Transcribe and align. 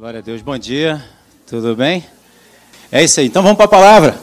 Glória 0.00 0.20
a 0.20 0.22
Deus, 0.22 0.40
bom 0.40 0.56
dia, 0.56 1.04
tudo 1.46 1.76
bem? 1.76 2.02
É 2.90 3.04
isso 3.04 3.20
aí, 3.20 3.26
então 3.26 3.42
vamos 3.42 3.58
para 3.58 3.66
a 3.66 3.68
palavra. 3.68 4.18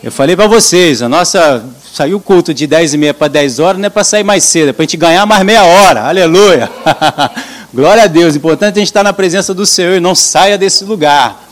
Eu 0.00 0.12
falei 0.12 0.36
para 0.36 0.46
vocês, 0.46 1.02
a 1.02 1.08
nossa. 1.08 1.68
Saiu 1.92 2.18
o 2.18 2.20
culto 2.20 2.54
de 2.54 2.64
10 2.64 2.94
e 2.94 2.96
meia 2.96 3.12
para 3.12 3.26
10 3.26 3.58
horas, 3.58 3.80
não 3.80 3.86
é 3.86 3.90
para 3.90 4.04
sair 4.04 4.22
mais 4.22 4.44
cedo, 4.44 4.68
é 4.68 4.72
para 4.72 4.84
a 4.84 4.86
gente 4.86 4.96
ganhar 4.96 5.26
mais 5.26 5.44
meia 5.44 5.64
hora, 5.64 6.04
aleluia! 6.06 6.70
Glória 7.74 8.04
a 8.04 8.06
Deus, 8.06 8.36
importante 8.36 8.76
a 8.76 8.78
gente 8.78 8.86
estar 8.86 9.02
na 9.02 9.12
presença 9.12 9.52
do 9.52 9.66
Senhor 9.66 9.96
e 9.96 10.00
não 10.00 10.14
saia 10.14 10.56
desse 10.56 10.84
lugar, 10.84 11.44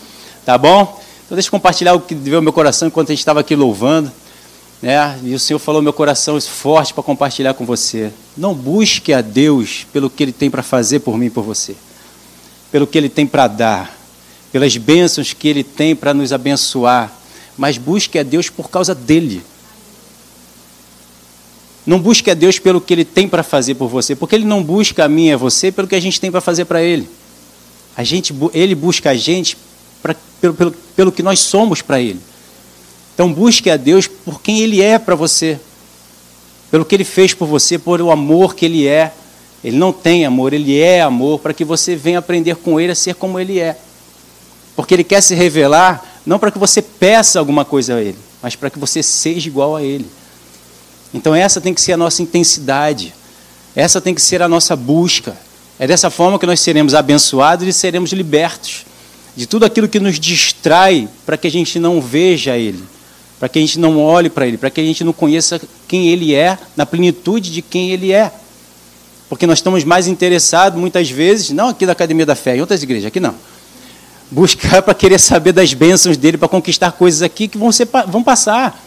tá 0.45 0.57
bom? 0.57 0.97
Então 1.25 1.35
deixa 1.35 1.49
eu 1.49 1.51
compartilhar 1.51 1.95
o 1.95 1.99
que 1.99 2.15
veio 2.15 2.37
ao 2.37 2.41
meu 2.41 2.53
coração 2.53 2.87
enquanto 2.87 3.09
a 3.09 3.11
gente 3.11 3.19
estava 3.19 3.41
aqui 3.41 3.57
louvando. 3.57 4.09
Né? 4.81 5.19
E 5.21 5.35
o 5.35 5.39
Senhor 5.39 5.59
falou 5.59 5.81
meu 5.81 5.91
coração 5.91 6.39
forte 6.39 6.93
para 6.93 7.03
compartilhar 7.03 7.53
com 7.53 7.65
você. 7.65 8.09
Não 8.37 8.53
busque 8.53 9.11
a 9.11 9.19
Deus 9.19 9.85
pelo 9.91 10.09
que 10.09 10.23
Ele 10.23 10.31
tem 10.31 10.49
para 10.49 10.63
fazer 10.63 10.99
por 10.99 11.17
mim 11.17 11.25
e 11.25 11.29
por 11.29 11.43
você, 11.43 11.75
pelo 12.75 12.85
que 12.85 12.97
Ele 12.97 13.07
tem 13.07 13.25
para 13.25 13.47
dar, 13.47 13.97
pelas 14.51 14.75
bênçãos 14.75 15.31
que 15.31 15.47
Ele 15.47 15.63
tem 15.63 15.95
para 15.95 16.13
nos 16.13 16.33
abençoar, 16.33 17.09
mas 17.57 17.77
busque 17.77 18.19
a 18.19 18.21
Deus 18.21 18.49
por 18.49 18.69
causa 18.69 18.93
dele. 18.93 19.41
Não 21.85 21.97
busque 21.97 22.29
a 22.29 22.33
Deus 22.33 22.59
pelo 22.59 22.81
que 22.81 22.93
Ele 22.93 23.05
tem 23.05 23.29
para 23.29 23.43
fazer 23.43 23.75
por 23.75 23.87
você, 23.87 24.13
porque 24.13 24.35
Ele 24.35 24.43
não 24.43 24.61
busca 24.61 25.05
a 25.05 25.07
mim 25.07 25.27
e 25.27 25.31
a 25.31 25.37
você 25.37 25.71
pelo 25.71 25.87
que 25.87 25.95
a 25.95 26.01
gente 26.01 26.19
tem 26.19 26.29
para 26.29 26.41
fazer 26.41 26.65
para 26.65 26.83
Ele. 26.83 27.07
A 27.95 28.03
gente, 28.03 28.35
ele 28.53 28.75
busca 28.75 29.11
a 29.11 29.15
gente 29.15 29.57
pra, 30.03 30.13
pelo, 30.41 30.53
pelo, 30.53 30.71
pelo 30.97 31.11
que 31.13 31.23
nós 31.23 31.39
somos 31.39 31.81
para 31.81 32.01
Ele. 32.01 32.19
Então 33.13 33.31
busque 33.31 33.69
a 33.69 33.77
Deus 33.77 34.05
por 34.05 34.41
quem 34.41 34.59
Ele 34.59 34.81
é 34.81 34.99
para 34.99 35.15
você, 35.15 35.57
pelo 36.69 36.83
que 36.83 36.93
Ele 36.93 37.05
fez 37.05 37.33
por 37.33 37.47
você, 37.47 37.79
por 37.79 38.01
o 38.01 38.11
amor 38.11 38.53
que 38.53 38.65
Ele 38.65 38.85
é. 38.85 39.13
Ele 39.65 39.77
não 39.77 39.91
tem 39.91 40.27
amor, 40.27 40.53
Ele 40.53 40.79
é 40.79 41.01
amor, 41.01 41.39
para 41.39 41.51
que 41.51 41.65
você 41.65 41.95
venha 41.95 42.19
aprender 42.19 42.55
com 42.55 42.79
Ele 42.79 42.91
a 42.91 42.95
ser 42.95 43.15
como 43.15 43.39
Ele 43.39 43.59
é. 43.59 43.75
Porque 44.75 44.93
Ele 44.93 45.03
quer 45.03 45.21
se 45.21 45.33
revelar, 45.33 46.21
não 46.23 46.37
para 46.37 46.51
que 46.51 46.59
você 46.59 46.83
peça 46.83 47.39
alguma 47.39 47.65
coisa 47.65 47.95
a 47.95 48.01
Ele, 48.01 48.17
mas 48.43 48.55
para 48.55 48.69
que 48.69 48.77
você 48.77 49.01
seja 49.01 49.47
igual 49.47 49.75
a 49.75 49.81
Ele. 49.81 50.05
Então 51.11 51.33
essa 51.33 51.59
tem 51.59 51.73
que 51.73 51.81
ser 51.81 51.93
a 51.93 51.97
nossa 51.97 52.21
intensidade, 52.21 53.11
essa 53.75 53.99
tem 53.99 54.13
que 54.13 54.21
ser 54.21 54.39
a 54.43 54.47
nossa 54.47 54.75
busca. 54.75 55.35
É 55.79 55.87
dessa 55.87 56.11
forma 56.11 56.37
que 56.37 56.45
nós 56.45 56.59
seremos 56.59 56.93
abençoados 56.93 57.67
e 57.67 57.73
seremos 57.73 58.11
libertos 58.13 58.85
de 59.35 59.47
tudo 59.47 59.65
aquilo 59.65 59.89
que 59.89 59.99
nos 59.99 60.19
distrai 60.19 61.09
para 61.25 61.37
que 61.37 61.47
a 61.47 61.51
gente 61.51 61.79
não 61.79 61.99
veja 61.99 62.55
Ele 62.55 62.83
para 63.39 63.49
que 63.49 63.59
a 63.59 63.61
gente 63.61 63.79
não 63.79 63.99
olhe 63.99 64.29
para 64.29 64.47
Ele, 64.47 64.57
para 64.57 64.69
que 64.69 64.79
a 64.79 64.83
gente 64.83 65.03
não 65.03 65.11
conheça 65.11 65.59
quem 65.87 66.07
Ele 66.07 66.33
é, 66.33 66.57
na 66.75 66.85
plenitude 66.85 67.51
de 67.51 67.61
quem 67.61 67.91
Ele 67.91 68.13
é. 68.13 68.31
Porque 69.27 69.47
nós 69.47 69.59
estamos 69.59 69.83
mais 69.83 70.07
interessados, 70.07 70.79
muitas 70.79 71.09
vezes, 71.09 71.49
não 71.49 71.69
aqui 71.69 71.85
da 71.85 71.91
Academia 71.93 72.25
da 72.25 72.35
Fé, 72.35 72.55
em 72.55 72.61
outras 72.61 72.83
igrejas, 72.83 73.07
aqui 73.07 73.19
não. 73.19 73.35
Buscar 74.29 74.81
para 74.83 74.93
querer 74.93 75.19
saber 75.19 75.51
das 75.51 75.73
bênçãos 75.73 76.17
dele, 76.17 76.37
para 76.37 76.47
conquistar 76.47 76.91
coisas 76.91 77.21
aqui 77.21 77.47
que 77.47 77.57
vão, 77.57 77.71
ser, 77.71 77.87
vão 78.07 78.23
passar. 78.23 78.81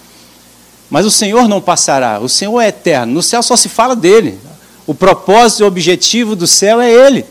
Mas 0.88 1.04
o 1.04 1.10
Senhor 1.10 1.48
não 1.48 1.60
passará, 1.60 2.18
o 2.20 2.28
Senhor 2.28 2.60
é 2.60 2.68
eterno. 2.68 3.12
No 3.12 3.22
céu 3.22 3.42
só 3.42 3.56
se 3.56 3.68
fala 3.68 3.94
dele. 3.94 4.38
O 4.86 4.94
propósito 4.94 5.60
e 5.60 5.64
o 5.64 5.66
objetivo 5.66 6.34
do 6.34 6.46
céu 6.46 6.80
é 6.80 6.90
Ele. 6.90 7.24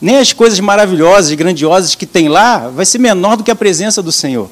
Nem 0.00 0.18
as 0.18 0.32
coisas 0.32 0.60
maravilhosas 0.60 1.30
e 1.30 1.36
grandiosas 1.36 1.94
que 1.94 2.06
tem 2.06 2.28
lá 2.28 2.68
vai 2.68 2.84
ser 2.84 2.98
menor 2.98 3.36
do 3.36 3.42
que 3.42 3.50
a 3.50 3.56
presença 3.56 4.02
do 4.02 4.12
Senhor. 4.12 4.48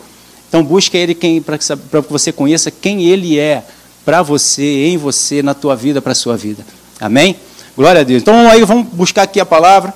Então 0.48 0.64
busque 0.64 0.96
Ele 0.96 1.14
para 1.40 1.58
que 1.58 1.64
você 2.08 2.32
conheça 2.32 2.70
quem 2.70 3.04
Ele 3.04 3.38
é 3.38 3.62
para 4.04 4.22
você, 4.22 4.86
em 4.86 4.96
você, 4.96 5.42
na 5.42 5.54
tua 5.54 5.76
vida, 5.76 6.02
para 6.02 6.12
a 6.12 6.14
sua 6.14 6.36
vida. 6.36 6.64
Amém? 7.00 7.36
Glória 7.80 8.02
a 8.02 8.04
Deus. 8.04 8.20
Então 8.20 8.46
aí 8.50 8.62
vamos 8.62 8.88
buscar 8.92 9.22
aqui 9.22 9.40
a 9.40 9.46
palavra. 9.46 9.94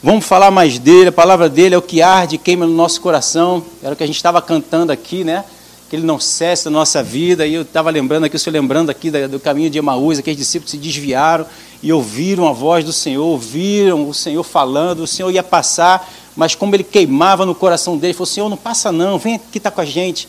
Vamos 0.00 0.24
falar 0.24 0.52
mais 0.52 0.78
dele. 0.78 1.08
A 1.08 1.12
palavra 1.12 1.48
dele 1.48 1.74
é 1.74 1.78
o 1.78 1.82
que 1.82 2.00
arde, 2.00 2.38
queima 2.38 2.64
no 2.64 2.72
nosso 2.72 3.00
coração. 3.00 3.60
Era 3.82 3.92
o 3.92 3.96
que 3.96 4.04
a 4.04 4.06
gente 4.06 4.14
estava 4.14 4.40
cantando 4.40 4.92
aqui, 4.92 5.24
né? 5.24 5.44
Que 5.90 5.96
ele 5.96 6.06
não 6.06 6.20
cesse 6.20 6.66
na 6.66 6.70
nossa 6.70 7.02
vida. 7.02 7.44
E 7.44 7.54
eu 7.54 7.62
estava 7.62 7.90
lembrando 7.90 8.22
aqui, 8.22 8.36
estou 8.36 8.52
lembrando 8.52 8.88
aqui 8.88 9.10
do 9.10 9.40
caminho 9.40 9.68
de 9.68 9.78
Emaús, 9.78 10.20
aqueles 10.20 10.38
discípulos 10.38 10.70
se 10.70 10.76
desviaram 10.76 11.44
e 11.82 11.92
ouviram 11.92 12.46
a 12.46 12.52
voz 12.52 12.84
do 12.84 12.92
Senhor, 12.92 13.26
ouviram 13.26 14.08
o 14.08 14.14
Senhor 14.14 14.44
falando, 14.44 15.00
o 15.00 15.06
Senhor 15.08 15.28
ia 15.32 15.42
passar 15.42 16.08
mas 16.36 16.54
como 16.54 16.76
ele 16.76 16.84
queimava 16.84 17.44
no 17.44 17.52
coração 17.52 17.98
dele, 17.98 18.12
falou: 18.12 18.26
Senhor, 18.26 18.48
não 18.48 18.56
passa 18.56 18.92
não, 18.92 19.18
vem 19.18 19.34
aqui 19.34 19.58
estar 19.58 19.72
tá 19.72 19.74
com 19.74 19.80
a 19.80 19.84
gente, 19.84 20.28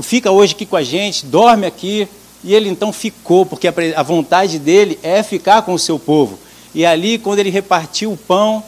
fica 0.00 0.30
hoje 0.30 0.54
aqui 0.54 0.64
com 0.64 0.76
a 0.76 0.82
gente, 0.82 1.26
dorme 1.26 1.66
aqui. 1.66 2.08
E 2.44 2.54
ele 2.54 2.68
então 2.68 2.92
ficou, 2.92 3.44
porque 3.44 3.68
a 3.68 4.02
vontade 4.02 4.58
dele 4.58 4.98
é 5.02 5.22
ficar 5.22 5.62
com 5.62 5.74
o 5.74 5.78
seu 5.78 5.98
povo. 5.98 6.38
E 6.74 6.84
ali, 6.84 7.18
quando 7.18 7.38
ele 7.38 7.50
repartiu 7.50 8.12
o 8.12 8.16
pão, 8.16 8.62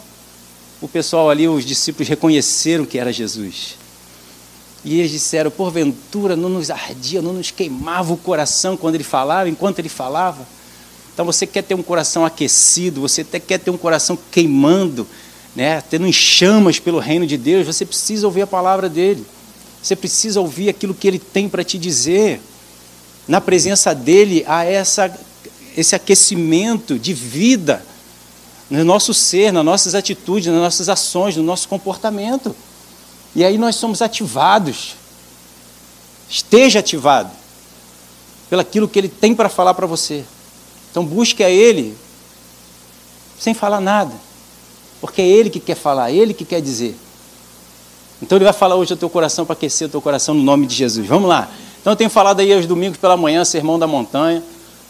o 0.80 0.88
pessoal 0.88 1.28
ali, 1.28 1.46
os 1.48 1.64
discípulos 1.64 2.08
reconheceram 2.08 2.84
que 2.84 2.98
era 2.98 3.12
Jesus. 3.12 3.76
E 4.84 4.98
eles 4.98 5.10
disseram: 5.10 5.50
porventura 5.50 6.36
não 6.36 6.48
nos 6.48 6.70
ardia, 6.70 7.20
não 7.20 7.32
nos 7.32 7.50
queimava 7.50 8.12
o 8.12 8.16
coração 8.16 8.76
quando 8.76 8.94
ele 8.94 9.04
falava, 9.04 9.48
enquanto 9.48 9.78
ele 9.78 9.88
falava. 9.88 10.46
Então 11.12 11.26
você 11.26 11.46
quer 11.46 11.62
ter 11.62 11.74
um 11.74 11.82
coração 11.82 12.24
aquecido, 12.24 13.00
você 13.00 13.22
até 13.22 13.40
quer 13.40 13.58
ter 13.58 13.70
um 13.70 13.76
coração 13.76 14.16
queimando, 14.30 15.06
né, 15.54 15.82
tendo 15.90 16.10
chamas 16.12 16.78
pelo 16.78 17.00
reino 17.00 17.26
de 17.26 17.36
Deus, 17.36 17.66
você 17.66 17.84
precisa 17.84 18.26
ouvir 18.26 18.42
a 18.42 18.46
palavra 18.46 18.88
dele. 18.88 19.26
Você 19.82 19.96
precisa 19.96 20.40
ouvir 20.40 20.68
aquilo 20.68 20.94
que 20.94 21.08
ele 21.08 21.18
tem 21.18 21.48
para 21.48 21.64
te 21.64 21.76
dizer. 21.76 22.40
Na 23.28 23.40
presença 23.40 23.94
dele 23.94 24.44
há 24.48 24.64
essa, 24.64 25.16
esse 25.76 25.94
aquecimento 25.94 26.98
de 26.98 27.12
vida 27.12 27.84
no 28.70 28.84
nosso 28.84 29.14
ser, 29.14 29.52
nas 29.52 29.64
nossas 29.64 29.94
atitudes, 29.94 30.50
nas 30.50 30.60
nossas 30.60 30.88
ações, 30.88 31.36
no 31.36 31.42
nosso 31.42 31.68
comportamento. 31.68 32.56
E 33.36 33.44
aí 33.44 33.58
nós 33.58 33.76
somos 33.76 34.02
ativados. 34.02 34.96
Esteja 36.28 36.80
ativado 36.80 37.30
pelaquilo 38.50 38.88
que 38.88 38.98
ele 38.98 39.08
tem 39.08 39.34
para 39.34 39.48
falar 39.48 39.74
para 39.74 39.86
você. 39.86 40.24
Então 40.90 41.04
busque 41.04 41.44
a 41.44 41.50
ele 41.50 41.96
sem 43.38 43.54
falar 43.54 43.80
nada. 43.80 44.12
Porque 45.00 45.22
é 45.22 45.26
Ele 45.26 45.48
que 45.48 45.60
quer 45.60 45.76
falar, 45.76 46.10
é 46.10 46.14
Ele 46.14 46.34
que 46.34 46.44
quer 46.44 46.60
dizer. 46.60 46.96
Então 48.20 48.36
Ele 48.36 48.44
vai 48.44 48.52
falar 48.52 48.74
hoje 48.74 48.92
ao 48.92 48.98
teu 48.98 49.08
coração 49.08 49.46
para 49.46 49.52
aquecer 49.52 49.86
o 49.86 49.90
teu 49.90 50.02
coração 50.02 50.34
no 50.34 50.42
nome 50.42 50.66
de 50.66 50.74
Jesus. 50.74 51.06
Vamos 51.06 51.28
lá. 51.28 51.48
Então 51.88 51.94
eu 51.94 51.96
tenho 51.96 52.10
falado 52.10 52.40
aí 52.40 52.52
aos 52.52 52.66
domingos 52.66 52.98
pela 52.98 53.16
manhã, 53.16 53.46
Sermão 53.46 53.78
da 53.78 53.86
Montanha. 53.86 54.42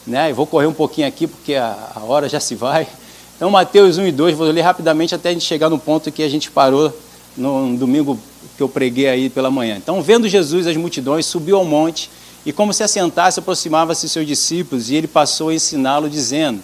Né? 0.05 0.33
Eu 0.33 0.35
vou 0.35 0.45
correr 0.45 0.67
um 0.67 0.73
pouquinho 0.73 1.07
aqui 1.07 1.29
porque 1.29 1.55
a, 1.55 1.93
a 1.95 2.01
hora 2.01 2.29
já 2.29 2.41
se 2.41 2.57
vai. 2.57 2.89
Então 3.37 3.49
Mateus 3.51 3.99
1 3.99 4.09
e 4.09 4.11
2, 4.11 4.37
vou 4.37 4.49
ler 4.49 4.63
rapidamente 4.63 5.15
até 5.15 5.29
a 5.29 5.33
gente 5.33 5.45
chegar 5.45 5.71
no 5.71 5.79
ponto 5.79 6.11
que 6.11 6.25
a 6.25 6.29
gente 6.29 6.51
parou 6.51 6.93
no, 7.37 7.69
no 7.69 7.79
domingo 7.79 8.19
que 8.57 8.61
eu 8.61 8.69
preguei 8.69 9.09
aí 9.09 9.31
pela 9.31 9.49
manhã. 9.49 9.77
Então, 9.77 10.03
vendo 10.03 10.27
Jesus 10.27 10.67
as 10.67 10.77
multidões, 10.77 11.25
subiu 11.25 11.59
ao 11.59 11.65
monte 11.65 12.11
e 12.45 12.53
como 12.53 12.75
se 12.75 12.83
assentasse, 12.83 13.39
aproximava-se 13.39 14.09
seus 14.09 14.27
discípulos 14.27 14.91
e 14.91 14.97
ele 14.97 15.07
passou 15.07 15.51
a 15.51 15.55
ensiná-lo 15.55 16.11
dizendo 16.11 16.61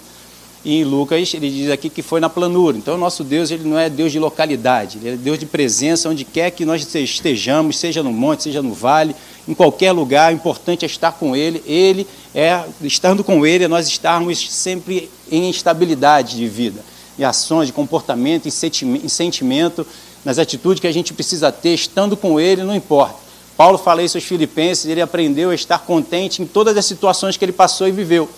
e 0.65 0.81
em 0.81 0.85
Lucas 0.85 1.35
ele 1.35 1.51
diz 1.51 1.71
aqui 1.71 1.91
que 1.91 2.01
foi 2.01 2.21
na 2.21 2.31
planura. 2.31 2.77
Então, 2.77 2.95
o 2.95 2.99
nosso 2.99 3.23
Deus 3.23 3.51
ele 3.51 3.65
não 3.69 3.79
é 3.79 3.91
Deus 3.91 4.11
de 4.11 4.19
localidade, 4.19 4.99
ele 4.99 5.11
é 5.11 5.17
Deus 5.17 5.39
de 5.39 5.45
presença 5.45 6.09
onde 6.09 6.25
quer 6.25 6.51
que 6.51 6.65
nós 6.65 6.95
estejamos, 6.95 7.79
seja 7.79 8.03
no 8.03 8.13
monte, 8.13 8.45
seja 8.45 8.63
no 8.63 8.73
vale, 8.73 9.15
em 9.47 9.53
qualquer 9.53 9.93
lugar. 9.93 10.33
O 10.33 10.35
importante 10.35 10.85
é 10.85 10.87
estar 10.87 11.13
com 11.13 11.37
Ele. 11.37 11.63
Ele 11.67 12.07
é, 12.35 12.65
estando 12.83 13.23
com 13.23 13.45
Ele, 13.45 13.65
é 13.65 13.69
nós 13.69 13.87
estarmos 13.87 14.39
sempre 14.51 15.11
em 15.31 15.51
estabilidade 15.51 16.37
de 16.37 16.49
vida, 16.49 16.83
em 17.19 17.25
ações, 17.25 17.67
de 17.67 17.73
comportamento, 17.73 18.47
em 18.47 19.09
sentimento, 19.09 19.87
nas 20.25 20.39
atitudes 20.39 20.81
que 20.81 20.87
a 20.87 20.93
gente 20.93 21.13
precisa 21.13 21.53
ter, 21.53 21.75
estando 21.75 22.17
com 22.17 22.41
Ele, 22.41 22.63
não 22.63 22.75
importa. 22.75 23.23
Paulo 23.57 23.79
fala 23.79 24.03
isso 24.03 24.17
aos 24.17 24.25
Filipenses, 24.25 24.87
ele 24.87 25.01
aprendeu 25.01 25.51
a 25.51 25.55
estar 25.55 25.79
contente 25.79 26.43
em 26.43 26.47
todas 26.47 26.77
as 26.77 26.85
situações 26.85 27.37
que 27.37 27.45
ele 27.45 27.53
passou 27.53 27.87
e 27.87 27.93
viveu 27.93 28.29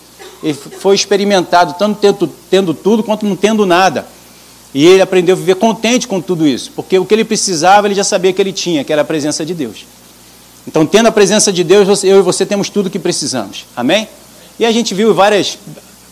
ele 0.43 0.55
foi 0.55 0.95
experimentado 0.95 1.75
tanto 1.79 1.99
tendo, 2.01 2.27
tendo 2.51 2.75
tudo 2.75 3.03
quanto 3.03 3.27
não 3.27 3.37
tendo 3.37 3.65
nada. 3.65 4.07
E 4.75 4.85
ele 4.87 5.01
aprendeu 5.01 5.35
a 5.35 5.39
viver 5.39 5.55
contente 5.55 6.07
com 6.07 6.21
tudo 6.21 6.47
isso, 6.47 6.71
porque 6.77 6.99
o 6.99 7.05
que 7.07 7.15
ele 7.15 7.25
precisava 7.25 7.87
ele 7.87 7.95
já 7.95 8.05
sabia 8.05 8.33
que 8.33 8.43
ele 8.43 8.53
tinha, 8.53 8.85
que 8.85 8.93
era 8.93 9.03
a 9.03 9.05
presença 9.05 9.45
de 9.45 9.55
Deus. 9.55 9.87
Então, 10.67 10.85
tendo 10.85 11.07
a 11.07 11.13
presença 11.13 11.53
de 11.53 11.63
Deus, 11.63 12.03
eu 12.03 12.19
e 12.19 12.23
você 12.23 12.45
temos 12.45 12.69
tudo 12.69 12.87
o 12.87 12.91
que 12.91 12.99
precisamos. 12.99 13.65
Amém? 13.77 14.09
E 14.59 14.67
a 14.67 14.73
gente 14.73 14.95
viu 14.95 15.15
várias 15.15 15.57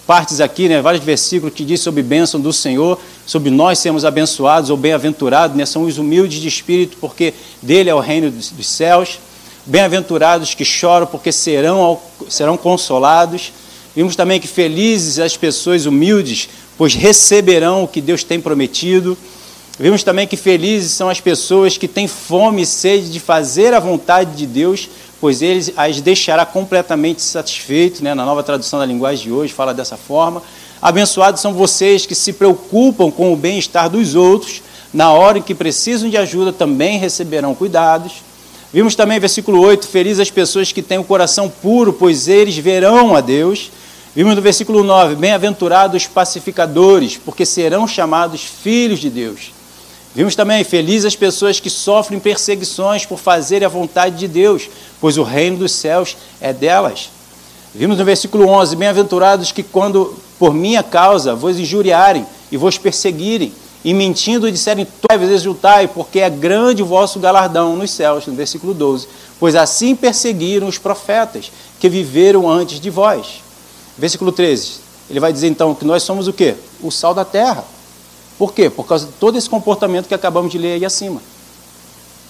partes 0.06 0.41
aqui, 0.41 0.69
né, 0.69 0.81
vários 0.81 1.03
versículos 1.03 1.55
que 1.55 1.65
diz 1.65 1.81
sobre 1.81 2.03
bênção 2.03 2.41
do 2.41 2.53
Senhor, 2.53 3.00
sobre 3.27 3.50
nós 3.50 3.79
sermos 3.79 4.05
abençoados 4.05 4.70
ou 4.70 4.77
bem-aventurados, 4.77 5.56
né, 5.56 5.65
são 5.65 5.85
os 5.85 5.99
humildes 5.99 6.41
de 6.41 6.49
espírito, 6.49 6.97
porque 7.00 7.35
dele 7.62 7.91
é 7.91 7.94
o 7.94 8.00
reino 8.00 8.31
dos, 8.31 8.50
dos 8.50 8.67
céus. 8.67 9.19
Bem-aventurados 9.67 10.55
que 10.55 10.65
choram, 10.65 11.06
porque 11.06 11.32
serão, 11.32 11.99
serão 12.29 12.56
consolados. 12.56 13.50
Vimos 13.94 14.17
também 14.17 14.41
que 14.41 14.49
felizes 14.49 15.20
as 15.20 15.37
pessoas 15.37 15.87
humildes, 15.87 16.49
pois 16.76 16.94
receberão 16.94 17.85
o 17.85 17.88
que 17.88 18.00
Deus 18.00 18.25
tem 18.25 18.41
prometido. 18.41 19.17
Vimos 19.79 20.02
também 20.02 20.26
que 20.26 20.37
felizes 20.37 20.93
são 20.93 21.08
as 21.08 21.20
pessoas 21.20 21.79
que 21.79 21.87
têm 21.87 22.08
fome 22.08 22.62
e 22.62 22.67
sede 22.67 23.11
de 23.11 23.20
fazer 23.20 23.73
a 23.73 23.81
vontade 23.81 24.37
de 24.37 24.46
Deus, 24.46 24.88
pois 25.20 25.43
Ele 25.43 25.73
as 25.76 26.00
deixará 26.00 26.44
completamente 26.44 27.23
satisfeitos. 27.23 28.00
Né? 28.00 28.14
Na 28.14 28.25
nova 28.25 28.43
tradução 28.43 28.81
da 28.81 28.87
linguagem 28.87 29.25
de 29.25 29.32
hoje 29.32 29.52
fala 29.52 29.73
dessa 29.73 29.96
forma. 29.96 30.43
Abençoados 30.82 31.41
são 31.41 31.55
vocês 31.55 32.05
que 32.05 32.14
se 32.14 32.32
preocupam 32.32 33.11
com 33.11 33.32
o 33.32 33.37
bem-estar 33.37 33.88
dos 33.88 34.14
outros, 34.14 34.61
na 34.93 35.12
hora 35.12 35.38
em 35.38 35.43
que 35.43 35.55
precisam 35.55 36.11
de 36.11 36.17
ajuda, 36.17 36.52
também 36.52 36.99
receberão 36.99 37.55
cuidados. 37.55 38.12
Vimos 38.73 38.94
também, 38.96 39.20
versículo 39.20 39.61
8: 39.61 39.87
Felizes 39.87 40.20
as 40.20 40.31
pessoas 40.31 40.73
que 40.73 40.82
têm 40.82 40.99
o 40.99 41.05
coração 41.05 41.49
puro, 41.49 41.93
pois 41.93 42.26
eles 42.29 42.58
verão 42.58 43.14
a 43.14 43.20
Deus. 43.20 43.70
Vimos 44.15 44.37
no 44.37 44.43
versículo 44.43 44.85
9: 44.85 45.17
Bem-aventurados 45.17 46.03
os 46.03 46.09
pacificadores, 46.09 47.17
porque 47.17 47.45
serão 47.45 47.89
chamados 47.89 48.45
filhos 48.45 49.01
de 49.01 49.11
Deus. 49.11 49.53
Vimos 50.15 50.37
também, 50.37 50.63
felizes 50.63 51.07
as 51.07 51.17
pessoas 51.17 51.59
que 51.59 51.69
sofrem 51.69 52.21
perseguições 52.21 53.05
por 53.05 53.19
fazerem 53.19 53.67
a 53.67 53.69
vontade 53.69 54.17
de 54.17 54.29
Deus, 54.29 54.71
pois 55.01 55.19
o 55.19 55.25
reino 55.25 55.57
dos 55.57 55.73
céus 55.73 56.17
é 56.41 56.53
delas. 56.53 57.11
Vimos 57.75 57.99
no 57.99 58.05
versículo 58.05 58.47
11: 58.49 58.77
Bem-aventurados 58.77 59.51
que, 59.51 59.65
quando 59.65 60.15
por 60.39 60.55
minha 60.55 60.85
causa 60.85 61.35
vos 61.35 61.59
injuriarem 61.59 62.25
e 62.53 62.57
vos 62.57 62.79
perseguirem, 62.79 63.53
e 63.85 63.93
mentindo 63.93 64.51
disserem 64.51 64.87
todas 65.09 65.29
exultai, 65.29 65.89
porque 65.89 66.21
é 66.21 66.31
grande 66.31 66.85
o 66.85 66.87
vosso 66.87 67.19
galardão 67.19 67.75
nos 67.75 67.91
céus, 67.91 68.27
no 68.29 68.35
versículo 68.35 68.73
12. 68.73 69.09
Pois 69.41 69.57
assim 69.57 69.97
perseguiram 69.97 70.69
os 70.69 70.79
profetas 70.79 71.51
que 71.81 71.89
viveram 71.89 72.49
antes 72.49 72.79
de 72.79 72.89
vós. 72.89 73.44
Versículo 73.96 74.32
13. 74.32 74.85
Ele 75.08 75.20
vai 75.20 75.32
dizer 75.32 75.49
então 75.49 75.75
que 75.75 75.85
nós 75.85 76.02
somos 76.02 76.29
o 76.29 76.32
quê? 76.32 76.56
O 76.82 76.91
sal 76.91 77.14
da 77.14 77.25
terra. 77.25 77.64
Por 78.38 78.52
quê? 78.52 78.69
Por 78.69 78.85
causa 78.87 79.06
de 79.06 79.12
todo 79.12 79.37
esse 79.38 79.49
comportamento 79.49 80.08
que 80.08 80.14
acabamos 80.14 80.50
de 80.50 80.58
ler 80.58 80.75
aí 80.75 80.85
acima. 80.85 81.20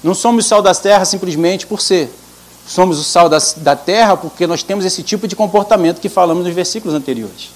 Não 0.02 0.14
somos 0.14 0.46
sal 0.46 0.60
da 0.60 0.74
terra 0.74 1.04
simplesmente 1.04 1.66
por 1.66 1.80
ser. 1.80 2.12
Somos 2.66 2.98
o 2.98 3.04
sal 3.04 3.28
da, 3.28 3.38
da 3.58 3.76
terra 3.76 4.16
porque 4.16 4.46
nós 4.46 4.62
temos 4.62 4.84
esse 4.84 5.02
tipo 5.02 5.28
de 5.28 5.36
comportamento 5.36 6.00
que 6.00 6.08
falamos 6.08 6.44
nos 6.44 6.54
versículos 6.54 6.94
anteriores. 6.94 7.50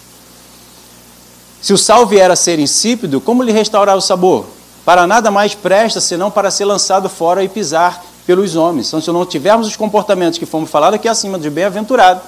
Se 1.60 1.72
o 1.72 1.78
sal 1.78 2.06
vier 2.06 2.30
a 2.30 2.36
ser 2.36 2.58
insípido, 2.58 3.20
como 3.20 3.42
lhe 3.42 3.52
restaurar 3.52 3.96
o 3.96 4.00
sabor? 4.00 4.46
Para 4.84 5.06
nada 5.06 5.30
mais 5.30 5.54
presta 5.54 6.00
senão 6.00 6.30
para 6.30 6.50
ser 6.50 6.64
lançado 6.64 7.08
fora 7.08 7.42
e 7.42 7.48
pisar 7.48 8.02
pelos 8.26 8.56
homens. 8.56 8.88
Então, 8.88 9.00
se 9.00 9.10
não 9.10 9.26
tivermos 9.26 9.66
os 9.66 9.76
comportamentos 9.76 10.38
que 10.38 10.46
fomos 10.46 10.70
falados 10.70 10.96
aqui 10.96 11.08
acima 11.08 11.38
de 11.38 11.50
bem-aventurado, 11.50 12.20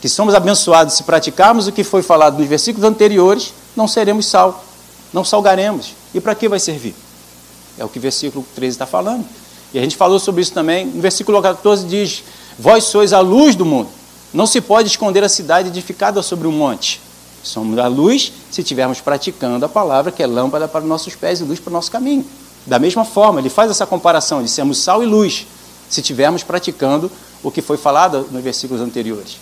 que 0.00 0.08
somos 0.08 0.34
abençoados 0.34 0.94
se 0.94 1.02
praticarmos 1.02 1.66
o 1.66 1.72
que 1.72 1.84
foi 1.84 2.02
falado 2.02 2.38
nos 2.38 2.48
versículos 2.48 2.88
anteriores, 2.88 3.52
não 3.76 3.86
seremos 3.86 4.26
sal 4.26 4.64
não 5.12 5.24
salgaremos. 5.24 5.94
E 6.14 6.20
para 6.20 6.34
que 6.34 6.48
vai 6.48 6.58
servir? 6.58 6.94
É 7.78 7.84
o 7.84 7.88
que 7.88 7.98
o 7.98 8.02
versículo 8.02 8.44
13 8.54 8.74
está 8.74 8.86
falando. 8.86 9.24
E 9.72 9.78
a 9.78 9.82
gente 9.82 9.96
falou 9.96 10.18
sobre 10.18 10.42
isso 10.42 10.52
também. 10.52 10.86
No 10.86 11.00
versículo 11.00 11.40
14 11.40 11.86
diz: 11.86 12.22
Vós 12.58 12.84
sois 12.84 13.12
a 13.12 13.20
luz 13.20 13.54
do 13.54 13.64
mundo. 13.64 13.88
Não 14.32 14.46
se 14.46 14.60
pode 14.60 14.88
esconder 14.88 15.24
a 15.24 15.28
cidade 15.28 15.68
edificada 15.68 16.22
sobre 16.22 16.46
um 16.46 16.52
monte. 16.52 17.00
Somos 17.42 17.78
a 17.78 17.86
luz 17.86 18.32
se 18.50 18.60
estivermos 18.60 19.00
praticando 19.00 19.64
a 19.64 19.68
palavra 19.68 20.12
que 20.12 20.22
é 20.22 20.26
lâmpada 20.26 20.68
para 20.68 20.82
os 20.82 20.88
nossos 20.88 21.14
pés 21.14 21.40
e 21.40 21.44
luz 21.44 21.58
para 21.58 21.70
o 21.70 21.72
nosso 21.72 21.90
caminho. 21.90 22.24
Da 22.66 22.78
mesma 22.78 23.04
forma, 23.04 23.40
ele 23.40 23.48
faz 23.48 23.70
essa 23.70 23.86
comparação 23.86 24.42
de 24.42 24.50
sermos 24.50 24.78
sal 24.78 25.02
e 25.02 25.06
luz 25.06 25.46
se 25.88 26.00
estivermos 26.00 26.42
praticando 26.42 27.10
o 27.42 27.50
que 27.50 27.62
foi 27.62 27.78
falado 27.78 28.28
nos 28.30 28.44
versículos 28.44 28.82
anteriores. 28.82 29.38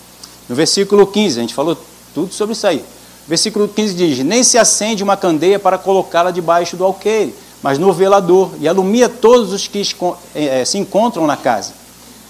No 0.49 0.55
versículo 0.55 1.07
15, 1.07 1.39
a 1.39 1.43
gente 1.43 1.55
falou 1.55 1.77
tudo 2.15 2.33
sobre 2.33 2.55
isso 2.55 2.67
aí. 2.67 2.85
Versículo 3.29 3.69
15 3.69 3.95
diz: 3.95 4.19
Nem 4.21 4.43
se 4.43 4.57
acende 4.57 5.03
uma 5.03 5.17
candeia 5.17 5.59
para 5.59 5.77
colocá-la 5.77 6.31
debaixo 6.31 6.77
do 6.77 6.85
alqueire, 6.85 7.35
mas 7.63 7.79
no 7.79 7.93
velador, 7.93 8.53
e 8.59 8.67
alumia 8.67 9.09
todos 9.09 9.53
os 9.53 9.69
que 9.69 9.83
eh, 10.35 10.65
se 10.65 10.79
encontram 10.79 11.27
na 11.27 11.37
casa. 11.37 11.75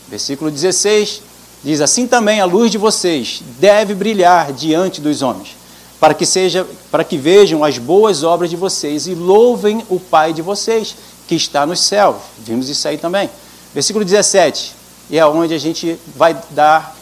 Versículo 0.08 0.50
16 0.50 1.22
diz: 1.62 1.80
Assim 1.80 2.08
também 2.08 2.40
a 2.40 2.44
luz 2.44 2.72
de 2.72 2.78
vocês 2.78 3.40
deve 3.60 3.94
brilhar 3.94 4.52
diante 4.52 5.00
dos 5.00 5.22
homens, 5.22 5.56
para 6.00 6.14
que, 6.14 6.26
seja, 6.26 6.66
para 6.90 7.04
que 7.04 7.16
vejam 7.16 7.62
as 7.62 7.78
boas 7.78 8.24
obras 8.24 8.50
de 8.50 8.56
vocês 8.56 9.06
e 9.06 9.14
louvem 9.14 9.84
o 9.88 10.00
Pai 10.00 10.32
de 10.32 10.42
vocês, 10.42 10.96
que 11.28 11.36
está 11.36 11.64
nos 11.64 11.80
céus. 11.80 12.16
Vimos 12.38 12.68
isso 12.68 12.88
aí 12.88 12.98
também. 12.98 13.30
Versículo 13.72 14.04
17, 14.04 14.74
e 15.10 15.18
é 15.18 15.24
onde 15.24 15.54
a 15.54 15.58
gente 15.58 15.96
vai 16.16 16.36
dar 16.50 16.97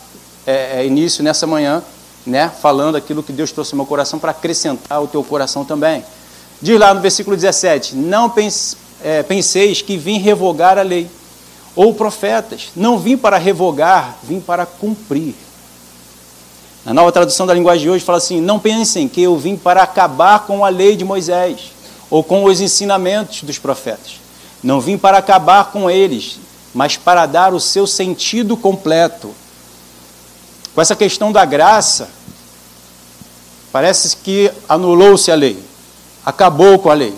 é, 0.46 0.86
início 0.86 1.24
nessa 1.24 1.46
manhã 1.46 1.82
né, 2.26 2.50
falando 2.60 2.96
aquilo 2.96 3.22
que 3.22 3.32
Deus 3.32 3.52
trouxe 3.52 3.72
no 3.72 3.78
meu 3.78 3.86
coração 3.86 4.18
para 4.18 4.32
acrescentar 4.32 5.02
o 5.02 5.06
teu 5.06 5.22
coração 5.22 5.64
também. 5.64 6.04
Diz 6.60 6.78
lá 6.78 6.92
no 6.92 7.00
versículo 7.00 7.36
17: 7.36 7.94
Não 7.94 8.32
é, 9.02 9.22
penseis 9.22 9.80
que 9.80 9.96
vim 9.96 10.18
revogar 10.18 10.78
a 10.78 10.82
lei, 10.82 11.08
ou 11.74 11.94
profetas. 11.94 12.70
Não 12.74 12.98
vim 12.98 13.16
para 13.16 13.38
revogar, 13.38 14.18
vim 14.22 14.40
para 14.40 14.66
cumprir. 14.66 15.34
Na 16.84 16.94
nova 16.94 17.12
tradução 17.12 17.46
da 17.46 17.54
linguagem 17.54 17.82
de 17.84 17.90
hoje 17.90 18.04
fala 18.04 18.18
assim: 18.18 18.40
Não 18.40 18.58
pensem 18.58 19.08
que 19.08 19.22
eu 19.22 19.36
vim 19.36 19.56
para 19.56 19.82
acabar 19.82 20.46
com 20.46 20.64
a 20.64 20.68
lei 20.68 20.96
de 20.96 21.04
Moisés, 21.04 21.72
ou 22.10 22.24
com 22.24 22.44
os 22.44 22.60
ensinamentos 22.60 23.42
dos 23.42 23.58
profetas. 23.58 24.20
Não 24.62 24.80
vim 24.80 24.98
para 24.98 25.18
acabar 25.18 25.70
com 25.70 25.88
eles, 25.88 26.38
mas 26.74 26.96
para 26.96 27.26
dar 27.26 27.54
o 27.54 27.60
seu 27.60 27.86
sentido 27.86 28.56
completo 28.56 29.32
com 30.76 30.82
essa 30.82 30.94
questão 30.94 31.32
da 31.32 31.42
graça, 31.46 32.06
parece 33.72 34.14
que 34.18 34.52
anulou-se 34.68 35.32
a 35.32 35.34
lei, 35.34 35.58
acabou 36.22 36.78
com 36.78 36.90
a 36.90 36.94
lei. 36.94 37.14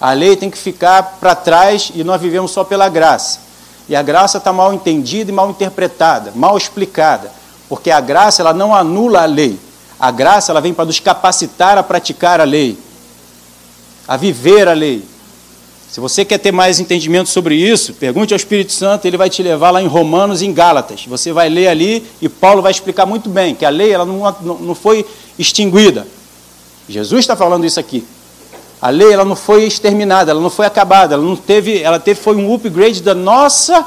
A 0.00 0.12
lei 0.12 0.36
tem 0.36 0.48
que 0.48 0.56
ficar 0.56 1.18
para 1.18 1.34
trás 1.34 1.90
e 1.96 2.04
nós 2.04 2.20
vivemos 2.20 2.52
só 2.52 2.62
pela 2.62 2.88
graça. 2.88 3.40
E 3.88 3.96
a 3.96 4.02
graça 4.02 4.38
está 4.38 4.52
mal 4.52 4.72
entendida 4.72 5.32
e 5.32 5.34
mal 5.34 5.50
interpretada, 5.50 6.30
mal 6.36 6.56
explicada, 6.56 7.32
porque 7.68 7.90
a 7.90 8.00
graça 8.00 8.40
ela 8.40 8.54
não 8.54 8.72
anula 8.72 9.22
a 9.22 9.26
lei. 9.26 9.58
A 9.98 10.12
graça 10.12 10.52
ela 10.52 10.60
vem 10.60 10.72
para 10.72 10.84
nos 10.84 11.00
capacitar 11.00 11.76
a 11.76 11.82
praticar 11.82 12.40
a 12.40 12.44
lei, 12.44 12.78
a 14.06 14.16
viver 14.16 14.68
a 14.68 14.74
lei. 14.74 15.04
Se 15.92 16.00
você 16.00 16.24
quer 16.24 16.38
ter 16.38 16.52
mais 16.52 16.80
entendimento 16.80 17.28
sobre 17.28 17.54
isso, 17.54 17.92
pergunte 17.92 18.32
ao 18.32 18.36
Espírito 18.38 18.72
Santo, 18.72 19.04
ele 19.04 19.18
vai 19.18 19.28
te 19.28 19.42
levar 19.42 19.70
lá 19.70 19.82
em 19.82 19.86
Romanos 19.86 20.40
e 20.40 20.46
em 20.46 20.52
Gálatas. 20.54 21.04
Você 21.06 21.34
vai 21.34 21.50
ler 21.50 21.68
ali 21.68 22.02
e 22.18 22.30
Paulo 22.30 22.62
vai 22.62 22.72
explicar 22.72 23.04
muito 23.04 23.28
bem 23.28 23.54
que 23.54 23.62
a 23.62 23.68
lei 23.68 23.92
ela 23.92 24.06
não, 24.06 24.58
não 24.58 24.74
foi 24.74 25.04
extinguida. 25.38 26.06
Jesus 26.88 27.20
está 27.20 27.36
falando 27.36 27.66
isso 27.66 27.78
aqui. 27.78 28.06
A 28.80 28.88
lei 28.88 29.12
ela 29.12 29.22
não 29.22 29.36
foi 29.36 29.64
exterminada, 29.64 30.30
ela 30.30 30.40
não 30.40 30.48
foi 30.48 30.64
acabada, 30.64 31.12
ela 31.14 31.22
não 31.22 31.36
teve, 31.36 31.82
ela 31.82 32.00
teve 32.00 32.18
foi 32.18 32.36
um 32.36 32.54
upgrade 32.54 33.02
da 33.02 33.14
nossa 33.14 33.86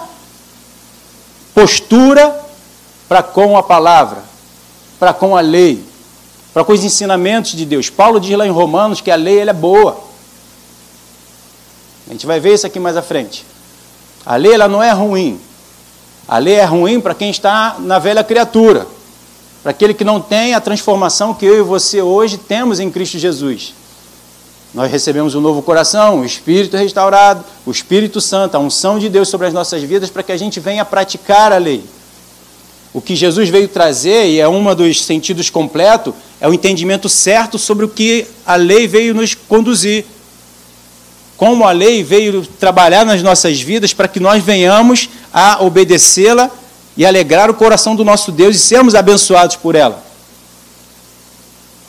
postura 1.56 2.40
para 3.10 3.24
com 3.24 3.58
a 3.58 3.64
palavra, 3.64 4.24
para 5.00 5.12
com 5.12 5.36
a 5.36 5.42
lei, 5.42 5.84
para 6.54 6.64
com 6.64 6.72
os 6.72 6.84
ensinamentos 6.84 7.54
de 7.54 7.66
Deus. 7.66 7.90
Paulo 7.90 8.20
diz 8.20 8.38
lá 8.38 8.46
em 8.46 8.52
Romanos 8.52 9.02
que 9.02 9.10
a 9.10 9.16
lei 9.16 9.40
ela 9.40 9.50
é 9.50 9.54
boa. 9.54 10.14
A 12.08 12.12
gente 12.12 12.26
vai 12.26 12.40
ver 12.40 12.54
isso 12.54 12.68
aqui 12.68 12.80
mais 12.80 12.96
à 12.96 13.02
frente. 13.02 13.46
A 14.26 14.36
lei 14.36 14.54
ela 14.54 14.68
não 14.68 14.82
é 14.82 14.92
ruim. 14.92 15.40
A 16.28 16.38
lei 16.38 16.56
é 16.56 16.66
ruim 16.66 17.00
para 17.00 17.14
quem 17.14 17.30
está 17.30 17.78
na 17.80 18.00
velha 18.00 18.24
criatura, 18.24 18.88
para 19.62 19.72
aquele 19.72 19.94
que 19.94 20.04
não 20.04 20.20
tem 20.20 20.56
a 20.56 20.62
transformação 20.62 21.34
que 21.34 21.46
eu 21.46 21.60
e 21.60 21.62
você 21.62 22.02
hoje 22.02 22.38
temos 22.38 22.80
em 22.80 22.90
Cristo 22.90 23.20
Jesus. 23.20 23.74
Nós 24.74 24.92
recebemos 24.92 25.36
um 25.36 25.42
novo 25.42 25.62
coração, 25.62 26.20
o 26.20 26.26
Espírito 26.26 26.76
restaurado, 26.76 27.46
o 27.66 27.72
Espírito 27.72 28.20
Santo, 28.20 28.56
a 28.56 28.60
unção 28.60 29.00
de 29.00 29.08
Deus 29.08 29.30
sobre 29.30 29.48
as 29.48 29.54
nossas 29.54 29.82
vidas 29.84 30.10
para 30.10 30.24
que 30.24 30.32
a 30.32 30.38
gente 30.38 30.60
venha 30.60 30.84
praticar 30.84 31.54
a 31.54 31.58
lei. 31.58 31.84
O 32.92 33.00
que 33.00 33.16
Jesus 33.16 33.50
veio 33.50 33.68
trazer, 33.68 34.28
e 34.28 34.40
é 34.40 34.48
um 34.48 34.74
dos 34.74 35.04
sentidos 35.04 35.50
completos, 35.50 36.14
é 36.42 36.48
o 36.48 36.54
entendimento 36.54 37.08
certo 37.08 37.60
sobre 37.60 37.86
o 37.86 37.90
que 37.90 38.26
a 38.46 38.56
lei 38.56 38.88
veio 38.88 39.14
nos 39.14 39.36
conduzir 39.36 40.06
como 41.38 41.66
a 41.66 41.72
lei 41.72 42.04
veio 42.04 42.46
trabalhar 42.60 43.06
nas 43.06 43.22
nossas 43.22 43.60
vidas 43.60 43.94
para 43.94 44.08
que 44.08 44.20
nós 44.20 44.44
venhamos 44.44 45.10
a 45.34 45.64
obedecê-la 45.64 46.50
e 46.96 47.06
alegrar 47.06 47.50
o 47.50 47.54
coração 47.54 47.96
do 47.96 48.06
nosso 48.06 48.32
Deus 48.32 48.56
e 48.56 48.60
sermos 48.60 48.96
abençoados 48.96 49.56
por 49.58 49.76
ela. 49.76 50.04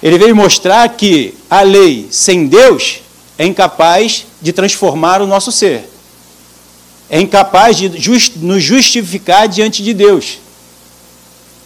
Ele 0.02 0.18
veio 0.18 0.34
mostrar 0.34 0.88
que 0.90 1.34
a 1.48 1.62
lei 1.62 2.08
sem 2.10 2.46
Deus 2.46 3.00
é 3.38 3.46
incapaz 3.46 4.26
de 4.42 4.52
transformar 4.52 5.22
o 5.22 5.26
nosso 5.26 5.52
ser, 5.52 5.88
é 7.08 7.20
incapaz 7.20 7.76
de 7.76 8.00
just, 8.00 8.34
nos 8.36 8.62
justificar 8.62 9.46
diante 9.48 9.82
de 9.82 9.94
Deus. 9.94 10.38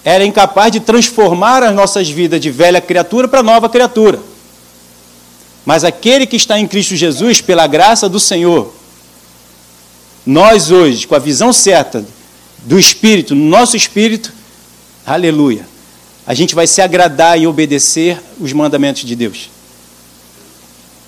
Era 0.05 0.25
incapaz 0.25 0.73
de 0.73 0.81
transformar 0.81 1.63
as 1.63 1.75
nossas 1.75 2.09
vidas 2.09 2.41
de 2.41 2.51
velha 2.51 2.81
criatura 2.81 3.27
para 3.27 3.43
nova 3.43 3.69
criatura. 3.69 4.19
Mas 5.65 5.85
aquele 5.85 6.27
que 6.27 6.37
está 6.37 6.59
em 6.59 6.67
Cristo 6.67 6.97
Jesus, 6.97 7.41
pela 7.41 7.67
graça 7.67 8.09
do 8.09 8.19
Senhor, 8.19 8.75
nós 10.25 10.71
hoje, 10.71 11.07
com 11.07 11.15
a 11.15 11.19
visão 11.19 11.53
certa 11.53 12.05
do 12.59 12.79
Espírito, 12.79 13.35
no 13.35 13.45
nosso 13.45 13.77
Espírito, 13.77 14.33
aleluia, 15.07 15.67
a 16.27 16.35
gente 16.35 16.55
vai 16.55 16.67
se 16.67 16.81
agradar 16.81 17.39
e 17.39 17.47
obedecer 17.47 18.21
os 18.39 18.53
mandamentos 18.53 19.05
de 19.05 19.17
Deus. 19.17 19.51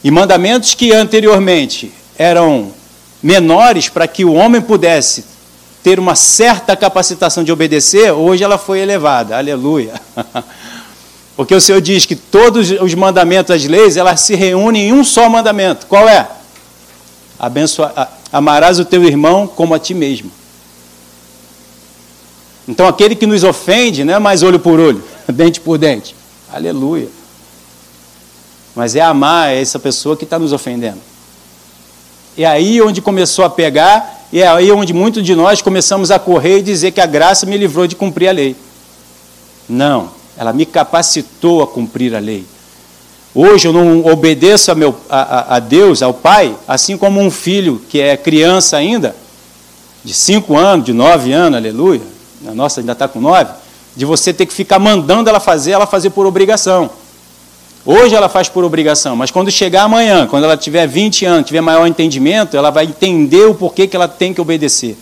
E 0.02 0.10
mandamentos 0.10 0.74
que 0.74 0.92
anteriormente 0.92 1.92
eram 2.18 2.72
menores 3.22 3.88
para 3.88 4.08
que 4.08 4.24
o 4.24 4.32
homem 4.32 4.60
pudesse 4.60 5.24
ter 5.82 5.98
uma 5.98 6.14
certa 6.14 6.76
capacitação 6.76 7.44
de 7.44 7.52
obedecer, 7.52 8.12
hoje 8.12 8.42
ela 8.42 8.58
foi 8.58 8.80
elevada. 8.80 9.36
Aleluia. 9.36 10.00
Porque 11.36 11.54
o 11.54 11.60
Senhor 11.60 11.80
diz 11.80 12.04
que 12.04 12.14
todos 12.14 12.70
os 12.70 12.94
mandamentos, 12.94 13.54
as 13.54 13.64
leis, 13.64 13.96
elas 13.96 14.20
se 14.20 14.34
reúnem 14.34 14.88
em 14.88 14.92
um 14.92 15.02
só 15.02 15.28
mandamento. 15.28 15.86
Qual 15.86 16.08
é? 16.08 16.28
Abençoa, 17.38 18.08
amarás 18.32 18.78
o 18.78 18.84
teu 18.84 19.02
irmão 19.02 19.46
como 19.46 19.74
a 19.74 19.78
ti 19.78 19.94
mesmo. 19.94 20.30
Então 22.68 22.86
aquele 22.86 23.16
que 23.16 23.26
nos 23.26 23.42
ofende 23.42 24.04
não 24.04 24.14
é 24.14 24.18
mais 24.18 24.42
olho 24.42 24.58
por 24.58 24.78
olho, 24.78 25.02
dente 25.26 25.60
por 25.60 25.78
dente. 25.78 26.14
Aleluia. 26.52 27.08
Mas 28.74 28.94
é 28.94 29.00
amar 29.00 29.52
essa 29.52 29.78
pessoa 29.78 30.16
que 30.16 30.24
está 30.24 30.38
nos 30.38 30.52
ofendendo. 30.52 31.00
É 32.36 32.46
aí 32.46 32.80
onde 32.80 33.02
começou 33.02 33.44
a 33.44 33.50
pegar, 33.50 34.26
e 34.32 34.40
é 34.40 34.48
aí 34.48 34.70
onde 34.72 34.94
muitos 34.94 35.22
de 35.22 35.34
nós 35.34 35.60
começamos 35.60 36.10
a 36.10 36.18
correr 36.18 36.58
e 36.58 36.62
dizer 36.62 36.92
que 36.92 37.00
a 37.00 37.06
graça 37.06 37.44
me 37.44 37.58
livrou 37.58 37.86
de 37.86 37.96
cumprir 37.96 38.28
a 38.28 38.32
lei. 38.32 38.56
Não, 39.68 40.10
ela 40.42 40.52
me 40.52 40.66
capacitou 40.66 41.62
a 41.62 41.68
cumprir 41.68 42.14
a 42.16 42.18
lei. 42.18 42.44
Hoje 43.32 43.68
eu 43.68 43.72
não 43.72 44.04
obedeço 44.04 44.72
a, 44.72 44.74
meu, 44.74 44.94
a, 45.08 45.56
a, 45.56 45.58
Deus, 45.60 46.02
ao 46.02 46.12
Pai, 46.12 46.54
assim 46.66 46.98
como 46.98 47.20
um 47.20 47.30
filho 47.30 47.80
que 47.88 48.00
é 48.00 48.16
criança 48.16 48.76
ainda, 48.76 49.14
de 50.04 50.12
cinco 50.12 50.56
anos, 50.56 50.84
de 50.84 50.92
nove 50.92 51.32
anos, 51.32 51.56
aleluia, 51.56 52.02
a 52.46 52.52
nossa 52.52 52.80
ainda 52.80 52.90
está 52.90 53.06
com 53.06 53.20
nove, 53.20 53.52
de 53.96 54.04
você 54.04 54.32
ter 54.32 54.44
que 54.44 54.52
ficar 54.52 54.80
mandando 54.80 55.30
ela 55.30 55.38
fazer, 55.38 55.70
ela 55.70 55.86
fazer 55.86 56.10
por 56.10 56.26
obrigação. 56.26 56.90
Hoje 57.86 58.14
ela 58.14 58.28
faz 58.28 58.48
por 58.48 58.64
obrigação, 58.64 59.14
mas 59.14 59.30
quando 59.30 59.50
chegar 59.50 59.84
amanhã, 59.84 60.26
quando 60.26 60.42
ela 60.42 60.56
tiver 60.56 60.88
20 60.88 61.24
anos, 61.24 61.46
tiver 61.46 61.60
maior 61.60 61.86
entendimento, 61.86 62.56
ela 62.56 62.70
vai 62.70 62.84
entender 62.84 63.44
o 63.46 63.54
porquê 63.54 63.86
que 63.86 63.94
ela 63.94 64.08
tem 64.08 64.34
que 64.34 64.40
obedecer. 64.40 64.96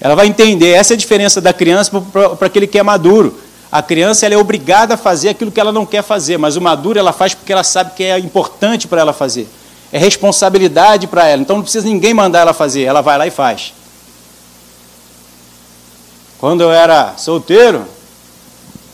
Ela 0.00 0.14
vai 0.14 0.26
entender, 0.26 0.70
essa 0.70 0.92
é 0.92 0.96
a 0.96 0.98
diferença 0.98 1.40
da 1.40 1.52
criança 1.52 2.00
para 2.38 2.46
aquele 2.46 2.66
que 2.66 2.78
é 2.78 2.82
maduro. 2.82 3.43
A 3.74 3.82
criança 3.82 4.24
ela 4.24 4.36
é 4.36 4.38
obrigada 4.38 4.94
a 4.94 4.96
fazer 4.96 5.30
aquilo 5.30 5.50
que 5.50 5.58
ela 5.58 5.72
não 5.72 5.84
quer 5.84 6.04
fazer, 6.04 6.38
mas 6.38 6.54
o 6.54 6.60
maduro 6.60 6.96
ela 6.96 7.12
faz 7.12 7.34
porque 7.34 7.52
ela 7.52 7.64
sabe 7.64 7.90
que 7.96 8.04
é 8.04 8.16
importante 8.20 8.86
para 8.86 9.00
ela 9.00 9.12
fazer. 9.12 9.48
É 9.90 9.98
responsabilidade 9.98 11.08
para 11.08 11.26
ela. 11.26 11.42
Então 11.42 11.56
não 11.56 11.62
precisa 11.64 11.84
ninguém 11.84 12.14
mandar 12.14 12.42
ela 12.42 12.54
fazer, 12.54 12.84
ela 12.84 13.00
vai 13.00 13.18
lá 13.18 13.26
e 13.26 13.32
faz. 13.32 13.74
Quando 16.38 16.60
eu 16.60 16.70
era 16.70 17.14
solteiro, 17.16 17.84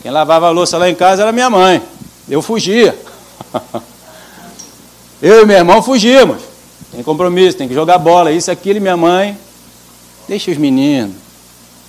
quem 0.01 0.09
lavava 0.09 0.47
a 0.47 0.49
louça 0.49 0.79
lá 0.79 0.89
em 0.89 0.95
casa 0.95 1.21
era 1.21 1.31
minha 1.31 1.51
mãe. 1.51 1.79
Eu 2.27 2.41
fugia. 2.41 2.99
Eu 5.21 5.43
e 5.43 5.45
meu 5.45 5.57
irmão 5.57 5.83
fugíamos. 5.83 6.41
Tem 6.91 7.03
compromisso, 7.03 7.55
tem 7.55 7.67
que 7.67 7.75
jogar 7.75 7.99
bola, 7.99 8.31
isso, 8.31 8.49
aquilo, 8.49 8.77
e 8.77 8.79
minha 8.79 8.97
mãe. 8.97 9.37
Deixa 10.27 10.49
os 10.49 10.57
meninos. 10.57 11.15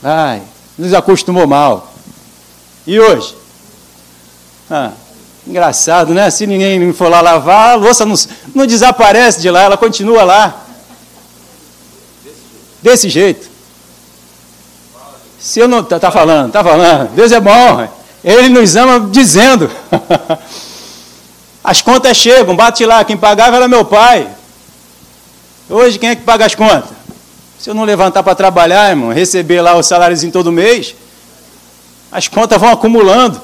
Vai. 0.02 0.42
Nos 0.76 0.92
acostumou 0.92 1.46
mal. 1.46 1.91
E 2.86 2.98
hoje? 2.98 3.34
Ah, 4.70 4.90
engraçado, 5.46 6.14
né? 6.14 6.30
Se 6.30 6.46
ninguém 6.46 6.92
for 6.92 7.08
lá 7.08 7.20
lavar, 7.20 7.72
a 7.72 7.74
louça 7.74 8.04
não, 8.04 8.14
não 8.54 8.66
desaparece 8.66 9.40
de 9.40 9.50
lá, 9.50 9.62
ela 9.62 9.76
continua 9.76 10.24
lá. 10.24 10.62
Desse 12.80 13.08
jeito. 13.08 13.48
Se 15.38 15.60
eu 15.60 15.68
não. 15.68 15.82
Tá, 15.84 15.98
tá 15.98 16.10
falando, 16.10 16.50
tá 16.50 16.62
falando. 16.64 17.10
Deus 17.10 17.32
é 17.32 17.40
bom. 17.40 17.88
Ele 18.24 18.48
nos 18.48 18.76
ama 18.76 19.08
dizendo. 19.10 19.70
As 21.64 21.80
contas 21.80 22.16
chegam, 22.16 22.56
bate 22.56 22.84
lá, 22.84 23.04
quem 23.04 23.16
pagava 23.16 23.56
era 23.56 23.68
meu 23.68 23.84
pai. 23.84 24.28
Hoje 25.70 25.98
quem 25.98 26.10
é 26.10 26.16
que 26.16 26.22
paga 26.22 26.44
as 26.44 26.56
contas? 26.56 26.90
Se 27.58 27.70
eu 27.70 27.74
não 27.74 27.84
levantar 27.84 28.24
para 28.24 28.34
trabalhar, 28.34 28.90
irmão, 28.90 29.12
receber 29.12 29.60
lá 29.60 29.76
os 29.76 29.86
salários 29.86 30.24
em 30.24 30.30
todo 30.30 30.50
mês, 30.50 30.96
as 32.12 32.28
contas 32.28 32.60
vão 32.60 32.70
acumulando. 32.70 33.40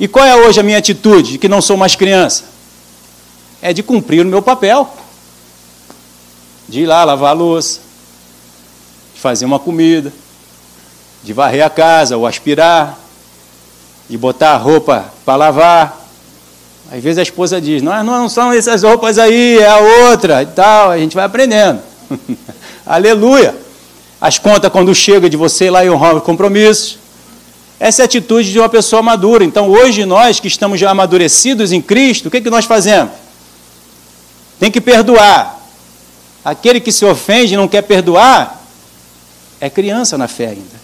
E 0.00 0.08
qual 0.08 0.24
é 0.24 0.34
hoje 0.34 0.58
a 0.58 0.62
minha 0.62 0.78
atitude, 0.78 1.36
que 1.36 1.48
não 1.48 1.60
sou 1.60 1.76
mais 1.76 1.94
criança? 1.94 2.44
É 3.60 3.74
de 3.74 3.82
cumprir 3.82 4.24
o 4.24 4.28
meu 4.28 4.40
papel. 4.40 4.88
De 6.66 6.80
ir 6.80 6.86
lá 6.86 7.04
lavar 7.04 7.30
a 7.30 7.34
louça, 7.34 7.80
de 9.14 9.20
fazer 9.20 9.44
uma 9.44 9.58
comida, 9.58 10.12
de 11.22 11.32
varrer 11.34 11.64
a 11.64 11.68
casa 11.68 12.16
ou 12.16 12.26
aspirar, 12.26 12.98
de 14.08 14.16
botar 14.16 14.54
a 14.54 14.56
roupa 14.56 15.12
para 15.26 15.36
lavar. 15.36 16.08
Às 16.90 17.02
vezes 17.02 17.18
a 17.18 17.22
esposa 17.22 17.60
diz: 17.60 17.82
não, 17.82 18.02
não 18.02 18.28
são 18.28 18.52
essas 18.52 18.82
roupas 18.82 19.18
aí, 19.18 19.58
é 19.58 19.68
a 19.68 20.08
outra 20.08 20.42
e 20.42 20.46
tal. 20.46 20.90
A 20.90 20.98
gente 20.98 21.14
vai 21.14 21.26
aprendendo. 21.26 21.80
Aleluia. 22.86 23.54
As 24.22 24.38
contas 24.38 24.70
quando 24.70 24.94
chega 24.94 25.28
de 25.28 25.36
você 25.36 25.68
lá 25.68 25.84
e 25.84 25.90
honrar 25.90 26.14
os 26.14 26.22
compromissos. 26.22 26.96
Essa 27.80 28.02
é 28.02 28.04
a 28.04 28.06
atitude 28.06 28.52
de 28.52 28.58
uma 28.60 28.68
pessoa 28.68 29.02
madura. 29.02 29.44
Então, 29.44 29.68
hoje, 29.68 30.04
nós 30.04 30.38
que 30.38 30.46
estamos 30.46 30.78
já 30.78 30.92
amadurecidos 30.92 31.72
em 31.72 31.82
Cristo, 31.82 32.26
o 32.26 32.30
que, 32.30 32.40
que 32.40 32.48
nós 32.48 32.64
fazemos? 32.64 33.10
Tem 34.60 34.70
que 34.70 34.80
perdoar. 34.80 35.60
Aquele 36.44 36.78
que 36.78 36.92
se 36.92 37.04
ofende 37.04 37.54
e 37.54 37.56
não 37.56 37.66
quer 37.66 37.82
perdoar, 37.82 38.64
é 39.60 39.68
criança 39.68 40.16
na 40.16 40.28
fé 40.28 40.50
ainda. 40.50 40.80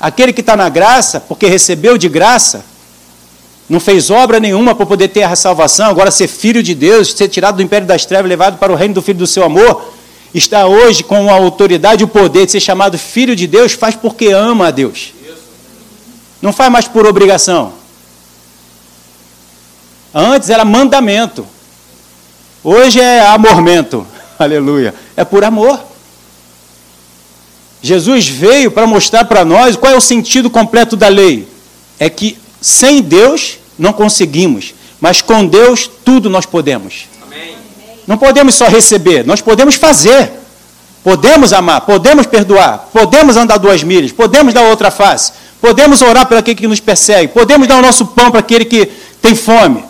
Aquele 0.00 0.32
que 0.32 0.40
está 0.40 0.56
na 0.56 0.68
graça, 0.68 1.20
porque 1.20 1.46
recebeu 1.46 1.96
de 1.96 2.08
graça, 2.08 2.64
não 3.68 3.78
fez 3.78 4.10
obra 4.10 4.40
nenhuma 4.40 4.74
para 4.74 4.86
poder 4.86 5.06
ter 5.06 5.22
a 5.22 5.36
salvação, 5.36 5.86
agora 5.86 6.10
ser 6.10 6.26
filho 6.26 6.64
de 6.64 6.74
Deus, 6.74 7.12
ser 7.12 7.28
tirado 7.28 7.54
do 7.54 7.62
império 7.62 7.86
das 7.86 8.04
trevas, 8.04 8.28
levado 8.28 8.58
para 8.58 8.72
o 8.72 8.76
reino 8.76 8.94
do 8.94 9.02
Filho 9.02 9.20
do 9.20 9.26
seu 9.28 9.44
amor, 9.44 9.93
está 10.34 10.66
hoje 10.66 11.04
com 11.04 11.30
a 11.30 11.34
autoridade 11.34 12.02
e 12.02 12.04
o 12.04 12.08
poder 12.08 12.46
de 12.46 12.52
ser 12.52 12.60
chamado 12.60 12.98
filho 12.98 13.36
de 13.36 13.46
Deus, 13.46 13.72
faz 13.72 13.94
porque 13.94 14.26
ama 14.28 14.68
a 14.68 14.70
Deus. 14.70 15.14
Não 16.42 16.52
faz 16.52 16.70
mais 16.70 16.88
por 16.88 17.06
obrigação. 17.06 17.72
Antes 20.12 20.50
era 20.50 20.64
mandamento. 20.64 21.46
Hoje 22.62 23.00
é 23.00 23.20
amormento. 23.26 24.06
Aleluia. 24.38 24.94
É 25.16 25.24
por 25.24 25.44
amor. 25.44 25.80
Jesus 27.82 28.26
veio 28.26 28.70
para 28.70 28.86
mostrar 28.86 29.24
para 29.26 29.44
nós 29.44 29.76
qual 29.76 29.92
é 29.92 29.96
o 29.96 30.00
sentido 30.00 30.50
completo 30.50 30.96
da 30.96 31.08
lei. 31.08 31.46
É 31.98 32.10
que 32.10 32.38
sem 32.60 33.02
Deus 33.02 33.58
não 33.78 33.92
conseguimos, 33.92 34.74
mas 35.00 35.20
com 35.20 35.46
Deus 35.46 35.90
tudo 36.04 36.30
nós 36.30 36.46
podemos. 36.46 37.06
Não 38.06 38.18
podemos 38.18 38.54
só 38.54 38.66
receber, 38.66 39.26
nós 39.26 39.40
podemos 39.40 39.74
fazer. 39.76 40.32
Podemos 41.04 41.52
amar, 41.52 41.82
podemos 41.82 42.26
perdoar, 42.26 42.88
podemos 42.90 43.36
andar 43.36 43.58
duas 43.58 43.82
milhas, 43.82 44.10
podemos 44.10 44.54
dar 44.54 44.62
outra 44.62 44.90
face, 44.90 45.32
podemos 45.60 46.00
orar 46.00 46.24
para 46.24 46.38
aquele 46.38 46.54
que 46.54 46.66
nos 46.66 46.80
persegue, 46.80 47.28
podemos 47.28 47.68
dar 47.68 47.76
o 47.76 47.82
nosso 47.82 48.06
pão 48.06 48.30
para 48.30 48.40
aquele 48.40 48.64
que 48.64 48.86
tem 49.20 49.34
fome, 49.34 49.84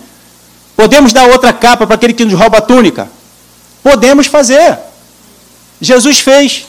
podemos 0.76 1.12
dar 1.12 1.28
outra 1.28 1.52
capa 1.52 1.86
para 1.86 1.94
aquele 1.94 2.14
que 2.14 2.24
nos 2.24 2.34
rouba 2.34 2.58
a 2.58 2.60
túnica. 2.60 3.08
Podemos 3.80 4.26
fazer. 4.26 4.76
Jesus 5.80 6.18
fez. 6.18 6.66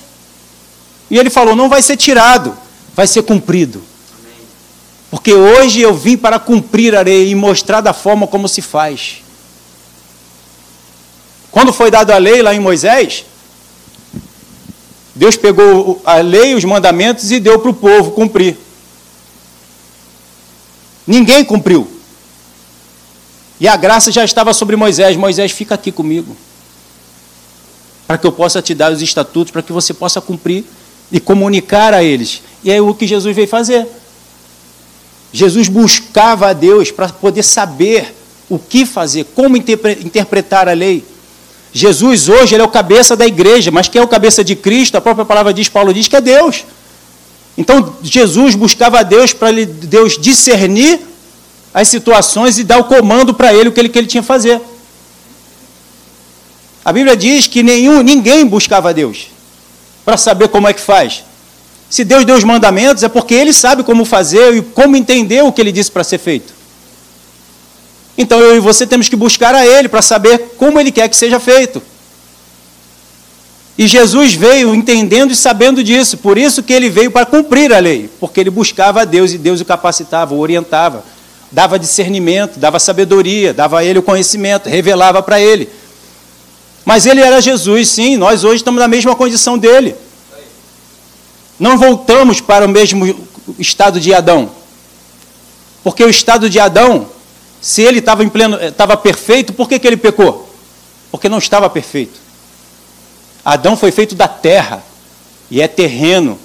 E 1.09 1.17
ele 1.17 1.31
falou: 1.31 1.55
não 1.55 1.67
vai 1.67 1.81
ser 1.81 1.97
tirado, 1.97 2.55
vai 2.95 3.07
ser 3.07 3.23
cumprido. 3.23 3.81
Porque 5.09 5.33
hoje 5.33 5.81
eu 5.81 5.95
vim 5.95 6.17
para 6.17 6.37
cumprir 6.37 6.95
a 6.95 7.01
lei 7.01 7.31
e 7.31 7.35
mostrar 7.35 7.81
da 7.81 7.93
forma 7.93 8.27
como 8.27 8.47
se 8.47 8.61
faz. 8.61 9.23
Quando 11.55 11.71
foi 11.71 11.89
dado 11.89 12.12
a 12.12 12.17
lei 12.17 12.41
lá 12.41 12.53
em 12.53 12.59
Moisés, 12.59 13.24
Deus 15.15 15.38
pegou 15.38 16.01
a 16.03 16.15
lei, 16.15 16.53
os 16.53 16.65
mandamentos 16.65 17.31
e 17.31 17.39
deu 17.39 17.57
para 17.59 17.71
o 17.71 17.74
povo 17.74 18.12
cumprir. 18.12 18.57
Ninguém 21.07 21.45
cumpriu. 21.45 21.89
E 23.57 23.69
a 23.69 23.77
graça 23.77 24.12
já 24.12 24.25
estava 24.25 24.53
sobre 24.53 24.75
Moisés. 24.75 25.15
Moisés, 25.15 25.53
fica 25.53 25.75
aqui 25.75 25.93
comigo. 25.93 26.35
Para 28.05 28.17
que 28.17 28.27
eu 28.27 28.33
possa 28.33 28.62
te 28.62 28.75
dar 28.75 28.91
os 28.91 29.01
estatutos, 29.01 29.51
para 29.51 29.62
que 29.62 29.71
você 29.71 29.93
possa 29.93 30.19
cumprir 30.19 30.65
e 31.09 31.21
comunicar 31.21 31.93
a 31.93 32.03
eles. 32.03 32.41
E 32.65 32.69
é 32.69 32.81
o 32.81 32.93
que 32.93 33.07
Jesus 33.07 33.33
veio 33.33 33.47
fazer. 33.47 33.88
Jesus 35.31 35.69
buscava 35.69 36.50
a 36.50 36.53
Deus 36.53 36.91
para 36.91 37.07
poder 37.07 37.43
saber 37.43 38.13
o 38.50 38.59
que 38.59 38.85
fazer, 38.85 39.24
como 39.33 39.55
interpretar 39.55 40.67
a 40.67 40.74
lei. 40.74 41.14
Jesus 41.77 42.29
hoje 42.29 42.55
ele 42.55 42.62
é 42.62 42.65
o 42.65 42.70
cabeça 42.70 43.17
da 43.17 43.27
igreja, 43.27 43.70
mas 43.70 43.89
quem 43.89 44.00
é 44.00 44.03
o 44.03 44.08
cabeça 44.08 44.46
de 44.46 44.55
Cristo? 44.55 44.96
A 44.96 45.01
própria 45.01 45.25
palavra 45.25 45.53
diz, 45.53 45.67
Paulo 45.67 45.94
diz 45.94 46.08
que 46.08 46.15
é 46.15 46.22
Deus. 46.22 46.63
Então 47.58 47.98
Jesus 48.01 48.55
buscava 48.55 49.00
a 49.00 49.03
Deus 49.03 49.34
para 49.34 49.51
Deus 49.51 50.17
discernir 50.17 51.01
as 51.74 51.89
situações 51.89 52.58
e 52.58 52.63
dar 52.63 52.77
o 52.77 52.86
comando 52.86 53.34
para 53.34 53.53
ele 53.53 53.67
o 53.67 53.74
que 53.74 53.82
ele, 53.82 53.89
que 53.89 54.00
ele 54.00 54.08
tinha 54.08 54.24
que 54.24 54.27
fazer. 54.27 54.62
A 56.86 56.94
Bíblia 56.94 57.17
diz 57.17 57.46
que 57.46 57.62
nenhum, 57.62 58.01
ninguém 58.01 58.46
buscava 58.46 58.91
a 58.91 58.94
Deus 58.94 59.27
para 60.05 60.15
saber 60.15 60.48
como 60.48 60.70
é 60.70 60.74
que 60.74 60.79
faz. 60.79 61.25
Se 61.89 62.05
Deus 62.05 62.24
deu 62.24 62.38
os 62.38 62.44
mandamentos, 62.46 63.03
é 63.03 63.10
porque 63.10 63.34
Ele 63.34 63.51
sabe 63.51 63.84
como 63.84 64.05
fazer 64.05 64.55
e 64.55 64.62
como 64.62 64.96
entender 64.96 65.44
o 65.44 65.51
que 65.51 65.60
Ele 65.60 65.74
disse 65.74 65.91
para 65.91 66.05
ser 66.05 66.20
feito. 66.20 66.53
Então 68.17 68.39
eu 68.39 68.55
e 68.55 68.60
você 68.60 68.88
temos 68.88 69.10
que 69.10 69.15
buscar 69.15 69.53
a 69.53 69.65
Ele 69.65 69.89
para 69.89 70.01
saber 70.01 70.55
como 70.57 70.79
Ele 70.79 70.91
quer 70.91 71.10
que 71.10 71.15
seja 71.15 71.39
feito. 71.39 71.81
E 73.77 73.88
Jesus 73.88 74.34
veio 74.34 74.74
entendendo 74.74 75.31
e 75.31 75.36
sabendo 75.36 75.84
disso, 75.84 76.17
por 76.17 76.38
isso 76.38 76.63
que 76.63 76.72
ele 76.72 76.89
veio 76.89 77.12
para 77.12 77.25
cumprir 77.25 77.74
a 77.74 77.79
lei, 77.79 78.10
porque 78.22 78.39
ele 78.39 78.50
buscava 78.50 79.01
a 79.01 79.05
Deus 79.05 79.34
e 79.34 79.38
Deus 79.38 79.60
o 79.60 79.65
capacitava, 79.65 80.34
o 80.34 80.39
orientava. 80.39 81.03
dava 81.51 81.77
discernimento, 81.77 82.57
dava 82.57 82.79
sabedoria, 82.79 83.53
dava 83.53 83.79
a 83.79 83.84
ele 83.84 84.00
o 84.00 84.03
conhecimento, 84.03 84.69
revelava 84.69 85.22
para 85.22 85.39
ele. 85.41 85.69
Mas 86.86 87.05
ele 87.05 87.22
era 87.22 87.41
Jesus, 87.41 87.89
sim, 87.89 88.15
nós 88.15 88.43
hoje 88.43 88.57
estamos 88.57 88.79
na 88.79 88.88
mesma 88.88 89.15
condição 89.15 89.57
dele. 89.57 89.95
Não 91.60 91.77
voltamos 91.77 92.41
para 92.41 92.65
o 92.65 92.69
mesmo 92.69 93.27
estado 93.60 94.00
de 94.00 94.13
Adão. 94.13 94.51
Porque 95.84 96.03
o 96.03 96.10
estado 96.10 96.50
de 96.50 96.60
Adão, 96.60 97.07
se 97.65 97.81
ele 97.81 97.98
estava 97.98 98.24
em 98.24 98.29
pleno, 98.29 98.63
estava 98.63 98.95
perfeito, 98.95 99.51
por 99.51 99.67
que, 99.67 99.79
que 99.79 99.88
ele 99.88 99.98
pecou? 99.98 100.48
Porque 101.10 101.27
não 101.27 101.39
estava 101.39 101.67
perfeito. 101.67 102.13
Adão 103.43 103.75
foi 103.75 103.91
feito 103.91 104.13
da 104.13 104.27
terra 104.27 104.84
e 105.50 105.60
é 105.60 105.67
terreno, 105.67 106.38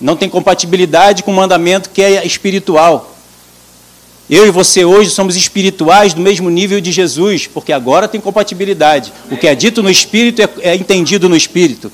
não 0.00 0.16
tem 0.16 0.30
compatibilidade 0.30 1.24
com 1.24 1.30
o 1.30 1.34
mandamento 1.34 1.90
que 1.90 2.00
é 2.00 2.26
espiritual. 2.26 3.14
Eu 4.30 4.46
e 4.46 4.50
você 4.50 4.82
hoje 4.82 5.10
somos 5.10 5.36
espirituais 5.36 6.14
do 6.14 6.22
mesmo 6.22 6.48
nível 6.48 6.80
de 6.80 6.90
Jesus, 6.90 7.46
porque 7.46 7.70
agora 7.70 8.08
tem 8.08 8.18
compatibilidade. 8.18 9.12
O 9.30 9.36
que 9.36 9.46
é 9.46 9.54
dito 9.54 9.82
no 9.82 9.90
espírito 9.90 10.40
é, 10.40 10.48
é 10.70 10.74
entendido 10.74 11.28
no 11.28 11.36
espírito. 11.36 11.92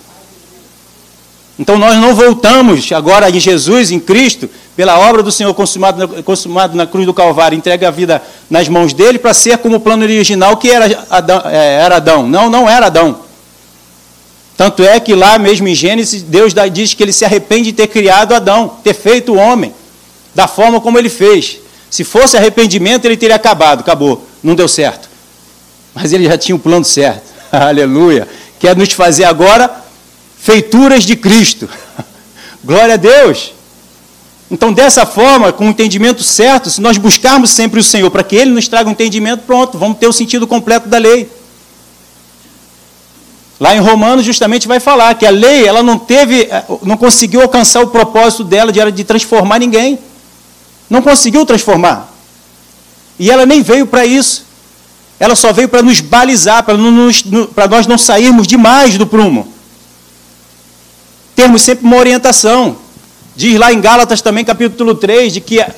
Então 1.59 1.77
nós 1.77 1.97
não 1.97 2.15
voltamos 2.15 2.91
agora 2.93 3.29
em 3.29 3.41
Jesus, 3.41 3.91
em 3.91 3.99
Cristo, 3.99 4.49
pela 4.77 4.97
obra 4.97 5.25
do 5.25 5.33
Senhor 5.33 5.53
consumado, 5.55 6.23
consumado 6.23 6.77
na 6.77 6.87
cruz 6.87 7.05
do 7.05 7.13
Calvário, 7.13 7.59
entrega 7.59 7.89
a 7.89 7.91
vida 7.91 8.23
nas 8.49 8.69
mãos 8.69 8.93
dele 8.93 9.19
para 9.19 9.35
ser 9.35 9.59
como 9.59 9.77
o 9.77 9.81
plano 9.81 10.05
original 10.05 10.57
que 10.57 10.71
era 10.71 11.05
Adão, 11.11 11.43
é, 11.47 11.81
era 11.81 11.97
Adão. 11.97 12.29
Não, 12.29 12.49
não 12.49 12.69
era 12.69 12.87
Adão. 12.87 13.21
Tanto 14.57 14.85
é 14.85 15.01
que 15.01 15.15
lá 15.15 15.37
mesmo 15.37 15.67
em 15.67 15.75
Gênesis, 15.75 16.23
Deus 16.23 16.53
diz 16.73 16.95
que 16.95 17.03
ele 17.03 17.13
se 17.13 17.25
arrepende 17.25 17.71
de 17.71 17.73
ter 17.73 17.89
criado 17.89 18.35
Adão, 18.35 18.77
ter 18.83 18.95
feito 18.95 19.33
o 19.33 19.37
homem, 19.37 19.75
da 20.35 20.47
forma 20.47 20.81
como 20.81 20.97
ele 20.97 21.09
fez. 21.09 21.59
Se 21.91 22.05
fosse 22.05 22.37
arrependimento, 22.37 23.05
ele 23.05 23.17
teria 23.17 23.37
acabado, 23.37 23.81
acabou, 23.81 24.25
não 24.43 24.55
deu 24.55 24.69
certo. 24.69 25.09
Mas 25.93 26.13
ele 26.13 26.25
já 26.25 26.39
tinha 26.39 26.55
o 26.55 26.59
plano 26.59 26.85
certo, 26.85 27.23
aleluia. 27.51 28.29
Quer 28.61 28.77
nos 28.77 28.93
fazer 28.93 29.25
agora 29.25 29.88
feituras 30.41 31.05
de 31.05 31.17
Cristo. 31.17 31.69
Glória 32.65 32.95
a 32.95 32.97
Deus. 32.97 33.53
Então, 34.51 34.73
dessa 34.73 35.05
forma, 35.05 35.53
com 35.53 35.67
o 35.67 35.71
entendimento 35.71 36.23
certo, 36.23 36.71
se 36.71 36.81
nós 36.81 36.97
buscarmos 36.97 37.51
sempre 37.51 37.81
o 37.81 37.85
Senhor 37.85 38.11
para 38.11 38.23
que 38.23 38.35
Ele 38.35 38.51
nos 38.51 38.67
traga 38.67 38.89
um 38.89 38.93
entendimento, 38.93 39.43
pronto, 39.43 39.77
vamos 39.77 39.99
ter 39.99 40.07
o 40.07 40.13
sentido 40.13 40.47
completo 40.47 40.89
da 40.89 40.97
lei. 40.97 41.31
Lá 43.61 43.75
em 43.75 43.81
Romanos, 43.81 44.25
justamente 44.25 44.67
vai 44.67 44.81
falar 44.81 45.15
que 45.17 45.27
a 45.27 45.31
lei 45.31 45.67
ela 45.67 45.83
não 45.83 45.99
teve, 45.99 46.43
eh, 46.43 46.65
não 46.83 46.97
conseguiu 46.97 47.43
alcançar 47.43 47.83
o 47.83 47.89
propósito 47.89 48.45
dela 48.45 48.73
de, 48.73 48.93
de 48.93 49.05
transformar 49.05 49.59
ninguém. 49.59 49.99
Não 50.89 51.03
conseguiu 51.03 51.45
transformar. 51.45 52.11
E 53.19 53.31
ela 53.31 53.45
nem 53.45 53.61
veio 53.63 53.87
para 53.87 54.07
isso. 54.07 54.47
Ela 55.21 55.35
só 55.35 55.53
veio 55.53 55.69
para 55.69 55.83
nos 55.83 56.01
balizar, 56.01 56.63
para, 56.63 56.77
nós 57.69 57.87
não 57.87 57.99
sairmos 57.99 58.47
demais 58.47 58.97
do 58.97 59.07
prumo 59.07 59.58
termos 61.39 61.63
sempre 61.63 61.87
uma 61.87 61.97
orientação. 61.97 62.77
Diz 63.37 63.57
lá 63.61 63.73
em 63.73 63.81
Gálatas 63.81 64.21
também, 64.21 64.45
capítulo 64.45 64.97
3, 64.97 65.35
de 65.35 65.41
que 65.41 65.61
a, 65.61 65.73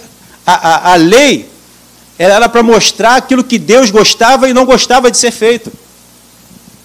a, 0.47 0.93
a 0.93 0.95
lei 0.95 1.51
era 2.19 2.49
para 2.49 2.63
mostrar 2.63 3.17
aquilo 3.17 3.45
que 3.45 3.59
Deus 3.59 3.91
gostava 3.91 4.49
e 4.49 4.55
não 4.55 4.65
gostava 4.65 5.11
de 5.11 5.19
ser 5.19 5.31
feito. 5.31 5.71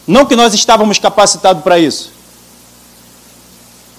Não 0.06 0.26
que 0.26 0.36
nós 0.36 0.54
estávamos 0.54 1.00
capacitados 1.00 1.64
para 1.64 1.80
isso. 1.80 2.12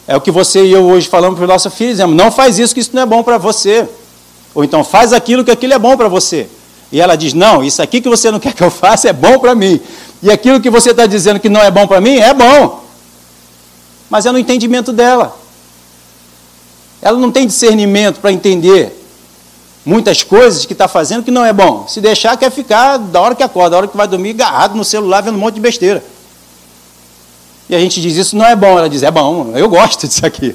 É 0.06 0.14
o 0.14 0.20
que 0.20 0.30
você 0.30 0.62
e 0.66 0.72
eu 0.72 0.84
hoje 0.84 1.08
falamos 1.08 1.38
para 1.38 1.46
o 1.46 1.48
nosso 1.48 1.70
filho, 1.70 1.92
dizemos, 1.92 2.14
não 2.14 2.30
faz 2.30 2.58
isso, 2.58 2.74
que 2.74 2.80
isso 2.80 2.90
não 2.92 3.00
é 3.00 3.06
bom 3.06 3.22
para 3.22 3.38
você. 3.38 3.88
Ou 4.54 4.62
então, 4.62 4.84
faz 4.84 5.14
aquilo 5.14 5.42
que 5.42 5.50
aquilo 5.50 5.72
é 5.72 5.78
bom 5.78 5.96
para 5.96 6.08
você. 6.08 6.48
E 6.92 7.00
ela 7.00 7.16
diz, 7.16 7.32
não, 7.32 7.64
isso 7.64 7.80
aqui 7.80 8.02
que 8.02 8.10
você 8.10 8.30
não 8.30 8.38
quer 8.38 8.52
que 8.52 8.62
eu 8.62 8.70
faça 8.70 9.08
é 9.08 9.12
bom 9.14 9.38
para 9.38 9.54
mim. 9.54 9.80
E 10.22 10.30
aquilo 10.30 10.60
que 10.60 10.68
você 10.68 10.90
está 10.90 11.06
dizendo 11.06 11.40
que 11.40 11.48
não 11.48 11.62
é 11.62 11.70
bom 11.70 11.86
para 11.86 11.98
mim, 11.98 12.16
é 12.18 12.34
bom 12.34 12.84
mas 14.08 14.26
é 14.26 14.32
no 14.32 14.38
entendimento 14.38 14.92
dela. 14.92 15.36
Ela 17.00 17.18
não 17.18 17.30
tem 17.30 17.46
discernimento 17.46 18.20
para 18.20 18.32
entender 18.32 18.92
muitas 19.84 20.22
coisas 20.22 20.66
que 20.66 20.72
está 20.72 20.88
fazendo 20.88 21.22
que 21.22 21.30
não 21.30 21.44
é 21.44 21.52
bom. 21.52 21.86
Se 21.86 22.00
deixar, 22.00 22.36
quer 22.36 22.50
ficar 22.50 22.96
da 22.96 23.20
hora 23.20 23.34
que 23.34 23.42
acorda, 23.42 23.70
da 23.70 23.76
hora 23.76 23.88
que 23.88 23.96
vai 23.96 24.08
dormir, 24.08 24.30
agarrado 24.30 24.74
no 24.74 24.84
celular, 24.84 25.20
vendo 25.22 25.36
um 25.36 25.40
monte 25.40 25.54
de 25.54 25.60
besteira. 25.60 26.04
E 27.68 27.74
a 27.74 27.78
gente 27.80 28.00
diz, 28.00 28.16
isso 28.16 28.36
não 28.36 28.44
é 28.44 28.56
bom. 28.56 28.78
Ela 28.78 28.88
diz, 28.88 29.02
é 29.02 29.10
bom, 29.10 29.52
eu 29.54 29.68
gosto 29.68 30.06
disso 30.08 30.24
aqui. 30.26 30.54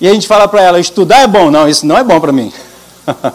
E 0.00 0.08
a 0.08 0.12
gente 0.12 0.26
fala 0.26 0.48
para 0.48 0.62
ela, 0.62 0.80
estudar 0.80 1.20
é 1.20 1.26
bom. 1.26 1.50
Não, 1.50 1.68
isso 1.68 1.84
não 1.84 1.98
é 1.98 2.04
bom 2.04 2.20
para 2.20 2.32
mim. 2.32 2.52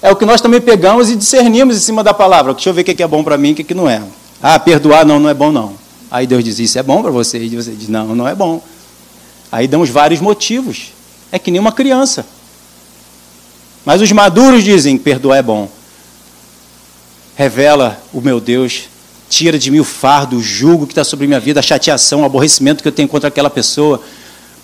é 0.00 0.10
o 0.10 0.16
que 0.16 0.24
nós 0.24 0.40
também 0.40 0.60
pegamos 0.60 1.10
e 1.10 1.16
discernimos 1.16 1.76
em 1.76 1.80
cima 1.80 2.02
da 2.02 2.14
palavra. 2.14 2.54
Deixa 2.54 2.70
eu 2.70 2.74
ver 2.74 2.82
o 2.82 2.84
que 2.84 3.02
é 3.02 3.06
bom 3.06 3.22
para 3.22 3.36
mim 3.36 3.50
e 3.50 3.62
o 3.62 3.64
que 3.64 3.74
não 3.74 3.88
é. 3.88 4.02
Ah, 4.42 4.58
perdoar 4.58 5.04
não, 5.04 5.18
não 5.18 5.28
é 5.28 5.34
bom 5.34 5.50
não. 5.50 5.74
Aí 6.10 6.26
Deus 6.26 6.42
diz: 6.42 6.58
Isso 6.58 6.78
é 6.78 6.82
bom 6.82 7.02
para 7.02 7.10
você. 7.10 7.38
E 7.38 7.56
você 7.56 7.72
diz: 7.72 7.88
Não, 7.88 8.14
não 8.14 8.26
é 8.26 8.34
bom. 8.34 8.62
Aí 9.50 9.66
damos 9.66 9.90
vários 9.90 10.20
motivos. 10.20 10.92
É 11.30 11.38
que 11.38 11.50
nem 11.50 11.60
uma 11.60 11.72
criança. 11.72 12.26
Mas 13.84 14.00
os 14.00 14.10
maduros 14.12 14.64
dizem: 14.64 14.96
Perdoar 14.96 15.38
é 15.38 15.42
bom. 15.42 15.68
Revela 17.36 18.02
o 18.12 18.20
meu 18.20 18.40
Deus, 18.40 18.88
tira 19.28 19.58
de 19.58 19.70
mim 19.70 19.78
o 19.78 19.84
fardo, 19.84 20.38
o 20.38 20.42
jugo 20.42 20.86
que 20.86 20.92
está 20.92 21.04
sobre 21.04 21.26
minha 21.26 21.38
vida, 21.38 21.60
a 21.60 21.62
chateação, 21.62 22.22
o 22.22 22.24
aborrecimento 22.24 22.82
que 22.82 22.88
eu 22.88 22.92
tenho 22.92 23.08
contra 23.08 23.28
aquela 23.28 23.50
pessoa. 23.50 24.02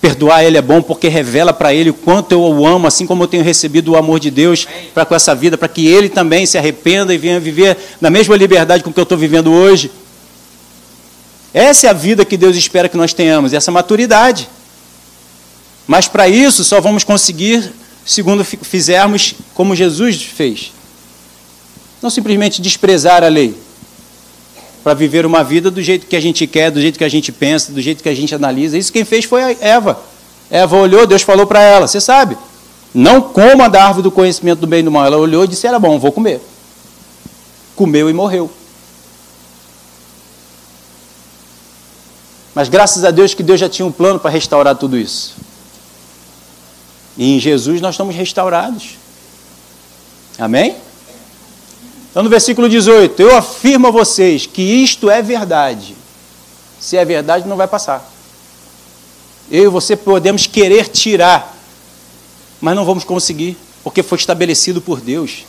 Perdoar 0.00 0.44
ele 0.44 0.58
é 0.58 0.62
bom 0.62 0.82
porque 0.82 1.08
revela 1.08 1.52
para 1.52 1.72
ele 1.72 1.88
o 1.88 1.94
quanto 1.94 2.32
eu 2.32 2.42
o 2.42 2.66
amo, 2.66 2.86
assim 2.86 3.06
como 3.06 3.22
eu 3.22 3.28
tenho 3.28 3.42
recebido 3.42 3.92
o 3.92 3.96
amor 3.96 4.20
de 4.20 4.30
Deus 4.30 4.66
para 4.92 5.06
com 5.06 5.14
essa 5.14 5.34
vida, 5.34 5.56
para 5.56 5.68
que 5.68 5.86
ele 5.86 6.10
também 6.10 6.44
se 6.44 6.58
arrependa 6.58 7.14
e 7.14 7.16
venha 7.16 7.40
viver 7.40 7.76
na 8.00 8.10
mesma 8.10 8.36
liberdade 8.36 8.82
com 8.82 8.92
que 8.92 9.00
eu 9.00 9.04
estou 9.04 9.16
vivendo 9.16 9.50
hoje. 9.50 9.90
Essa 11.54 11.86
é 11.86 11.90
a 11.90 11.92
vida 11.92 12.24
que 12.24 12.36
Deus 12.36 12.56
espera 12.56 12.88
que 12.88 12.96
nós 12.96 13.14
tenhamos, 13.14 13.52
essa 13.52 13.70
maturidade. 13.70 14.48
Mas 15.86 16.08
para 16.08 16.28
isso 16.28 16.64
só 16.64 16.80
vamos 16.80 17.04
conseguir 17.04 17.72
segundo 18.04 18.44
fizermos 18.44 19.34
como 19.54 19.76
Jesus 19.76 20.20
fez. 20.20 20.72
Não 22.02 22.10
simplesmente 22.10 22.60
desprezar 22.60 23.22
a 23.22 23.28
lei 23.28 23.54
para 24.82 24.94
viver 24.94 25.24
uma 25.24 25.44
vida 25.44 25.70
do 25.70 25.80
jeito 25.80 26.06
que 26.06 26.16
a 26.16 26.20
gente 26.20 26.44
quer, 26.46 26.72
do 26.72 26.80
jeito 26.80 26.98
que 26.98 27.04
a 27.04 27.08
gente 27.08 27.30
pensa, 27.30 27.72
do 27.72 27.80
jeito 27.80 28.02
que 28.02 28.08
a 28.08 28.14
gente 28.14 28.34
analisa. 28.34 28.76
Isso 28.76 28.92
quem 28.92 29.04
fez 29.04 29.24
foi 29.24 29.42
a 29.42 29.56
Eva. 29.60 30.02
Eva 30.50 30.76
olhou, 30.76 31.06
Deus 31.06 31.22
falou 31.22 31.46
para 31.46 31.62
ela: 31.62 31.86
Você 31.86 32.00
sabe, 32.00 32.36
não 32.92 33.20
coma 33.22 33.70
da 33.70 33.84
árvore 33.84 34.02
do 34.02 34.10
conhecimento 34.10 34.58
do 34.58 34.66
bem 34.66 34.80
e 34.80 34.82
do 34.82 34.90
mal. 34.90 35.06
Ela 35.06 35.16
olhou 35.16 35.44
e 35.44 35.48
disse: 35.48 35.66
Era 35.66 35.78
bom, 35.78 35.98
vou 35.98 36.10
comer. 36.10 36.40
Comeu 37.76 38.10
e 38.10 38.12
morreu. 38.12 38.50
Mas 42.54 42.68
graças 42.68 43.04
a 43.04 43.10
Deus 43.10 43.34
que 43.34 43.42
Deus 43.42 43.58
já 43.58 43.68
tinha 43.68 43.84
um 43.84 43.92
plano 43.92 44.20
para 44.20 44.30
restaurar 44.30 44.76
tudo 44.76 44.96
isso. 44.96 45.34
E 47.16 47.36
em 47.36 47.40
Jesus 47.40 47.80
nós 47.80 47.94
estamos 47.94 48.14
restaurados. 48.14 48.96
Amém? 50.38 50.76
Então 52.10 52.22
no 52.22 52.30
versículo 52.30 52.68
18, 52.68 53.20
eu 53.20 53.36
afirmo 53.36 53.88
a 53.88 53.90
vocês 53.90 54.46
que 54.46 54.62
isto 54.62 55.10
é 55.10 55.20
verdade. 55.20 55.96
Se 56.78 56.96
é 56.96 57.04
verdade, 57.04 57.48
não 57.48 57.56
vai 57.56 57.66
passar. 57.66 58.08
Eu 59.50 59.64
e 59.64 59.68
você 59.68 59.96
podemos 59.96 60.46
querer 60.46 60.88
tirar, 60.88 61.56
mas 62.60 62.76
não 62.76 62.84
vamos 62.84 63.04
conseguir, 63.04 63.56
porque 63.82 64.02
foi 64.02 64.18
estabelecido 64.18 64.80
por 64.80 65.00
Deus. 65.00 65.44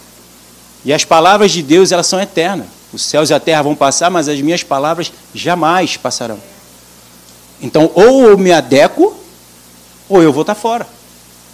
E 0.84 0.92
as 0.92 1.06
palavras 1.06 1.52
de 1.52 1.62
Deus, 1.62 1.92
elas 1.92 2.08
são 2.08 2.20
eternas. 2.20 2.68
Os 2.92 3.04
céus 3.04 3.30
e 3.30 3.34
a 3.34 3.40
terra 3.40 3.62
vão 3.62 3.76
passar, 3.76 4.10
mas 4.10 4.28
as 4.28 4.40
minhas 4.42 4.64
palavras 4.64 5.12
jamais 5.34 5.98
passarão. 5.98 6.40
Então, 7.62 7.92
ou 7.94 8.26
eu 8.26 8.38
me 8.38 8.52
adequo, 8.52 9.16
ou 10.10 10.22
eu 10.22 10.32
vou 10.32 10.42
estar 10.42 10.56
fora. 10.56 10.88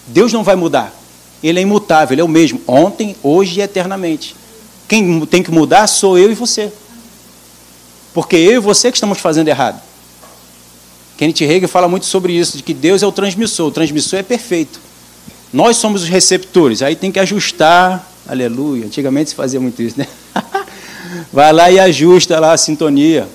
Deus 0.07 0.33
não 0.33 0.43
vai 0.43 0.55
mudar. 0.55 0.93
Ele 1.43 1.59
é 1.59 1.61
imutável, 1.61 2.13
ele 2.13 2.21
é 2.21 2.23
o 2.23 2.27
mesmo, 2.27 2.61
ontem, 2.67 3.15
hoje 3.23 3.59
e 3.59 3.63
eternamente. 3.63 4.35
Quem 4.87 5.25
tem 5.25 5.41
que 5.41 5.51
mudar 5.51 5.87
sou 5.87 6.17
eu 6.17 6.31
e 6.31 6.35
você. 6.35 6.71
Porque 8.13 8.35
eu 8.35 8.53
e 8.53 8.59
você 8.59 8.91
que 8.91 8.97
estamos 8.97 9.19
fazendo 9.19 9.47
errado. 9.47 9.81
Kenneth 11.17 11.43
Hagin 11.43 11.67
fala 11.67 11.87
muito 11.87 12.05
sobre 12.05 12.33
isso, 12.33 12.57
de 12.57 12.63
que 12.63 12.73
Deus 12.73 13.03
é 13.03 13.07
o 13.07 13.11
transmissor, 13.11 13.67
o 13.67 13.71
transmissor 13.71 14.19
é 14.19 14.23
perfeito. 14.23 14.79
Nós 15.53 15.77
somos 15.77 16.03
os 16.03 16.09
receptores, 16.09 16.81
aí 16.81 16.95
tem 16.95 17.11
que 17.11 17.19
ajustar, 17.19 18.07
aleluia. 18.27 18.85
Antigamente 18.85 19.29
se 19.29 19.35
fazia 19.35 19.59
muito 19.59 19.81
isso, 19.81 19.99
né? 19.99 20.07
Vai 21.31 21.53
lá 21.53 21.69
e 21.69 21.79
ajusta 21.79 22.39
lá 22.39 22.53
a 22.53 22.57
sintonia. 22.57 23.27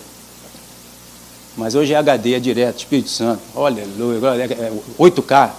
Mas 1.56 1.74
hoje 1.74 1.94
é 1.94 1.96
HD, 1.96 2.34
é 2.34 2.38
direto, 2.38 2.78
Espírito 2.78 3.08
Santo. 3.08 3.40
Olha, 3.54 3.82
8K, 4.98 5.50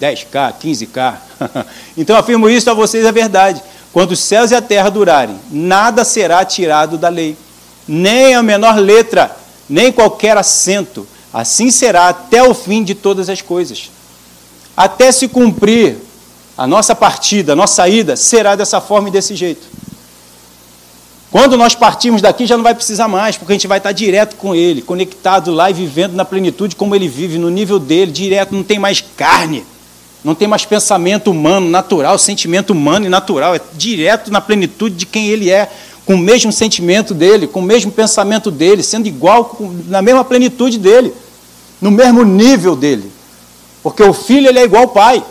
10K, 0.00 0.54
15K. 0.62 1.14
então 1.96 2.16
afirmo 2.16 2.50
isso 2.50 2.70
a 2.70 2.74
vocês 2.74 3.04
é 3.04 3.12
verdade. 3.12 3.62
Quando 3.92 4.12
os 4.12 4.20
céus 4.20 4.50
e 4.50 4.54
a 4.54 4.62
terra 4.62 4.90
durarem, 4.90 5.36
nada 5.50 6.04
será 6.04 6.44
tirado 6.44 6.98
da 6.98 7.08
lei, 7.08 7.36
nem 7.86 8.34
a 8.34 8.42
menor 8.42 8.76
letra, 8.78 9.34
nem 9.68 9.90
qualquer 9.90 10.36
acento. 10.36 11.06
Assim 11.32 11.70
será 11.70 12.08
até 12.08 12.42
o 12.42 12.52
fim 12.52 12.84
de 12.84 12.94
todas 12.94 13.30
as 13.30 13.40
coisas. 13.40 13.90
Até 14.76 15.12
se 15.12 15.28
cumprir 15.28 15.96
A 16.56 16.66
nossa 16.66 16.94
partida, 16.94 17.54
a 17.54 17.56
nossa 17.56 17.76
saída 17.76 18.14
será 18.14 18.54
dessa 18.54 18.80
forma 18.80 19.08
e 19.08 19.10
desse 19.10 19.34
jeito. 19.34 19.66
Quando 21.32 21.56
nós 21.56 21.74
partirmos 21.74 22.20
daqui, 22.20 22.46
já 22.46 22.58
não 22.58 22.62
vai 22.62 22.74
precisar 22.74 23.08
mais, 23.08 23.38
porque 23.38 23.54
a 23.54 23.56
gente 23.56 23.66
vai 23.66 23.78
estar 23.78 23.90
direto 23.90 24.36
com 24.36 24.54
Ele, 24.54 24.82
conectado 24.82 25.50
lá 25.50 25.70
e 25.70 25.72
vivendo 25.72 26.12
na 26.12 26.26
plenitude 26.26 26.76
como 26.76 26.94
Ele 26.94 27.08
vive, 27.08 27.38
no 27.38 27.48
nível 27.48 27.78
dele, 27.78 28.12
direto, 28.12 28.54
não 28.54 28.62
tem 28.62 28.78
mais 28.78 29.02
carne, 29.16 29.64
não 30.22 30.34
tem 30.34 30.46
mais 30.46 30.66
pensamento 30.66 31.30
humano, 31.30 31.70
natural, 31.70 32.18
sentimento 32.18 32.74
humano 32.74 33.06
e 33.06 33.08
natural, 33.08 33.54
é 33.54 33.60
direto 33.72 34.30
na 34.30 34.42
plenitude 34.42 34.94
de 34.94 35.06
quem 35.06 35.28
Ele 35.28 35.50
é, 35.50 35.70
com 36.04 36.16
o 36.16 36.18
mesmo 36.18 36.52
sentimento 36.52 37.14
dele, 37.14 37.46
com 37.46 37.60
o 37.60 37.62
mesmo 37.62 37.90
pensamento 37.90 38.50
dele, 38.50 38.82
sendo 38.82 39.06
igual, 39.06 39.56
na 39.86 40.02
mesma 40.02 40.22
plenitude 40.26 40.78
dele, 40.78 41.14
no 41.80 41.90
mesmo 41.90 42.24
nível 42.24 42.76
dele. 42.76 43.10
Porque 43.82 44.02
o 44.02 44.12
filho 44.12 44.48
ele 44.48 44.58
é 44.58 44.64
igual 44.64 44.82
ao 44.82 44.88
pai. 44.90 45.24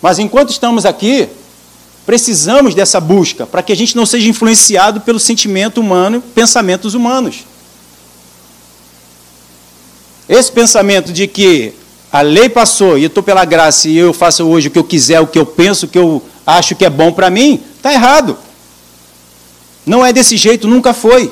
Mas 0.00 0.20
enquanto 0.20 0.50
estamos 0.50 0.86
aqui, 0.86 1.28
precisamos 2.08 2.74
dessa 2.74 2.98
busca 3.00 3.46
para 3.46 3.62
que 3.62 3.70
a 3.70 3.76
gente 3.76 3.94
não 3.94 4.06
seja 4.06 4.30
influenciado 4.30 5.02
pelo 5.02 5.20
sentimento 5.20 5.78
humano, 5.78 6.22
pensamentos 6.34 6.94
humanos. 6.94 7.44
Esse 10.26 10.50
pensamento 10.50 11.12
de 11.12 11.26
que 11.26 11.74
a 12.10 12.22
lei 12.22 12.48
passou 12.48 12.96
e 12.96 13.02
eu 13.02 13.08
estou 13.08 13.22
pela 13.22 13.44
graça 13.44 13.90
e 13.90 13.98
eu 13.98 14.14
faço 14.14 14.42
hoje 14.46 14.68
o 14.68 14.70
que 14.70 14.78
eu 14.78 14.84
quiser, 14.84 15.20
o 15.20 15.26
que 15.26 15.38
eu 15.38 15.44
penso, 15.44 15.84
o 15.84 15.88
que 15.90 15.98
eu 15.98 16.22
acho 16.46 16.74
que 16.74 16.86
é 16.86 16.88
bom 16.88 17.12
para 17.12 17.28
mim, 17.28 17.62
está 17.76 17.92
errado. 17.92 18.38
Não 19.84 20.02
é 20.02 20.10
desse 20.10 20.34
jeito, 20.38 20.66
nunca 20.66 20.94
foi. 20.94 21.30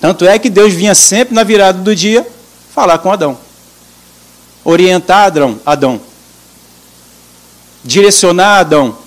Tanto 0.00 0.24
é 0.24 0.38
que 0.38 0.48
Deus 0.48 0.72
vinha 0.72 0.94
sempre 0.94 1.34
na 1.34 1.42
virada 1.42 1.80
do 1.80 1.96
dia 1.96 2.24
falar 2.72 2.98
com 2.98 3.10
Adão 3.10 3.36
orientar 4.64 5.26
Adão, 5.26 5.58
Adão, 5.66 6.00
direcionar 7.88 8.58
Adão, 8.58 8.98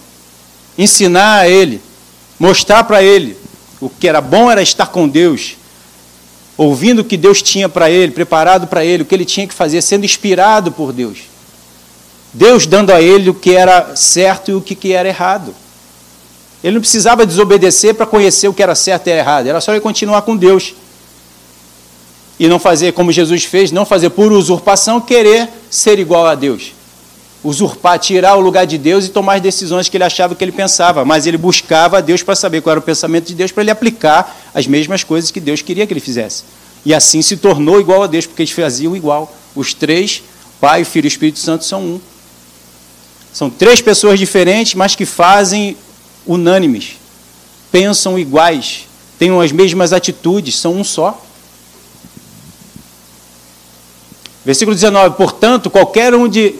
ensinar 0.76 1.42
a 1.42 1.48
ele, 1.48 1.80
mostrar 2.40 2.84
para 2.84 3.04
ele 3.04 3.38
o 3.80 3.88
que 3.88 4.08
era 4.08 4.20
bom 4.20 4.50
era 4.50 4.60
estar 4.60 4.88
com 4.88 5.08
Deus, 5.08 5.56
ouvindo 6.58 7.00
o 7.00 7.06
que 7.06 7.16
Deus 7.16 7.44
tinha 7.44 7.70
para 7.70 7.92
ele, 7.92 8.12
preparado 8.12 8.66
para 8.66 8.84
ele, 8.84 9.04
o 9.04 9.06
que 9.06 9.14
ele 9.14 9.24
tinha 9.24 9.46
que 9.46 9.54
fazer, 9.54 9.84
sendo 9.84 10.04
inspirado 10.04 10.72
por 10.72 10.92
Deus. 10.92 11.20
Deus 12.34 12.66
dando 12.66 12.92
a 12.92 13.00
ele 13.00 13.30
o 13.30 13.36
que 13.36 13.52
era 13.52 13.96
certo 13.96 14.50
e 14.50 14.56
o 14.56 14.62
que 14.62 14.92
era 14.94 15.08
errado. 15.08 15.54
Ele 16.64 16.74
não 16.74 16.82
precisava 16.82 17.24
desobedecer 17.24 17.94
para 17.94 18.08
conhecer 18.08 18.48
o 18.48 18.54
que 18.54 18.64
era 18.64 18.74
certo 18.74 19.08
e 19.08 19.12
errado, 19.12 19.46
era 19.46 19.62
só 19.62 19.74
ele 19.74 19.82
continuar 19.82 20.24
com 20.24 20.36
Deus 20.36 20.74
e 22.40 22.48
não 22.48 22.58
fazer 22.58 22.94
como 22.94 23.12
Jesus 23.12 23.44
fez, 23.44 23.72
não 23.72 23.86
fazer 23.86 24.10
por 24.10 24.32
usurpação, 24.32 25.00
querer 25.00 25.48
ser 25.70 26.00
igual 26.00 26.26
a 26.26 26.34
Deus. 26.34 26.81
Usurpar, 27.44 27.98
tirar 27.98 28.36
o 28.36 28.40
lugar 28.40 28.68
de 28.68 28.78
Deus 28.78 29.06
e 29.06 29.10
tomar 29.10 29.36
as 29.36 29.42
decisões 29.42 29.90
que 29.90 29.98
ele 29.98 30.04
achava 30.04 30.36
que 30.36 30.44
ele 30.44 30.52
pensava, 30.52 31.04
mas 31.04 31.26
ele 31.26 31.38
buscava 31.38 32.02
Deus 32.02 32.22
para 32.22 32.36
saber 32.36 32.62
qual 32.62 32.72
era 32.72 32.80
o 32.80 32.84
pensamento 32.84 33.26
de 33.26 33.34
Deus, 33.34 33.52
para 33.52 33.64
ele 33.64 33.72
aplicar 33.72 34.40
as 34.54 34.68
mesmas 34.68 35.04
coisas 35.04 35.32
que 35.32 35.40
Deus 35.40 35.62
queria 35.62 35.88
que 35.88 35.94
ele 35.94 36.00
fizesse. 36.00 36.44
E 36.86 36.94
assim 36.94 37.22
se 37.22 37.38
tornou 37.38 37.80
igual 37.80 38.04
a 38.04 38.08
Deus, 38.08 38.26
porque 38.26 38.44
eles 38.44 38.54
faziam 38.54 38.96
igual. 38.96 39.34
Os 39.56 39.74
três, 39.74 40.24
Pai, 40.60 40.84
Filho 40.84 41.06
e 41.06 41.08
Espírito 41.08 41.40
Santo, 41.40 41.66
são 41.66 41.82
um. 41.82 42.02
São 43.34 43.50
três 43.50 43.82
pessoas 43.82 44.20
diferentes, 44.20 44.76
mas 44.76 44.96
que 44.96 45.06
fazem 45.06 45.78
unânimes, 46.26 46.98
pensam 47.72 48.20
iguais, 48.20 48.88
têm 49.18 49.32
as 49.42 49.52
mesmas 49.52 49.94
atitudes, 49.94 50.58
são 50.58 50.76
um 50.76 50.84
só. 50.84 51.20
Versículo 54.44 54.76
19: 54.76 55.16
Portanto, 55.16 55.70
qualquer 55.70 56.14
um, 56.14 56.28
de, 56.28 56.56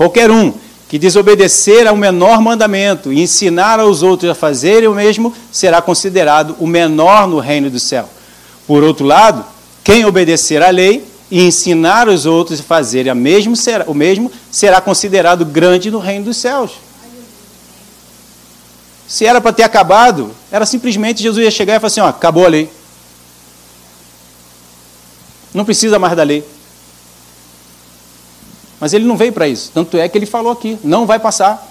qualquer 0.00 0.30
um 0.30 0.50
que 0.88 0.98
desobedecer 0.98 1.86
ao 1.86 1.94
menor 1.94 2.40
mandamento 2.40 3.12
e 3.12 3.20
ensinar 3.20 3.78
aos 3.78 4.02
outros 4.02 4.30
a 4.30 4.34
fazerem 4.34 4.88
o 4.88 4.94
mesmo, 4.94 5.30
será 5.52 5.82
considerado 5.82 6.56
o 6.58 6.66
menor 6.66 7.28
no 7.28 7.38
reino 7.38 7.68
do 7.68 7.78
céu. 7.78 8.08
Por 8.66 8.82
outro 8.82 9.04
lado, 9.04 9.44
quem 9.84 10.06
obedecer 10.06 10.62
à 10.62 10.70
lei 10.70 11.06
e 11.30 11.42
ensinar 11.42 12.08
os 12.08 12.24
outros 12.24 12.60
a 12.60 12.62
fazerem 12.62 13.14
mesmo, 13.14 13.54
será, 13.54 13.84
o 13.86 13.92
mesmo, 13.92 14.32
será 14.50 14.80
considerado 14.80 15.44
grande 15.44 15.90
no 15.90 15.98
reino 15.98 16.24
dos 16.24 16.38
céus. 16.38 16.70
Se 19.06 19.26
era 19.26 19.38
para 19.38 19.52
ter 19.52 19.64
acabado, 19.64 20.34
era 20.50 20.64
simplesmente 20.64 21.22
Jesus 21.22 21.44
ia 21.44 21.50
chegar 21.50 21.76
e 21.76 21.78
falar 21.78 21.88
assim: 21.88 22.00
ó, 22.00 22.06
acabou 22.06 22.46
a 22.46 22.48
lei. 22.48 22.72
Não 25.52 25.66
precisa 25.66 25.98
mais 25.98 26.16
da 26.16 26.22
lei. 26.22 26.42
Mas 28.80 28.94
ele 28.94 29.04
não 29.04 29.16
veio 29.16 29.32
para 29.32 29.46
isso. 29.46 29.70
Tanto 29.74 29.96
é 29.96 30.08
que 30.08 30.16
ele 30.16 30.26
falou 30.26 30.50
aqui: 30.50 30.78
não 30.82 31.06
vai 31.06 31.18
passar. 31.18 31.68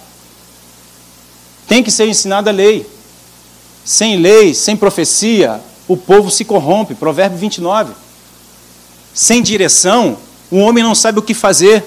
Tem 1.68 1.84
que 1.84 1.92
ser 1.92 2.08
ensinada 2.08 2.52
a 2.52 2.54
lei. 2.54 2.88
Sem 3.84 4.18
lei, 4.18 4.54
sem 4.54 4.78
profecia, 4.78 5.60
o 5.88 5.98
povo 5.98 6.30
se 6.30 6.46
corrompe. 6.46 6.94
Provérbio 6.94 7.38
29. 7.38 7.94
Sem 9.14 9.42
direção, 9.42 10.18
o 10.52 10.58
homem 10.58 10.84
não 10.84 10.94
sabe 10.94 11.20
o 11.20 11.22
que 11.22 11.34
fazer, 11.34 11.84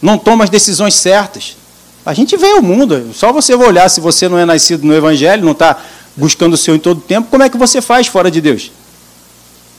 não 0.00 0.18
toma 0.18 0.44
as 0.44 0.50
decisões 0.50 0.94
certas. 0.94 1.56
A 2.04 2.12
gente 2.12 2.36
vê 2.36 2.52
o 2.54 2.62
mundo, 2.62 3.12
só 3.14 3.32
você 3.32 3.54
olhar 3.54 3.88
se 3.88 4.00
você 4.00 4.28
não 4.28 4.38
é 4.38 4.44
nascido 4.44 4.86
no 4.86 4.94
Evangelho, 4.94 5.44
não 5.44 5.52
está 5.52 5.78
buscando 6.16 6.54
o 6.54 6.56
seu 6.56 6.74
em 6.74 6.78
todo 6.78 7.00
tempo, 7.00 7.28
como 7.30 7.42
é 7.42 7.48
que 7.48 7.56
você 7.56 7.80
faz 7.80 8.06
fora 8.06 8.30
de 8.30 8.40
Deus? 8.40 8.70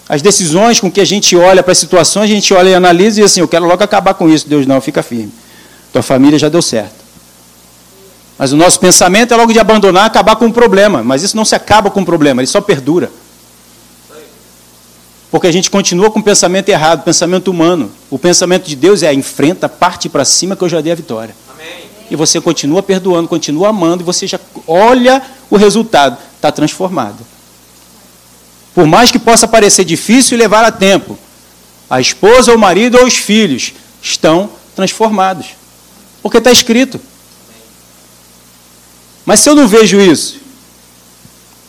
As 0.08 0.22
decisões 0.22 0.80
com 0.80 0.91
que 0.91 1.02
a 1.02 1.06
gente 1.06 1.36
olha 1.36 1.63
para 1.63 1.72
as 1.72 1.78
situações, 1.78 2.26
a 2.26 2.34
gente 2.34 2.54
olha 2.54 2.70
e 2.70 2.76
analisa 2.76 3.20
e 3.20 3.24
diz 3.24 3.32
assim, 3.32 3.41
eu 3.41 3.48
quero 3.48 3.65
logo 3.65 3.84
acabar 3.84 4.13
com 4.13 4.30
isso. 4.30 4.48
Deus, 4.48 4.68
não, 4.68 4.80
fica 4.80 5.02
firme. 5.02 5.32
Tua 5.91 6.04
família 6.04 6.38
já 6.38 6.48
deu 6.48 6.62
certo. 6.62 7.04
Mas 8.38 8.52
o 8.52 8.58
nosso 8.58 8.80
pensamento 8.80 9.34
é 9.34 9.38
logo 9.38 9.52
de 9.52 9.60
abandonar, 9.60 10.06
acabar 10.06 10.36
com 10.36 10.46
o 10.46 10.54
problema. 10.54 11.04
Mas 11.04 11.24
isso 11.24 11.36
não 11.36 11.46
se 11.46 11.56
acaba 11.56 11.89
com 11.89 12.02
o 12.02 12.06
problema, 12.06 12.41
ele 12.41 12.48
só 12.48 12.62
perdura. 12.62 13.10
Porque 15.32 15.48
a 15.48 15.52
gente 15.52 15.72
continua 15.72 16.12
com 16.12 16.20
o 16.20 16.24
pensamento 16.24 16.70
errado, 16.70 17.04
pensamento 17.04 17.50
humano. 17.50 17.91
O 18.10 18.20
pensamento 18.20 18.68
de 18.68 18.76
Deus 18.76 19.04
é 19.04 19.13
enfrenta, 19.13 19.68
parte 19.68 20.08
para 20.08 20.24
cima 20.24 20.56
que 20.56 20.63
eu 20.63 20.70
já 20.70 20.82
dei 20.82 20.91
a 20.91 20.96
vitória. 20.96 21.36
Amém. 21.54 21.86
E 22.12 22.15
você 22.15 22.39
continua 22.39 22.84
perdoando, 22.84 23.28
continua 23.28 23.70
amando, 23.70 24.04
e 24.04 24.06
você 24.06 24.28
já 24.28 24.39
olha 24.68 25.22
o 25.50 25.58
resultado, 25.58 26.18
está 26.36 26.52
transformado. 26.52 27.18
Por 28.76 28.86
mais 28.86 29.10
que 29.10 29.18
possa 29.18 29.48
parecer 29.48 29.86
difícil 29.86 30.38
e 30.38 30.42
levar 30.42 30.66
a 30.66 30.72
tempo, 30.72 31.18
a 31.90 32.02
esposa, 32.02 32.54
o 32.54 32.60
marido 32.60 32.98
ou 32.98 33.06
os 33.06 33.16
filhos 33.16 33.74
estão 34.02 34.50
transformados. 34.76 35.48
Porque 36.22 36.40
está 36.40 36.52
escrito. 36.52 37.00
Mas 39.26 39.40
se 39.40 39.50
eu 39.50 39.56
não 39.56 39.66
vejo 39.66 40.00
isso, 40.02 40.40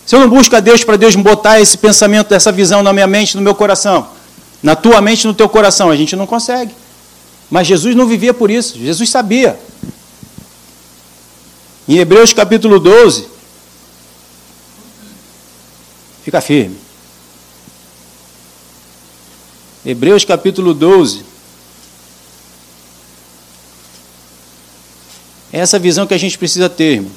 se 0.05 0.17
eu 0.17 0.21
não 0.21 0.29
busco 0.29 0.57
a 0.57 0.61
Deus 0.61 0.83
para 0.83 0.97
Deus 0.97 1.15
botar 1.15 1.61
esse 1.61 1.79
pensamento, 1.79 2.35
essa 2.35 2.51
visão 2.51 2.83
na 2.83 2.93
minha 2.93 3.07
mente, 3.07 3.37
no 3.37 3.43
meu 3.43 3.55
coração, 3.55 4.09
na 4.61 4.75
tua 4.75 5.01
mente, 5.01 5.29
no 5.29 5.35
teu 5.35 5.49
coração, 5.49 5.91
a 5.91 5.97
gente 5.97 6.17
não 6.17 6.27
consegue. 6.27 6.75
Mas 7.49 7.69
Jesus 7.69 7.95
não 7.95 8.09
vivia 8.09 8.35
por 8.35 8.51
isso, 8.51 8.77
Jesus 8.77 9.09
sabia. 9.09 9.59
Em 11.89 11.99
Hebreus 11.99 12.33
capítulo 12.33 12.81
12, 12.81 13.29
fica 16.25 16.41
firme. 16.41 16.86
Hebreus 19.87 20.25
capítulo 20.25 20.75
12. 20.75 21.23
É 25.53 25.61
essa 25.61 25.79
visão 25.79 26.09
que 26.09 26.13
a 26.13 26.19
gente 26.19 26.37
precisa 26.37 26.69
ter, 26.69 26.95
irmãos. 26.95 27.13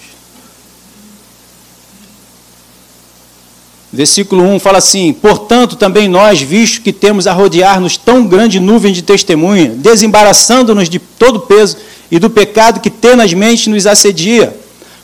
Versículo 3.91 4.43
1 4.43 4.59
fala 4.59 4.77
assim: 4.77 5.11
Portanto, 5.13 5.75
também 5.77 6.07
nós, 6.07 6.39
visto 6.41 6.83
que 6.83 6.93
temos 6.93 7.25
a 7.25 7.33
rodear-nos 7.33 7.97
tão 7.97 8.27
grande 8.27 8.59
nuvem 8.59 8.93
de 8.93 9.01
testemunha, 9.01 9.69
desembaraçando-nos 9.69 10.87
de 10.87 10.99
todo 10.99 11.39
peso 11.39 11.75
e 12.11 12.19
do 12.19 12.29
pecado 12.29 12.81
que 12.81 12.91
tenazmente 12.91 13.67
nos 13.67 13.87
assedia, 13.87 14.55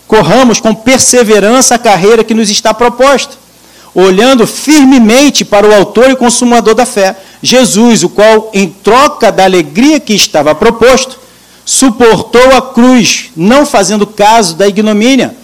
corramos 0.06 0.60
com 0.60 0.76
perseverança 0.76 1.74
a 1.74 1.80
carreira 1.80 2.24
que 2.24 2.36
nos 2.36 2.52
está 2.52 2.76
proposta 2.76 3.44
olhando 3.96 4.46
firmemente 4.46 5.46
para 5.46 5.66
o 5.66 5.74
Autor 5.74 6.12
e 6.12 6.16
Consumador 6.16 6.76
da 6.76 6.86
fé, 6.86 7.16
Jesus, 7.42 8.04
o 8.04 8.10
qual, 8.10 8.52
em 8.54 8.68
troca 8.68 9.32
da 9.32 9.46
alegria 9.46 10.00
que 10.00 10.14
estava 10.14 10.54
proposto, 10.54 11.18
suportou 11.64 12.56
a 12.56 12.62
cruz, 12.62 13.32
não 13.36 13.66
fazendo 13.66 14.06
caso 14.06 14.56
da 14.56 14.68
ignomínia, 14.68 15.36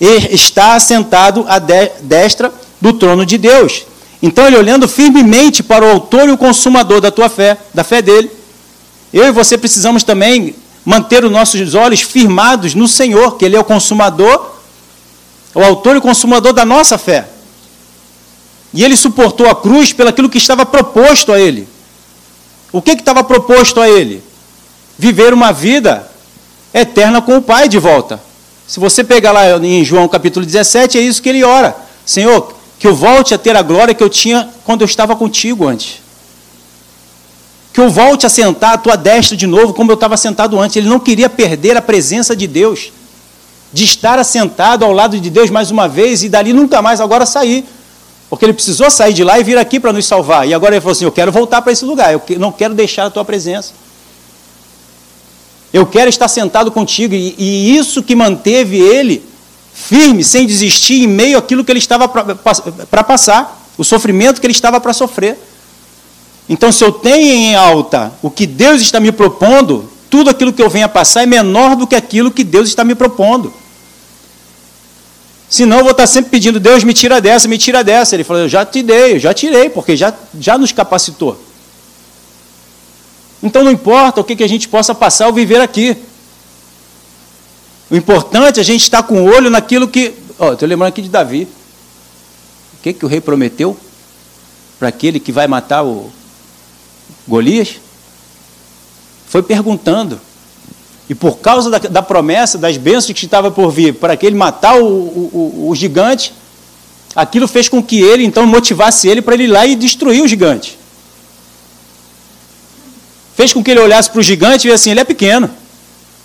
e 0.00 0.34
está 0.34 0.74
assentado 0.74 1.46
à 1.48 1.60
destra 1.60 2.52
do 2.80 2.92
trono 2.92 3.24
de 3.24 3.38
Deus. 3.38 3.84
Então, 4.20 4.46
ele 4.46 4.56
olhando 4.56 4.88
firmemente 4.88 5.62
para 5.62 5.84
o 5.84 5.90
Autor 5.90 6.28
e 6.28 6.32
o 6.32 6.38
Consumador 6.38 7.00
da 7.00 7.10
tua 7.10 7.28
fé, 7.28 7.56
da 7.72 7.84
fé 7.84 8.02
dele, 8.02 8.30
eu 9.12 9.26
e 9.26 9.30
você 9.30 9.56
precisamos 9.56 10.02
também 10.02 10.56
manter 10.84 11.24
os 11.24 11.30
nossos 11.30 11.74
olhos 11.74 12.00
firmados 12.00 12.74
no 12.74 12.88
Senhor, 12.88 13.36
que 13.36 13.44
Ele 13.44 13.56
é 13.56 13.60
o 13.60 13.64
consumador, 13.64 14.52
o 15.54 15.62
autor 15.62 15.96
e 15.96 16.00
consumador 16.00 16.52
da 16.52 16.64
nossa 16.64 16.96
fé. 16.98 17.28
E 18.74 18.82
ele 18.82 18.96
suportou 18.96 19.48
a 19.48 19.54
cruz 19.54 19.92
pelo 19.92 20.08
aquilo 20.08 20.28
que 20.28 20.38
estava 20.38 20.64
proposto 20.64 21.32
a 21.32 21.40
ele. 21.40 21.68
O 22.72 22.80
que 22.80 22.92
estava 22.92 23.22
proposto 23.22 23.80
a 23.80 23.88
ele? 23.88 24.22
Viver 24.98 25.34
uma 25.34 25.52
vida 25.52 26.10
eterna 26.72 27.20
com 27.20 27.36
o 27.36 27.42
Pai 27.42 27.68
de 27.68 27.78
volta. 27.78 28.20
Se 28.66 28.80
você 28.80 29.04
pegar 29.04 29.32
lá 29.32 29.58
em 29.58 29.84
João 29.84 30.08
capítulo 30.08 30.46
17, 30.46 30.96
é 30.96 31.00
isso 31.02 31.20
que 31.20 31.28
ele 31.28 31.44
ora. 31.44 31.76
Senhor, 32.06 32.54
que 32.78 32.86
eu 32.86 32.94
volte 32.94 33.34
a 33.34 33.38
ter 33.38 33.54
a 33.54 33.62
glória 33.62 33.94
que 33.94 34.02
eu 34.02 34.08
tinha 34.08 34.48
quando 34.64 34.80
eu 34.80 34.86
estava 34.86 35.14
contigo 35.14 35.68
antes. 35.68 36.00
Que 37.72 37.80
eu 37.80 37.90
volte 37.90 38.24
a 38.24 38.28
sentar 38.28 38.74
à 38.74 38.78
tua 38.78 38.96
destra 38.96 39.36
de 39.36 39.46
novo, 39.46 39.74
como 39.74 39.90
eu 39.90 39.94
estava 39.94 40.16
sentado 40.16 40.58
antes. 40.58 40.76
Ele 40.76 40.88
não 40.88 40.98
queria 40.98 41.28
perder 41.28 41.76
a 41.76 41.82
presença 41.82 42.34
de 42.34 42.46
Deus, 42.46 42.90
de 43.72 43.84
estar 43.84 44.18
assentado 44.18 44.84
ao 44.84 44.92
lado 44.92 45.20
de 45.20 45.30
Deus 45.30 45.50
mais 45.50 45.70
uma 45.70 45.86
vez 45.86 46.22
e 46.22 46.28
dali 46.28 46.52
nunca 46.52 46.80
mais 46.80 47.00
agora 47.00 47.26
sair. 47.26 47.64
Porque 48.32 48.46
ele 48.46 48.54
precisou 48.54 48.90
sair 48.90 49.12
de 49.12 49.22
lá 49.22 49.38
e 49.38 49.44
vir 49.44 49.58
aqui 49.58 49.78
para 49.78 49.92
nos 49.92 50.06
salvar. 50.06 50.48
E 50.48 50.54
agora 50.54 50.74
ele 50.74 50.80
falou 50.80 50.92
assim: 50.92 51.04
Eu 51.04 51.12
quero 51.12 51.30
voltar 51.30 51.60
para 51.60 51.70
esse 51.70 51.84
lugar, 51.84 52.14
eu 52.14 52.22
não 52.38 52.50
quero 52.50 52.72
deixar 52.72 53.04
a 53.04 53.10
tua 53.10 53.26
presença. 53.26 53.74
Eu 55.70 55.84
quero 55.84 56.08
estar 56.08 56.28
sentado 56.28 56.72
contigo. 56.72 57.12
E, 57.12 57.34
e 57.36 57.76
isso 57.76 58.02
que 58.02 58.16
manteve 58.16 58.78
ele 58.78 59.22
firme, 59.74 60.24
sem 60.24 60.46
desistir, 60.46 61.04
em 61.04 61.06
meio 61.06 61.36
àquilo 61.36 61.62
que 61.62 61.70
ele 61.70 61.78
estava 61.78 62.08
para 62.08 63.04
passar, 63.04 63.68
o 63.76 63.84
sofrimento 63.84 64.40
que 64.40 64.46
ele 64.46 64.52
estava 64.52 64.80
para 64.80 64.94
sofrer. 64.94 65.38
Então, 66.48 66.72
se 66.72 66.82
eu 66.82 66.90
tenho 66.90 67.34
em 67.34 67.54
alta 67.54 68.14
o 68.22 68.30
que 68.30 68.46
Deus 68.46 68.80
está 68.80 68.98
me 68.98 69.12
propondo, 69.12 69.90
tudo 70.08 70.30
aquilo 70.30 70.54
que 70.54 70.62
eu 70.62 70.70
venho 70.70 70.86
a 70.86 70.88
passar 70.88 71.22
é 71.22 71.26
menor 71.26 71.76
do 71.76 71.86
que 71.86 71.94
aquilo 71.94 72.30
que 72.30 72.44
Deus 72.44 72.66
está 72.66 72.82
me 72.82 72.94
propondo. 72.94 73.52
Senão 75.52 75.76
eu 75.76 75.82
vou 75.82 75.92
estar 75.92 76.06
sempre 76.06 76.30
pedindo, 76.30 76.58
Deus 76.58 76.82
me 76.82 76.94
tira 76.94 77.20
dessa, 77.20 77.46
me 77.46 77.58
tira 77.58 77.84
dessa. 77.84 78.16
Ele 78.16 78.24
falou, 78.24 78.44
eu 78.44 78.48
já 78.48 78.64
te 78.64 78.82
dei, 78.82 79.16
eu 79.16 79.18
já 79.18 79.34
tirei, 79.34 79.68
porque 79.68 79.94
já, 79.94 80.10
já 80.40 80.56
nos 80.56 80.72
capacitou. 80.72 81.38
Então 83.42 83.62
não 83.62 83.70
importa 83.70 84.18
o 84.18 84.24
que, 84.24 84.34
que 84.34 84.42
a 84.42 84.48
gente 84.48 84.66
possa 84.66 84.94
passar 84.94 85.26
ou 85.26 85.32
viver 85.34 85.60
aqui. 85.60 85.94
O 87.90 87.96
importante 87.96 88.60
é 88.60 88.62
a 88.62 88.64
gente 88.64 88.80
estar 88.80 89.02
com 89.02 89.20
o 89.20 89.26
olho 89.26 89.50
naquilo 89.50 89.86
que. 89.86 90.14
Estou 90.30 90.66
lembrando 90.66 90.88
aqui 90.88 91.02
de 91.02 91.10
Davi. 91.10 91.46
O 92.78 92.82
que, 92.82 92.94
que 92.94 93.04
o 93.04 93.08
rei 93.08 93.20
prometeu 93.20 93.76
para 94.78 94.88
aquele 94.88 95.20
que 95.20 95.32
vai 95.32 95.46
matar 95.46 95.84
o 95.84 96.10
Golias? 97.28 97.74
Foi 99.26 99.42
perguntando. 99.42 100.18
E 101.12 101.14
por 101.14 101.40
causa 101.40 101.68
da, 101.68 101.76
da 101.76 102.00
promessa, 102.00 102.56
das 102.56 102.78
bênçãos 102.78 103.12
que 103.12 103.26
estava 103.26 103.50
por 103.50 103.70
vir, 103.70 103.92
para 103.92 104.16
que 104.16 104.24
ele 104.24 104.34
matar 104.34 104.80
o, 104.80 104.86
o, 104.86 105.66
o 105.68 105.74
gigante, 105.74 106.32
aquilo 107.14 107.46
fez 107.46 107.68
com 107.68 107.82
que 107.82 108.00
ele, 108.00 108.24
então, 108.24 108.46
motivasse 108.46 109.08
ele 109.08 109.20
para 109.20 109.34
ele 109.34 109.44
ir 109.44 109.48
lá 109.48 109.66
e 109.66 109.76
destruir 109.76 110.22
o 110.22 110.26
gigante. 110.26 110.78
Fez 113.36 113.52
com 113.52 113.62
que 113.62 113.70
ele 113.70 113.80
olhasse 113.80 114.08
para 114.08 114.20
o 114.20 114.22
gigante 114.22 114.66
e 114.66 114.72
assim: 114.72 114.90
ele 114.90 115.00
é 115.00 115.04
pequeno. 115.04 115.50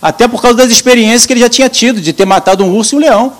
Até 0.00 0.26
por 0.26 0.40
causa 0.40 0.56
das 0.56 0.70
experiências 0.70 1.26
que 1.26 1.34
ele 1.34 1.40
já 1.40 1.50
tinha 1.50 1.68
tido, 1.68 2.00
de 2.00 2.14
ter 2.14 2.24
matado 2.24 2.64
um 2.64 2.74
urso 2.74 2.94
e 2.94 2.96
um 2.96 3.00
leão. 3.02 3.34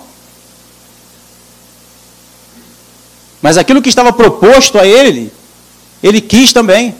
Mas 3.41 3.57
aquilo 3.57 3.81
que 3.81 3.89
estava 3.89 4.13
proposto 4.13 4.77
a 4.77 4.85
ele, 4.85 5.33
ele 6.03 6.21
quis 6.21 6.53
também. 6.53 6.93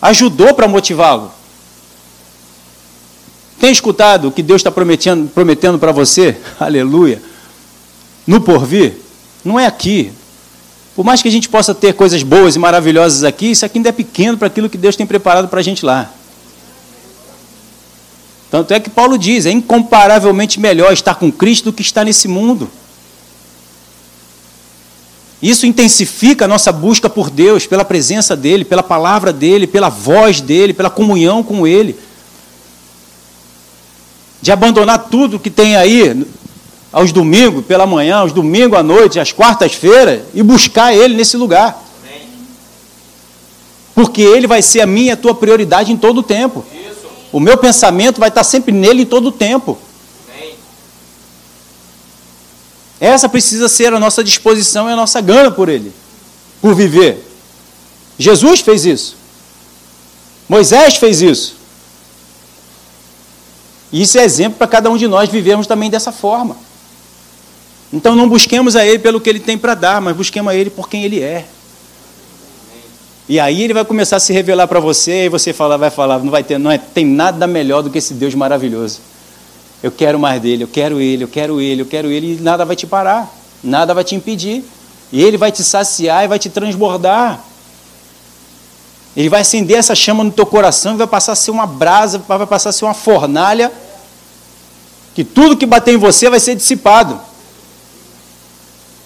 Ajudou 0.00 0.52
para 0.52 0.66
motivá-lo. 0.66 1.32
Tem 3.62 3.70
escutado 3.70 4.26
o 4.26 4.32
que 4.32 4.42
Deus 4.42 4.58
está 4.58 4.72
prometendo, 4.72 5.28
prometendo 5.28 5.78
para 5.78 5.92
você? 5.92 6.36
Aleluia. 6.58 7.22
No 8.26 8.40
porvir? 8.40 8.94
Não 9.44 9.58
é 9.58 9.66
aqui. 9.66 10.10
Por 10.96 11.04
mais 11.04 11.22
que 11.22 11.28
a 11.28 11.30
gente 11.30 11.48
possa 11.48 11.72
ter 11.72 11.94
coisas 11.94 12.24
boas 12.24 12.56
e 12.56 12.58
maravilhosas 12.58 13.22
aqui, 13.22 13.52
isso 13.52 13.64
aqui 13.64 13.78
ainda 13.78 13.90
é 13.90 13.92
pequeno 13.92 14.36
para 14.36 14.48
aquilo 14.48 14.68
que 14.68 14.76
Deus 14.76 14.96
tem 14.96 15.06
preparado 15.06 15.46
para 15.46 15.60
a 15.60 15.62
gente 15.62 15.84
lá. 15.84 16.12
Tanto 18.50 18.74
é 18.74 18.80
que 18.80 18.90
Paulo 18.90 19.16
diz: 19.16 19.46
é 19.46 19.52
incomparavelmente 19.52 20.58
melhor 20.58 20.92
estar 20.92 21.14
com 21.14 21.30
Cristo 21.30 21.66
do 21.66 21.72
que 21.72 21.82
estar 21.82 22.04
nesse 22.04 22.26
mundo. 22.26 22.68
Isso 25.40 25.66
intensifica 25.66 26.46
a 26.46 26.48
nossa 26.48 26.72
busca 26.72 27.08
por 27.08 27.30
Deus, 27.30 27.64
pela 27.64 27.84
presença 27.84 28.34
dEle, 28.34 28.64
pela 28.64 28.82
palavra 28.82 29.32
dEle, 29.32 29.68
pela 29.68 29.88
voz 29.88 30.40
dEle, 30.40 30.74
pela 30.74 30.90
comunhão 30.90 31.44
com 31.44 31.64
Ele 31.64 31.96
de 34.42 34.50
abandonar 34.50 35.08
tudo 35.08 35.38
que 35.38 35.48
tem 35.48 35.76
aí 35.76 36.26
aos 36.92 37.12
domingos, 37.12 37.64
pela 37.64 37.86
manhã, 37.86 38.16
aos 38.16 38.32
domingos 38.32 38.76
à 38.76 38.82
noite, 38.82 39.20
às 39.20 39.32
quartas-feiras, 39.32 40.22
e 40.34 40.42
buscar 40.42 40.92
Ele 40.92 41.14
nesse 41.14 41.36
lugar. 41.36 41.80
Porque 43.94 44.20
Ele 44.20 44.48
vai 44.48 44.60
ser 44.60 44.80
a 44.80 44.86
minha 44.86 45.14
a 45.14 45.16
tua 45.16 45.34
prioridade 45.34 45.92
em 45.92 45.96
todo 45.96 46.18
o 46.18 46.22
tempo. 46.22 46.64
O 47.30 47.38
meu 47.38 47.56
pensamento 47.56 48.18
vai 48.18 48.28
estar 48.28 48.42
sempre 48.42 48.72
nele 48.72 49.02
em 49.02 49.06
todo 49.06 49.28
o 49.28 49.32
tempo. 49.32 49.78
Essa 53.00 53.28
precisa 53.28 53.68
ser 53.68 53.92
a 53.92 53.98
nossa 53.98 54.22
disposição 54.22 54.88
e 54.88 54.92
a 54.92 54.96
nossa 54.96 55.20
gana 55.20 55.50
por 55.50 55.68
Ele, 55.68 55.92
por 56.60 56.74
viver. 56.74 57.26
Jesus 58.18 58.60
fez 58.60 58.84
isso. 58.84 59.16
Moisés 60.48 60.96
fez 60.96 61.22
isso. 61.22 61.61
E 63.92 64.02
isso 64.02 64.18
é 64.18 64.24
exemplo 64.24 64.58
para 64.58 64.66
cada 64.66 64.90
um 64.90 64.96
de 64.96 65.06
nós 65.06 65.28
vivermos 65.28 65.66
também 65.66 65.90
dessa 65.90 66.10
forma. 66.10 66.56
Então 67.92 68.16
não 68.16 68.28
busquemos 68.28 68.74
a 68.74 68.86
Ele 68.86 68.98
pelo 68.98 69.20
que 69.20 69.28
Ele 69.28 69.40
tem 69.40 69.58
para 69.58 69.74
dar, 69.74 70.00
mas 70.00 70.16
busquemos 70.16 70.50
a 70.50 70.56
Ele 70.56 70.70
por 70.70 70.88
quem 70.88 71.04
Ele 71.04 71.20
é. 71.20 71.44
E 73.28 73.38
aí 73.38 73.62
Ele 73.62 73.74
vai 73.74 73.84
começar 73.84 74.16
a 74.16 74.20
se 74.20 74.32
revelar 74.32 74.66
para 74.66 74.80
você, 74.80 75.26
e 75.26 75.28
você 75.28 75.52
fala, 75.52 75.76
vai 75.76 75.90
falar, 75.90 76.18
não 76.20 76.30
vai 76.30 76.42
ter, 76.42 76.58
não 76.58 76.70
é, 76.70 76.78
tem 76.78 77.04
nada 77.04 77.46
melhor 77.46 77.82
do 77.82 77.90
que 77.90 77.98
esse 77.98 78.14
Deus 78.14 78.34
maravilhoso. 78.34 79.00
Eu 79.82 79.92
quero 79.92 80.18
mais 80.18 80.40
dele, 80.40 80.64
eu 80.64 80.68
quero 80.68 81.00
Ele, 81.00 81.24
eu 81.24 81.28
quero 81.28 81.60
Ele, 81.60 81.82
eu 81.82 81.86
quero 81.86 82.08
Ele, 82.08 82.38
e 82.38 82.40
nada 82.40 82.64
vai 82.64 82.76
te 82.76 82.86
parar, 82.86 83.30
nada 83.62 83.92
vai 83.92 84.04
te 84.04 84.14
impedir. 84.14 84.64
E 85.12 85.22
Ele 85.22 85.36
vai 85.36 85.52
te 85.52 85.62
saciar 85.62 86.24
e 86.24 86.28
vai 86.28 86.38
te 86.38 86.48
transbordar. 86.48 87.44
Ele 89.16 89.28
vai 89.28 89.42
acender 89.42 89.76
essa 89.76 89.94
chama 89.94 90.24
no 90.24 90.30
teu 90.30 90.46
coração 90.46 90.94
e 90.94 90.96
vai 90.96 91.06
passar 91.06 91.32
a 91.32 91.36
ser 91.36 91.50
uma 91.50 91.66
brasa, 91.66 92.18
vai 92.26 92.46
passar 92.46 92.70
a 92.70 92.72
ser 92.72 92.84
uma 92.84 92.94
fornalha, 92.94 93.70
que 95.14 95.22
tudo 95.22 95.56
que 95.56 95.66
bater 95.66 95.94
em 95.94 95.98
você 95.98 96.30
vai 96.30 96.40
ser 96.40 96.54
dissipado. 96.54 97.20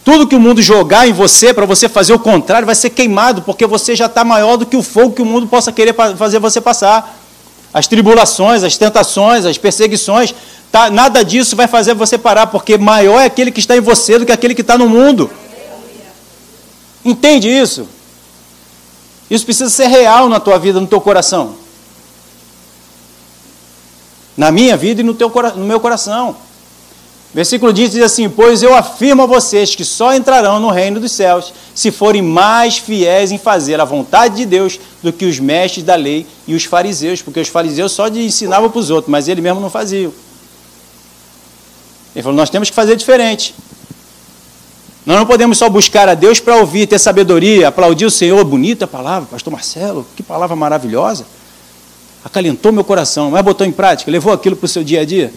Tudo 0.04 0.28
que 0.28 0.36
o 0.36 0.40
mundo 0.40 0.62
jogar 0.62 1.08
em 1.08 1.12
você, 1.12 1.52
para 1.52 1.66
você 1.66 1.88
fazer 1.88 2.12
o 2.12 2.18
contrário, 2.20 2.64
vai 2.64 2.76
ser 2.76 2.90
queimado, 2.90 3.42
porque 3.42 3.66
você 3.66 3.96
já 3.96 4.06
está 4.06 4.22
maior 4.22 4.56
do 4.56 4.64
que 4.64 4.76
o 4.76 4.82
fogo 4.82 5.12
que 5.12 5.22
o 5.22 5.26
mundo 5.26 5.48
possa 5.48 5.72
querer 5.72 5.92
fazer 6.16 6.38
você 6.38 6.60
passar. 6.60 7.18
As 7.74 7.88
tribulações, 7.88 8.62
as 8.62 8.76
tentações, 8.76 9.44
as 9.44 9.58
perseguições, 9.58 10.32
tá, 10.70 10.88
nada 10.88 11.24
disso 11.24 11.56
vai 11.56 11.66
fazer 11.66 11.94
você 11.94 12.16
parar, 12.16 12.46
porque 12.46 12.78
maior 12.78 13.18
é 13.18 13.24
aquele 13.24 13.50
que 13.50 13.58
está 13.58 13.76
em 13.76 13.80
você 13.80 14.16
do 14.16 14.24
que 14.24 14.30
aquele 14.30 14.54
que 14.54 14.60
está 14.60 14.78
no 14.78 14.88
mundo. 14.88 15.28
Entende 17.04 17.48
isso? 17.48 17.88
Isso 19.30 19.44
precisa 19.44 19.70
ser 19.70 19.86
real 19.88 20.28
na 20.28 20.38
tua 20.38 20.58
vida, 20.58 20.80
no 20.80 20.86
teu 20.86 21.00
coração. 21.00 21.56
Na 24.36 24.50
minha 24.50 24.76
vida 24.76 25.00
e 25.00 25.04
no, 25.04 25.14
teu, 25.14 25.32
no 25.56 25.64
meu 25.64 25.80
coração. 25.80 26.36
Versículo 27.34 27.72
10 27.72 27.90
diz 27.90 28.02
assim: 28.02 28.28
Pois 28.28 28.62
eu 28.62 28.74
afirmo 28.74 29.22
a 29.22 29.26
vocês 29.26 29.74
que 29.74 29.84
só 29.84 30.14
entrarão 30.14 30.60
no 30.60 30.70
reino 30.70 31.00
dos 31.00 31.12
céus 31.12 31.52
se 31.74 31.90
forem 31.90 32.22
mais 32.22 32.78
fiéis 32.78 33.30
em 33.30 33.38
fazer 33.38 33.80
a 33.80 33.84
vontade 33.84 34.36
de 34.36 34.46
Deus 34.46 34.78
do 35.02 35.12
que 35.12 35.26
os 35.26 35.38
mestres 35.38 35.84
da 35.84 35.94
lei 35.94 36.26
e 36.46 36.54
os 36.54 36.64
fariseus, 36.64 37.20
porque 37.20 37.40
os 37.40 37.48
fariseus 37.48 37.92
só 37.92 38.08
ensinavam 38.08 38.70
para 38.70 38.78
os 38.78 38.88
outros, 38.88 39.10
mas 39.10 39.28
ele 39.28 39.42
mesmo 39.42 39.60
não 39.60 39.68
fazia. 39.68 40.10
Ele 42.14 42.22
falou: 42.22 42.36
Nós 42.36 42.48
temos 42.48 42.70
que 42.70 42.74
fazer 42.74 42.96
diferente. 42.96 43.54
Nós 45.06 45.16
não 45.16 45.24
podemos 45.24 45.56
só 45.56 45.70
buscar 45.70 46.08
a 46.08 46.14
Deus 46.14 46.40
para 46.40 46.56
ouvir, 46.56 46.88
ter 46.88 46.98
sabedoria, 46.98 47.68
aplaudir 47.68 48.04
o 48.04 48.10
Senhor. 48.10 48.44
Bonita 48.44 48.88
palavra, 48.88 49.28
pastor 49.30 49.52
Marcelo, 49.52 50.04
que 50.16 50.22
palavra 50.22 50.56
maravilhosa. 50.56 51.24
Acalentou 52.24 52.72
meu 52.72 52.82
coração, 52.82 53.30
mas 53.30 53.44
botou 53.44 53.64
em 53.64 53.70
prática, 53.70 54.10
levou 54.10 54.32
aquilo 54.32 54.56
para 54.56 54.64
o 54.64 54.68
seu 54.68 54.82
dia 54.82 55.02
a 55.02 55.04
dia. 55.04 55.32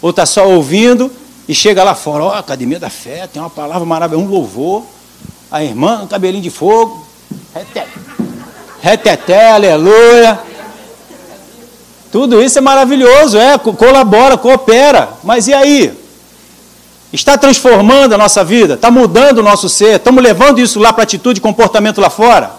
Ou 0.00 0.10
está 0.10 0.24
só 0.24 0.48
ouvindo 0.48 1.10
e 1.48 1.54
chega 1.54 1.82
lá 1.82 1.92
fora, 1.96 2.22
ó, 2.22 2.28
oh, 2.28 2.32
Academia 2.34 2.78
da 2.78 2.88
Fé, 2.88 3.26
tem 3.26 3.42
uma 3.42 3.50
palavra 3.50 3.84
maravilhosa, 3.84 4.24
um 4.24 4.30
louvor. 4.30 4.84
A 5.50 5.64
irmã, 5.64 6.02
um 6.04 6.06
cabelinho 6.06 6.44
de 6.44 6.50
fogo. 6.50 7.04
Reteté, 8.80 9.50
aleluia. 9.50 10.38
Tudo 12.12 12.40
isso 12.40 12.58
é 12.58 12.60
maravilhoso, 12.60 13.36
é, 13.36 13.58
colabora, 13.58 14.38
coopera. 14.38 15.08
Mas 15.24 15.48
e 15.48 15.52
aí? 15.52 15.98
Está 17.12 17.36
transformando 17.36 18.14
a 18.14 18.18
nossa 18.18 18.44
vida? 18.44 18.74
Está 18.74 18.90
mudando 18.90 19.38
o 19.38 19.42
nosso 19.42 19.68
ser? 19.68 19.96
Estamos 19.96 20.22
levando 20.22 20.60
isso 20.60 20.78
lá 20.78 20.92
para 20.92 21.02
atitude 21.02 21.38
e 21.38 21.42
comportamento 21.42 22.00
lá 22.00 22.08
fora? 22.08 22.52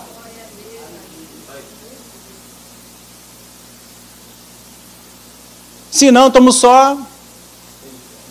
Se 5.89 6.11
não, 6.11 6.27
estamos 6.27 6.55
só 6.55 6.97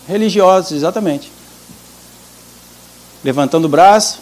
religiosos, 0.07 0.73
exatamente. 0.73 1.31
Levantando 3.23 3.65
o 3.65 3.69
braço, 3.69 4.19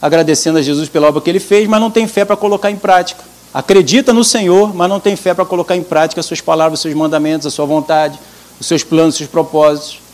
agradecendo 0.00 0.58
a 0.58 0.62
Jesus 0.62 0.88
pela 0.88 1.08
obra 1.08 1.20
que 1.20 1.28
ele 1.28 1.40
fez, 1.40 1.68
mas 1.68 1.80
não 1.80 1.90
tem 1.90 2.06
fé 2.06 2.24
para 2.24 2.36
colocar 2.36 2.70
em 2.70 2.76
prática. 2.76 3.22
Acredita 3.52 4.12
no 4.12 4.22
Senhor, 4.22 4.74
mas 4.74 4.88
não 4.88 5.00
tem 5.00 5.16
fé 5.16 5.34
para 5.34 5.44
colocar 5.44 5.76
em 5.76 5.82
prática 5.82 6.20
as 6.20 6.26
suas 6.26 6.40
palavras, 6.40 6.78
os 6.78 6.82
seus 6.82 6.94
mandamentos, 6.94 7.46
a 7.46 7.50
sua 7.50 7.66
vontade, 7.66 8.18
os 8.60 8.66
seus 8.66 8.84
planos, 8.84 9.14
os 9.14 9.18
seus 9.18 9.30
propósitos. 9.30 10.07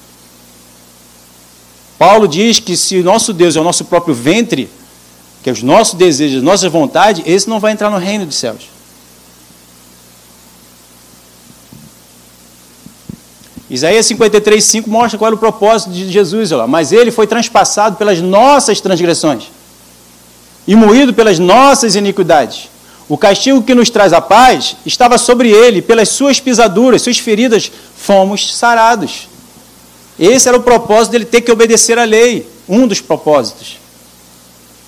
Paulo 1.99 2.27
diz 2.27 2.59
que 2.59 2.77
se 2.77 3.03
nosso 3.03 3.33
Deus 3.33 3.57
é 3.57 3.61
o 3.61 3.65
nosso 3.65 3.85
próprio 3.85 4.15
ventre, 4.15 4.69
que 5.43 5.51
é 5.51 5.53
os 5.53 5.63
nossos 5.63 5.95
desejos, 5.95 6.39
as 6.39 6.43
nossas 6.43 6.71
vontades, 6.71 7.23
esse 7.27 7.49
não 7.49 7.61
vai 7.61 7.73
entrar 7.73 7.91
no 7.91 7.99
reino 7.99 8.27
dos 8.27 8.37
céus. 8.37 8.75
Isaías 13.69 14.07
53, 14.07 14.63
5 14.63 14.91
mostra 14.91 15.19
qual 15.19 15.29
era 15.29 15.35
o 15.35 15.39
propósito 15.39 15.91
de 15.91 16.11
Jesus. 16.11 16.51
Lá. 16.51 16.67
Mas 16.67 16.93
ele 16.93 17.11
foi 17.11 17.27
transpassado 17.27 17.97
pelas 17.97 18.21
nossas 18.21 18.81
transgressões 18.81 19.45
e 20.67 20.77
moído 20.77 21.13
pelas 21.13 21.39
nossas 21.39 21.95
iniquidades. 21.95 22.69
O 23.09 23.19
castigo 23.19 23.63
que 23.63 23.75
nos 23.75 23.91
traz 23.91 24.13
a 24.13 24.21
paz 24.21 24.77
estava 24.87 25.19
sobre 25.19 25.51
ele, 25.51 25.83
pelas 25.83 26.09
suas 26.09 26.41
pisaduras, 26.41 27.03
suas 27.03 27.19
feridas, 27.19 27.71
fomos 27.97 28.55
sarados. 28.57 29.29
Esse 30.19 30.49
era 30.49 30.57
o 30.57 30.63
propósito 30.63 31.13
dele 31.13 31.25
ter 31.25 31.41
que 31.41 31.51
obedecer 31.51 31.99
à 31.99 32.05
lei, 32.05 32.49
um 32.69 32.87
dos 32.87 33.01
propósitos. 33.01 33.79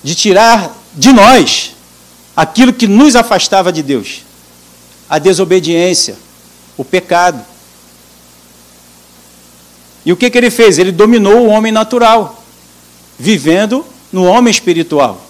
De 0.03 0.15
tirar 0.15 0.75
de 0.93 1.11
nós 1.11 1.75
aquilo 2.35 2.71
que 2.73 2.87
nos 2.87 3.15
afastava 3.15 3.71
de 3.71 3.83
Deus. 3.83 4.23
A 5.09 5.19
desobediência, 5.19 6.17
o 6.77 6.85
pecado. 6.85 7.43
E 10.05 10.13
o 10.13 10.17
que, 10.17 10.29
que 10.29 10.37
ele 10.37 10.49
fez? 10.49 10.77
Ele 10.77 10.91
dominou 10.91 11.47
o 11.47 11.47
homem 11.47 11.71
natural, 11.71 12.43
vivendo 13.19 13.85
no 14.11 14.23
homem 14.23 14.51
espiritual. 14.51 15.21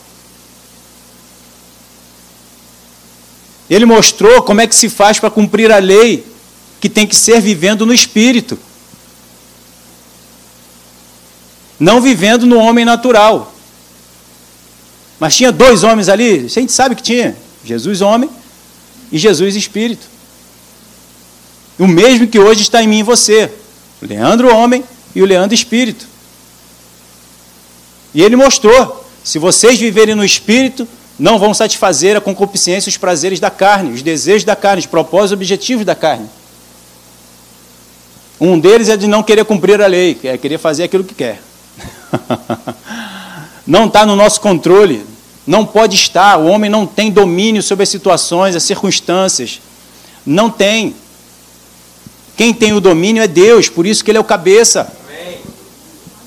Ele 3.69 3.85
mostrou 3.85 4.41
como 4.43 4.61
é 4.61 4.67
que 4.67 4.75
se 4.75 4.89
faz 4.89 5.19
para 5.19 5.29
cumprir 5.29 5.71
a 5.71 5.77
lei, 5.77 6.25
que 6.79 6.87
tem 6.87 7.07
que 7.07 7.15
ser 7.15 7.41
vivendo 7.41 7.85
no 7.85 7.93
espírito. 7.93 8.57
Não 11.79 12.01
vivendo 12.01 12.45
no 12.45 12.57
homem 12.57 12.83
natural. 12.83 13.53
Mas 15.19 15.35
tinha 15.35 15.51
dois 15.51 15.83
homens 15.83 16.09
ali, 16.09 16.45
a 16.45 16.47
gente 16.47 16.71
sabe 16.71 16.95
que 16.95 17.01
tinha: 17.01 17.35
Jesus, 17.63 18.01
homem, 18.01 18.29
e 19.11 19.17
Jesus, 19.17 19.55
espírito. 19.55 20.05
O 21.77 21.87
mesmo 21.87 22.27
que 22.27 22.39
hoje 22.39 22.61
está 22.61 22.81
em 22.81 22.87
mim 22.87 22.99
e 22.99 23.03
você: 23.03 23.51
o 24.01 24.05
Leandro, 24.05 24.53
homem, 24.53 24.83
e 25.15 25.21
o 25.21 25.25
Leandro, 25.25 25.53
espírito. 25.53 26.05
E 28.13 28.21
ele 28.21 28.35
mostrou: 28.35 29.05
se 29.23 29.37
vocês 29.39 29.79
viverem 29.79 30.15
no 30.15 30.25
espírito, 30.25 30.87
não 31.19 31.39
vão 31.39 31.53
satisfazer 31.53 32.15
a 32.15 32.21
concupiscência 32.21 32.89
os 32.89 32.97
prazeres 32.97 33.39
da 33.39 33.49
carne, 33.49 33.93
os 33.93 34.01
desejos 34.01 34.43
da 34.43 34.55
carne, 34.55 34.79
os 34.79 34.85
propósitos 34.85 35.31
e 35.31 35.35
objetivos 35.35 35.85
da 35.85 35.95
carne. 35.95 36.27
Um 38.39 38.59
deles 38.59 38.87
é 38.87 38.95
de 38.95 39.07
não 39.07 39.23
querer 39.23 39.45
cumprir 39.45 39.81
a 39.81 39.87
lei, 39.87 40.17
é 40.23 40.37
querer 40.37 40.59
fazer 40.59 40.83
aquilo 40.83 41.03
que 41.03 41.15
quer. 41.15 41.41
não 43.65 43.87
está 43.87 44.05
no 44.05 44.15
nosso 44.15 44.39
controle, 44.41 45.05
não 45.45 45.65
pode 45.65 45.95
estar. 45.95 46.37
O 46.37 46.47
homem 46.47 46.69
não 46.69 46.85
tem 46.85 47.11
domínio 47.11 47.63
sobre 47.63 47.83
as 47.83 47.89
situações, 47.89 48.55
as 48.55 48.63
circunstâncias. 48.63 49.61
Não 50.25 50.49
tem. 50.49 50.95
Quem 52.35 52.53
tem 52.53 52.73
o 52.73 52.81
domínio 52.81 53.23
é 53.23 53.27
Deus, 53.27 53.69
por 53.69 53.85
isso 53.85 54.03
que 54.03 54.11
ele 54.11 54.17
é 54.17 54.21
o 54.21 54.25
cabeça. 54.25 54.91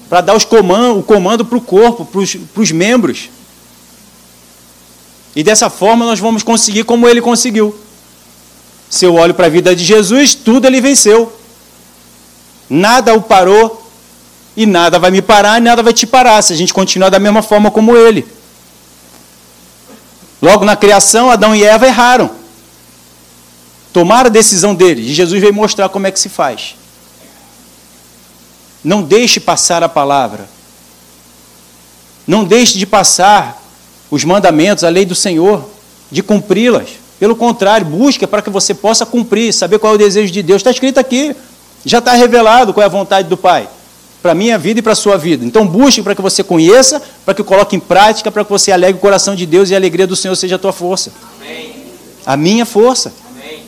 Para 0.09 0.23
dar 0.23 0.37
os 0.37 0.45
comando, 0.45 1.01
o 1.01 1.03
comando 1.03 1.45
para 1.45 1.57
o 1.59 1.61
corpo, 1.61 2.05
para 2.05 2.63
os 2.63 2.73
membros. 2.73 3.29
E 5.37 5.45
dessa 5.45 5.71
forma 5.71 6.05
nós 6.05 6.19
vamos 6.19 6.43
conseguir 6.43 6.83
como 6.83 7.09
ele 7.09 7.21
conseguiu. 7.21 7.79
Se 8.89 9.05
eu 9.05 9.15
olho 9.15 9.35
para 9.35 9.47
a 9.47 9.51
vida 9.51 9.77
de 9.77 9.85
Jesus, 9.85 10.35
tudo 10.35 10.67
ele 10.67 10.81
venceu. 10.81 11.33
Nada 12.69 13.15
o 13.15 13.23
parou 13.23 13.80
e 14.57 14.67
nada 14.67 14.99
vai 14.99 15.11
me 15.11 15.23
parar 15.23 15.59
e 15.59 15.65
nada 15.65 15.83
vai 15.83 15.93
te 15.93 16.07
parar 16.07 16.43
se 16.43 16.53
a 16.53 16.57
gente 16.57 16.75
continuar 16.75 17.09
da 17.09 17.19
mesma 17.19 17.43
forma 17.43 17.71
como 17.71 17.97
ele. 17.97 18.27
Logo 20.43 20.65
na 20.65 20.77
criação, 20.77 21.31
Adão 21.31 21.55
e 21.55 21.65
Eva 21.65 21.87
erraram. 21.87 22.31
Tomaram 23.93 24.29
a 24.29 24.33
decisão 24.33 24.75
deles 24.75 25.07
e 25.07 25.15
Jesus 25.15 25.41
veio 25.41 25.53
mostrar 25.53 25.89
como 25.89 26.07
é 26.07 26.11
que 26.11 26.19
se 26.19 26.29
faz. 26.29 26.77
Não 28.83 29.03
deixe 29.03 29.39
passar 29.39 29.83
a 29.83 29.89
palavra. 29.89 30.49
Não 32.27 32.45
deixe 32.45 32.79
de 32.79 32.87
passar 32.87 33.61
os 34.11 34.25
mandamentos, 34.25 34.85
a 34.85 34.89
lei 34.89 35.05
do 35.05 35.15
Senhor, 35.15 35.69
de 36.11 36.23
cumpri-las. 36.23 36.89
Pelo 37.19 37.37
contrário, 37.37 37.87
busque 37.87 38.27
para 38.27 38.41
que 38.41 38.49
você 38.49 38.73
possa 38.73 39.05
cumprir, 39.05 39.53
saber 39.53 39.79
qual 39.79 39.93
é 39.93 39.97
o 39.97 39.99
desejo 39.99 40.33
de 40.33 40.43
Deus. 40.43 40.61
Está 40.61 40.71
escrito 40.71 40.99
aqui, 40.99 41.37
já 41.85 41.99
está 41.99 42.13
revelado 42.13 42.73
qual 42.73 42.83
é 42.83 42.87
a 42.87 42.91
vontade 42.91 43.29
do 43.29 43.37
Pai, 43.37 43.69
para 44.23 44.33
a 44.33 44.35
minha 44.35 44.59
vida 44.59 44.81
e 44.81 44.83
para 44.83 44.93
a 44.93 44.97
sua 44.97 45.17
vida. 45.17 45.45
Então 45.45 45.67
busque 45.67 46.03
para 46.03 46.15
que 46.15 46.23
você 46.23 46.43
conheça, 46.43 47.03
para 47.25 47.35
que 47.35 47.43
coloque 47.43 47.77
em 47.77 47.81
prática, 47.81 48.31
para 48.31 48.45
que 48.45 48.51
você 48.51 48.71
alegre 48.71 48.99
o 48.99 49.01
coração 49.01 49.35
de 49.35 49.47
Deus 49.47 49.71
e 49.71 49.75
a 49.75 49.79
alegria 49.79 50.07
do 50.07 50.17
Senhor 50.17 50.37
seja 50.37 50.57
a 50.57 50.59
tua 50.59 50.73
força. 50.73 51.13
Amém. 51.41 51.75
A 52.27 52.37
minha 52.37 52.67
força. 52.67 53.13
Amém. 53.31 53.63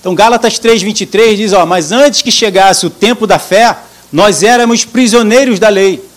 Então 0.00 0.14
Gálatas 0.14 0.60
3,23 0.60 1.36
diz, 1.36 1.52
ó, 1.52 1.64
mas 1.64 1.92
antes 1.92 2.22
que 2.22 2.30
chegasse 2.30 2.86
o 2.86 2.90
tempo 2.90 3.26
da 3.26 3.38
fé, 3.38 3.76
nós 4.12 4.42
éramos 4.42 4.84
prisioneiros 4.84 5.58
da 5.58 5.68
lei 5.68 6.10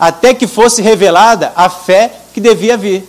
até 0.00 0.32
que 0.32 0.46
fosse 0.46 0.80
revelada 0.80 1.52
a 1.54 1.68
fé 1.68 2.10
que 2.32 2.40
devia 2.40 2.74
vir. 2.74 3.06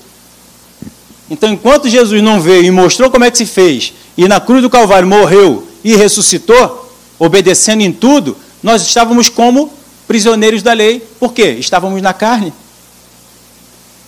Então, 1.30 1.50
enquanto 1.50 1.88
Jesus 1.88 2.22
não 2.22 2.42
veio 2.42 2.66
e 2.66 2.72
mostrou 2.72 3.10
como 3.10 3.24
é 3.24 3.32
que 3.32 3.38
se 3.38 3.46
fez, 3.46 3.94
e 4.18 4.28
na 4.28 4.42
cruz 4.42 4.62
do 4.62 4.70
Calvário 4.70 5.08
morreu 5.08 5.71
e 5.84 5.96
ressuscitou, 5.96 6.94
obedecendo 7.18 7.82
em 7.82 7.92
tudo, 7.92 8.38
nós 8.62 8.82
estávamos 8.82 9.30
como 9.30 9.72
prisioneiros 10.08 10.62
da 10.62 10.74
lei. 10.74 11.00
Por 11.20 11.34
quê? 11.34 11.56
Estávamos 11.60 12.02
na 12.02 12.14
carne. 12.14 12.54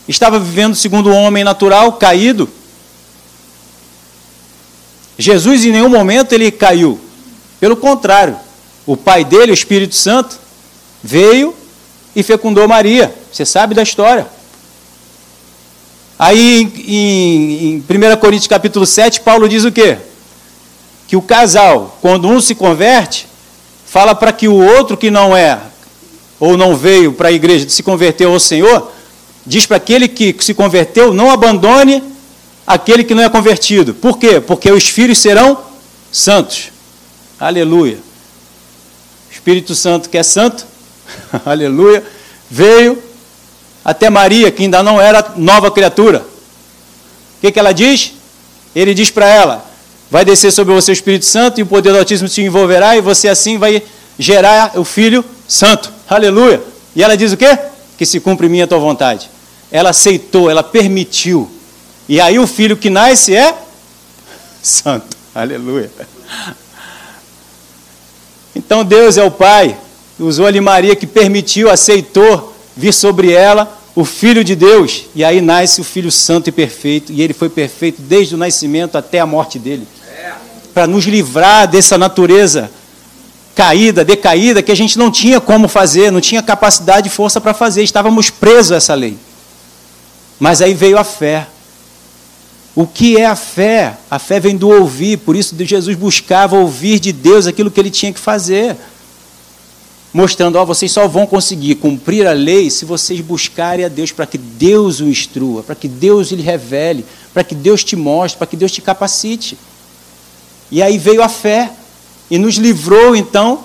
Estava 0.07 0.39
vivendo 0.39 0.75
segundo 0.75 1.09
o 1.09 1.13
homem 1.13 1.43
natural, 1.43 1.93
caído. 1.93 2.49
Jesus 5.17 5.63
em 5.63 5.71
nenhum 5.71 5.89
momento 5.89 6.33
ele 6.33 6.51
caiu. 6.51 6.99
Pelo 7.59 7.77
contrário, 7.77 8.37
o 8.85 8.97
Pai 8.97 9.23
dele, 9.23 9.51
o 9.51 9.53
Espírito 9.53 9.95
Santo, 9.95 10.37
veio 11.01 11.55
e 12.15 12.21
fecundou 12.21 12.67
Maria. 12.67 13.13
Você 13.31 13.45
sabe 13.45 13.73
da 13.73 13.83
história. 13.83 14.27
Aí 16.19 16.61
em, 16.87 17.75
em 17.75 17.77
1 17.77 18.17
Coríntios 18.19 18.47
capítulo 18.47 18.85
7, 18.85 19.21
Paulo 19.21 19.47
diz 19.47 19.63
o 19.63 19.71
quê? 19.71 19.97
Que 21.13 21.17
o 21.17 21.21
casal, 21.21 21.95
quando 22.01 22.27
um 22.27 22.41
se 22.41 22.55
converte, 22.55 23.27
fala 23.85 24.15
para 24.15 24.33
que 24.33 24.47
o 24.47 24.55
outro 24.55 24.97
que 24.97 25.11
não 25.11 25.37
é, 25.37 25.59
ou 26.39 26.57
não 26.57 26.75
veio 26.75 27.13
para 27.13 27.29
a 27.29 27.31
igreja, 27.31 27.69
se 27.69 27.83
converteu 27.83 28.33
ao 28.33 28.39
Senhor, 28.39 28.91
diz 29.45 29.67
para 29.67 29.77
aquele 29.77 30.07
que 30.07 30.35
se 30.39 30.55
converteu, 30.55 31.13
não 31.13 31.29
abandone 31.29 32.03
aquele 32.65 33.03
que 33.03 33.13
não 33.13 33.21
é 33.21 33.29
convertido. 33.29 33.93
Por 33.93 34.17
quê? 34.17 34.39
Porque 34.39 34.71
os 34.71 34.87
filhos 34.87 35.19
serão 35.19 35.59
santos. 36.11 36.71
Aleluia. 37.39 37.99
Espírito 39.29 39.75
Santo 39.75 40.09
que 40.09 40.17
é 40.17 40.23
santo, 40.23 40.65
aleluia, 41.45 42.03
veio 42.49 42.97
até 43.85 44.09
Maria, 44.09 44.49
que 44.49 44.63
ainda 44.63 44.81
não 44.81 44.99
era 44.99 45.33
nova 45.35 45.69
criatura. 45.69 46.25
O 47.37 47.41
que, 47.41 47.51
que 47.51 47.59
ela 47.59 47.71
diz? 47.71 48.13
Ele 48.75 48.95
diz 48.95 49.11
para 49.11 49.27
ela: 49.27 49.72
vai 50.13 50.23
descer 50.23 50.51
sobre 50.51 50.75
você 50.75 50.91
o 50.91 50.93
Espírito 50.93 51.25
Santo 51.25 51.59
e 51.59 51.63
o 51.63 51.65
poder 51.65 51.91
do 51.91 51.97
Altíssimo 51.97 52.29
te 52.29 52.39
envolverá, 52.43 52.95
e 52.95 53.01
você 53.01 53.27
assim 53.27 53.57
vai 53.57 53.81
gerar 54.19 54.73
o 54.75 54.83
Filho 54.83 55.25
Santo. 55.47 55.91
Aleluia. 56.07 56.61
E 56.95 57.01
ela 57.01 57.17
diz 57.17 57.31
o 57.31 57.37
quê? 57.37 57.57
Que 57.97 58.05
se 58.05 58.19
cumpre 58.19 58.47
minha 58.47 58.67
tua 58.67 58.77
vontade. 58.77 59.27
Ela 59.71 59.89
aceitou, 59.89 60.51
ela 60.51 60.61
permitiu. 60.61 61.49
E 62.07 62.21
aí 62.21 62.37
o 62.37 62.45
filho 62.45 62.77
que 62.77 62.91
nasce 62.91 63.35
é 63.35 63.57
santo. 64.61 65.17
Aleluia. 65.33 65.89
Então 68.55 68.85
Deus 68.85 69.17
é 69.17 69.23
o 69.23 69.31
Pai 69.31 69.75
usou 70.19 70.45
ali 70.45 70.61
Maria 70.61 70.95
que 70.95 71.07
permitiu, 71.07 71.71
aceitou 71.71 72.55
vir 72.77 72.93
sobre 72.93 73.31
ela 73.31 73.81
o 73.95 74.05
Filho 74.05 74.43
de 74.43 74.55
Deus. 74.55 75.05
E 75.15 75.23
aí 75.23 75.41
nasce 75.41 75.81
o 75.81 75.83
Filho 75.83 76.11
Santo 76.11 76.49
e 76.49 76.51
perfeito. 76.51 77.11
E 77.11 77.19
ele 77.23 77.33
foi 77.33 77.49
perfeito 77.49 77.99
desde 77.99 78.35
o 78.35 78.37
nascimento 78.37 78.95
até 78.95 79.19
a 79.19 79.25
morte 79.25 79.57
dele. 79.57 79.87
Para 80.73 80.87
nos 80.87 81.05
livrar 81.05 81.67
dessa 81.67 81.97
natureza 81.97 82.71
caída, 83.55 84.03
decaída, 84.03 84.63
que 84.63 84.71
a 84.71 84.75
gente 84.75 84.97
não 84.97 85.11
tinha 85.11 85.39
como 85.39 85.67
fazer, 85.67 86.11
não 86.11 86.21
tinha 86.21 86.41
capacidade 86.41 87.07
e 87.07 87.11
força 87.11 87.39
para 87.39 87.53
fazer. 87.53 87.83
Estávamos 87.83 88.29
presos 88.29 88.71
a 88.71 88.75
essa 88.77 88.95
lei. 88.95 89.17
Mas 90.39 90.61
aí 90.61 90.73
veio 90.73 90.97
a 90.97 91.03
fé. 91.03 91.47
O 92.75 92.87
que 92.87 93.17
é 93.17 93.25
a 93.25 93.35
fé? 93.35 93.95
A 94.09 94.17
fé 94.17 94.39
vem 94.39 94.57
do 94.57 94.69
ouvir, 94.69 95.17
por 95.17 95.35
isso 95.35 95.55
Jesus 95.59 95.95
buscava 95.95 96.57
ouvir 96.57 96.99
de 96.99 97.11
Deus 97.11 97.45
aquilo 97.45 97.69
que 97.69 97.79
ele 97.79 97.91
tinha 97.91 98.11
que 98.11 98.19
fazer. 98.19 98.75
mostrando: 100.11 100.55
ó, 100.55 100.65
vocês 100.65 100.91
só 100.91 101.07
vão 101.07 101.27
conseguir 101.27 101.75
cumprir 101.75 102.25
a 102.25 102.33
lei 102.33 102.71
se 102.71 102.83
vocês 102.83 103.21
buscarem 103.21 103.85
a 103.85 103.89
Deus 103.89 104.11
para 104.11 104.25
que 104.25 104.39
Deus 104.39 104.99
o 104.99 105.07
instrua, 105.07 105.61
para 105.61 105.75
que 105.75 105.87
Deus 105.87 106.31
lhe 106.31 106.41
revele, 106.41 107.05
para 107.31 107.43
que 107.43 107.53
Deus 107.53 107.83
te 107.83 107.95
mostre, 107.95 108.39
para 108.39 108.47
que 108.47 108.57
Deus 108.57 108.71
te 108.71 108.81
capacite. 108.81 109.55
E 110.73 110.81
aí 110.81 110.97
veio 110.97 111.21
a 111.21 111.29
fé 111.29 111.71
e 112.31 112.39
nos 112.39 112.55
livrou 112.55 113.15
então 113.15 113.63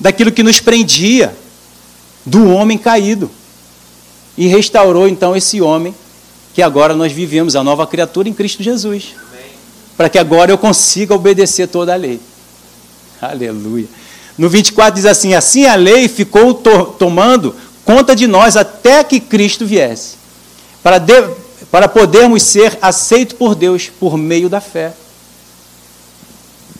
daquilo 0.00 0.32
que 0.32 0.42
nos 0.42 0.58
prendia, 0.58 1.36
do 2.24 2.48
homem 2.48 2.78
caído. 2.78 3.30
E 4.38 4.46
restaurou 4.46 5.06
então 5.06 5.36
esse 5.36 5.60
homem 5.60 5.94
que 6.54 6.62
agora 6.62 6.96
nós 6.96 7.12
vivemos, 7.12 7.54
a 7.54 7.62
nova 7.62 7.86
criatura 7.86 8.26
em 8.26 8.32
Cristo 8.32 8.62
Jesus. 8.62 9.16
Para 9.98 10.08
que 10.08 10.16
agora 10.16 10.50
eu 10.50 10.56
consiga 10.56 11.14
obedecer 11.14 11.68
toda 11.68 11.92
a 11.92 11.96
lei. 11.96 12.18
Aleluia. 13.20 13.86
No 14.38 14.48
24 14.48 14.94
diz 14.94 15.04
assim: 15.04 15.34
Assim 15.34 15.66
a 15.66 15.74
lei 15.74 16.08
ficou 16.08 16.54
to 16.54 16.86
tomando 16.98 17.54
conta 17.84 18.16
de 18.16 18.26
nós 18.26 18.56
até 18.56 19.04
que 19.04 19.20
Cristo 19.20 19.66
viesse, 19.66 20.14
para, 20.82 21.04
para 21.70 21.86
podermos 21.86 22.42
ser 22.44 22.78
aceitos 22.80 23.36
por 23.36 23.54
Deus 23.54 23.90
por 24.00 24.16
meio 24.16 24.48
da 24.48 24.58
fé. 24.58 24.94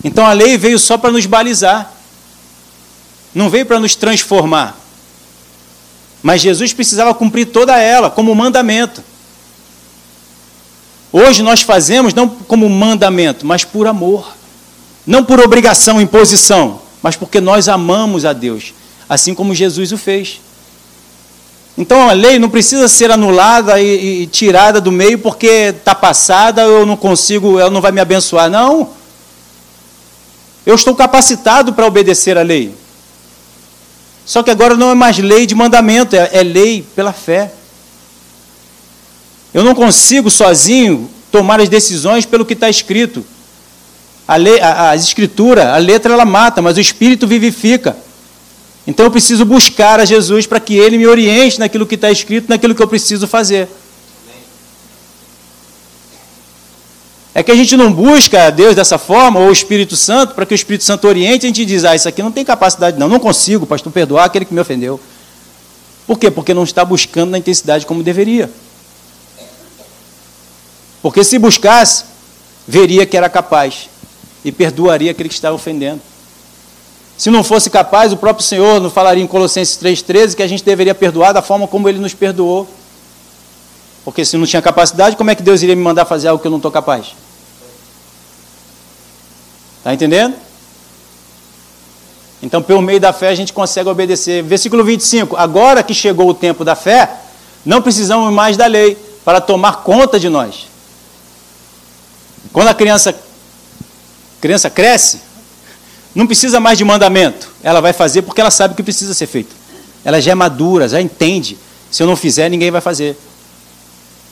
Então 0.04 0.26
a 0.26 0.34
lei 0.34 0.58
veio 0.58 0.78
só 0.78 0.98
para 0.98 1.10
nos 1.10 1.24
balizar, 1.24 1.90
não 3.34 3.48
veio 3.48 3.64
para 3.64 3.80
nos 3.80 3.96
transformar. 3.96 4.78
Mas 6.22 6.42
Jesus 6.42 6.74
precisava 6.74 7.14
cumprir 7.14 7.46
toda 7.46 7.78
ela 7.78 8.10
como 8.10 8.34
mandamento. 8.34 9.02
Hoje 11.10 11.42
nós 11.42 11.62
fazemos 11.62 12.12
não 12.12 12.28
como 12.28 12.68
mandamento, 12.68 13.46
mas 13.46 13.64
por 13.64 13.86
amor. 13.86 14.34
Não 15.06 15.24
por 15.24 15.38
obrigação, 15.40 16.00
imposição, 16.00 16.80
mas 17.02 17.14
porque 17.14 17.40
nós 17.40 17.68
amamos 17.68 18.24
a 18.24 18.32
Deus, 18.32 18.72
assim 19.08 19.34
como 19.34 19.54
Jesus 19.54 19.92
o 19.92 19.98
fez. 19.98 20.40
Então 21.76 22.08
a 22.08 22.12
lei 22.12 22.38
não 22.38 22.48
precisa 22.48 22.88
ser 22.88 23.10
anulada 23.10 23.80
e, 23.80 24.22
e 24.22 24.26
tirada 24.26 24.80
do 24.80 24.92
meio 24.92 25.18
porque 25.18 25.74
está 25.76 25.94
passada, 25.94 26.62
eu 26.62 26.86
não 26.86 26.96
consigo, 26.96 27.58
ela 27.58 27.70
não 27.70 27.80
vai 27.80 27.92
me 27.92 28.00
abençoar. 28.00 28.48
Não. 28.48 29.03
Eu 30.66 30.74
estou 30.74 30.94
capacitado 30.94 31.72
para 31.72 31.86
obedecer 31.86 32.38
a 32.38 32.42
lei. 32.42 32.74
Só 34.24 34.42
que 34.42 34.50
agora 34.50 34.74
não 34.74 34.90
é 34.90 34.94
mais 34.94 35.18
lei 35.18 35.46
de 35.46 35.54
mandamento, 35.54 36.16
é, 36.16 36.30
é 36.32 36.42
lei 36.42 36.86
pela 36.94 37.12
fé. 37.12 37.52
Eu 39.52 39.62
não 39.62 39.74
consigo 39.74 40.30
sozinho 40.30 41.10
tomar 41.30 41.60
as 41.60 41.68
decisões 41.68 42.24
pelo 42.24 42.44
que 42.44 42.54
está 42.54 42.70
escrito. 42.70 43.24
A, 44.26 44.36
lei, 44.36 44.58
a, 44.60 44.90
a 44.90 44.96
escritura, 44.96 45.74
a 45.74 45.76
letra 45.76 46.14
ela 46.14 46.24
mata, 46.24 46.62
mas 46.62 46.76
o 46.76 46.80
espírito 46.80 47.26
vivifica. 47.26 47.96
Então 48.86 49.06
eu 49.06 49.10
preciso 49.10 49.44
buscar 49.44 50.00
a 50.00 50.04
Jesus 50.04 50.46
para 50.46 50.60
que 50.60 50.74
ele 50.74 50.96
me 50.96 51.06
oriente 51.06 51.58
naquilo 51.58 51.86
que 51.86 51.94
está 51.94 52.10
escrito, 52.10 52.48
naquilo 52.48 52.74
que 52.74 52.82
eu 52.82 52.88
preciso 52.88 53.26
fazer. 53.26 53.68
É 57.34 57.42
que 57.42 57.50
a 57.50 57.54
gente 57.54 57.76
não 57.76 57.92
busca 57.92 58.48
Deus 58.50 58.76
dessa 58.76 58.96
forma, 58.96 59.40
ou 59.40 59.48
o 59.48 59.52
Espírito 59.52 59.96
Santo, 59.96 60.34
para 60.34 60.46
que 60.46 60.54
o 60.54 60.56
Espírito 60.56 60.84
Santo 60.84 61.08
oriente, 61.08 61.46
a 61.46 61.48
gente 61.48 61.64
diz, 61.64 61.84
ah, 61.84 61.94
isso 61.94 62.08
aqui 62.08 62.22
não 62.22 62.30
tem 62.30 62.44
capacidade, 62.44 62.96
não, 62.96 63.08
não 63.08 63.18
consigo, 63.18 63.66
pastor, 63.66 63.92
perdoar 63.92 64.26
aquele 64.26 64.44
que 64.44 64.54
me 64.54 64.60
ofendeu. 64.60 65.00
Por 66.06 66.16
quê? 66.16 66.30
Porque 66.30 66.54
não 66.54 66.62
está 66.62 66.84
buscando 66.84 67.30
na 67.30 67.38
intensidade 67.38 67.84
como 67.86 68.04
deveria. 68.04 68.48
Porque 71.02 71.24
se 71.24 71.36
buscasse, 71.38 72.04
veria 72.68 73.04
que 73.04 73.16
era 73.16 73.28
capaz 73.28 73.88
e 74.44 74.52
perdoaria 74.52 75.10
aquele 75.10 75.28
que 75.28 75.34
estava 75.34 75.56
ofendendo. 75.56 76.00
Se 77.16 77.30
não 77.30 77.42
fosse 77.42 77.68
capaz, 77.68 78.12
o 78.12 78.16
próprio 78.16 78.46
Senhor 78.46 78.80
nos 78.80 78.92
falaria 78.92 79.22
em 79.22 79.26
Colossenses 79.26 79.76
3,13 79.76 80.34
que 80.36 80.42
a 80.42 80.46
gente 80.46 80.64
deveria 80.64 80.94
perdoar 80.94 81.32
da 81.32 81.42
forma 81.42 81.66
como 81.66 81.88
ele 81.88 81.98
nos 81.98 82.14
perdoou. 82.14 82.68
Porque 84.04 84.24
se 84.24 84.36
não 84.36 84.46
tinha 84.46 84.62
capacidade, 84.62 85.16
como 85.16 85.30
é 85.30 85.34
que 85.34 85.42
Deus 85.42 85.62
iria 85.62 85.74
me 85.74 85.82
mandar 85.82 86.04
fazer 86.04 86.28
algo 86.28 86.40
que 86.40 86.46
eu 86.46 86.50
não 86.50 86.58
estou 86.58 86.70
capaz? 86.70 87.14
Está 89.84 89.92
entendendo? 89.92 90.34
Então, 92.42 92.62
pelo 92.62 92.80
meio 92.80 92.98
da 92.98 93.12
fé, 93.12 93.28
a 93.28 93.34
gente 93.34 93.52
consegue 93.52 93.86
obedecer. 93.86 94.42
Versículo 94.42 94.82
25: 94.82 95.36
Agora 95.36 95.82
que 95.82 95.92
chegou 95.92 96.26
o 96.26 96.32
tempo 96.32 96.64
da 96.64 96.74
fé, 96.74 97.10
não 97.66 97.82
precisamos 97.82 98.32
mais 98.32 98.56
da 98.56 98.64
lei 98.64 98.96
para 99.26 99.42
tomar 99.42 99.82
conta 99.82 100.18
de 100.18 100.30
nós. 100.30 100.68
Quando 102.50 102.68
a 102.68 102.74
criança 102.74 103.14
criança 104.40 104.70
cresce, 104.70 105.20
não 106.14 106.26
precisa 106.26 106.58
mais 106.58 106.78
de 106.78 106.84
mandamento. 106.84 107.50
Ela 107.62 107.82
vai 107.82 107.92
fazer 107.92 108.22
porque 108.22 108.40
ela 108.40 108.50
sabe 108.50 108.72
o 108.72 108.76
que 108.78 108.82
precisa 108.82 109.12
ser 109.12 109.26
feito. 109.26 109.54
Ela 110.02 110.18
já 110.18 110.32
é 110.32 110.34
madura, 110.34 110.88
já 110.88 110.98
entende. 110.98 111.58
Se 111.90 112.02
eu 112.02 112.06
não 112.06 112.16
fizer, 112.16 112.48
ninguém 112.48 112.70
vai 112.70 112.80
fazer. 112.80 113.18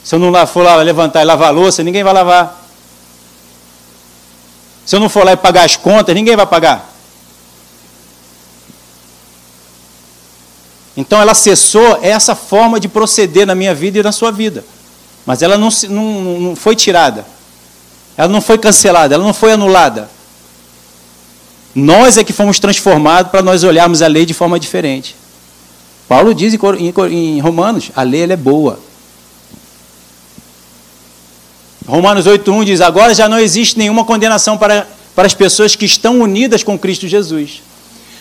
Se 0.03 0.15
eu 0.15 0.19
não 0.19 0.47
for 0.47 0.63
lá 0.63 0.77
levantar 0.77 1.21
e 1.21 1.25
lavar 1.27 1.49
a 1.49 1.51
louça, 1.51 1.83
ninguém 1.83 2.03
vai 2.03 2.15
lavar. 2.15 2.62
Se 4.85 4.97
eu 4.97 5.01
não 5.01 5.09
for 5.09 5.25
lá 5.25 5.33
e 5.33 5.37
pagar 5.37 5.65
as 5.65 5.77
contas, 5.77 6.15
ninguém 6.15 6.37
vai 6.37 6.47
pagar. 6.47 6.93
Então 10.97 11.21
ela 11.21 11.33
acessou 11.33 11.99
essa 12.03 12.35
forma 12.35 12.79
de 12.79 12.89
proceder 12.89 13.47
na 13.47 13.55
minha 13.55 13.75
vida 13.75 13.99
e 13.99 14.03
na 14.03 14.13
sua 14.13 14.31
vida. 14.31 14.65
Mas 15.25 15.41
ela 15.41 15.57
não, 15.57 15.69
não, 15.89 16.41
não 16.41 16.57
foi 16.57 16.77
tirada. 16.77 17.25
Ela 18.17 18.29
não 18.29 18.43
foi 18.43 18.59
cancelada, 18.59 19.15
ela 19.15 19.25
não 19.25 19.33
foi 19.33 19.53
anulada. 19.53 20.11
Nós 21.75 22.19
é 22.19 22.25
que 22.25 22.33
fomos 22.33 22.59
transformados 22.59 23.31
para 23.31 23.41
nós 23.41 23.65
olharmos 23.65 24.03
a 24.03 24.07
lei 24.07 24.27
de 24.27 24.35
forma 24.35 24.61
diferente. 24.61 25.17
Paulo 26.07 26.35
diz 26.35 26.53
em 27.11 27.41
Romanos, 27.41 27.91
a 27.97 28.03
lei 28.03 28.25
é 28.25 28.37
boa. 28.37 28.79
Romanos 31.87 32.27
8.1 32.27 32.65
diz, 32.65 32.81
agora 32.81 33.15
já 33.15 33.29
não 33.29 33.39
existe 33.39 33.79
nenhuma 33.79 34.05
condenação 34.05 34.57
para, 34.57 34.87
para 35.15 35.27
as 35.27 35.35
pessoas 35.35 35.75
que 35.75 35.85
estão 35.85 36.21
unidas 36.21 36.63
com 36.63 36.79
Cristo 36.79 37.09
Jesus. 37.09 37.63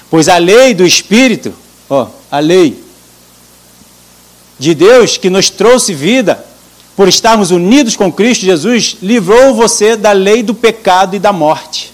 Pois 0.09 0.27
a 0.27 0.37
lei 0.37 0.73
do 0.73 0.85
Espírito, 0.85 1.53
ó, 1.89 2.07
a 2.31 2.39
lei 2.39 2.83
de 4.59 4.75
Deus 4.75 5.17
que 5.17 5.29
nos 5.29 5.49
trouxe 5.49 5.93
vida, 5.93 6.43
por 6.95 7.07
estarmos 7.07 7.51
unidos 7.51 7.95
com 7.95 8.11
Cristo 8.11 8.45
Jesus, 8.45 8.97
livrou 9.01 9.55
você 9.55 9.95
da 9.95 10.11
lei 10.11 10.43
do 10.43 10.53
pecado 10.53 11.15
e 11.15 11.19
da 11.19 11.33
morte. 11.33 11.91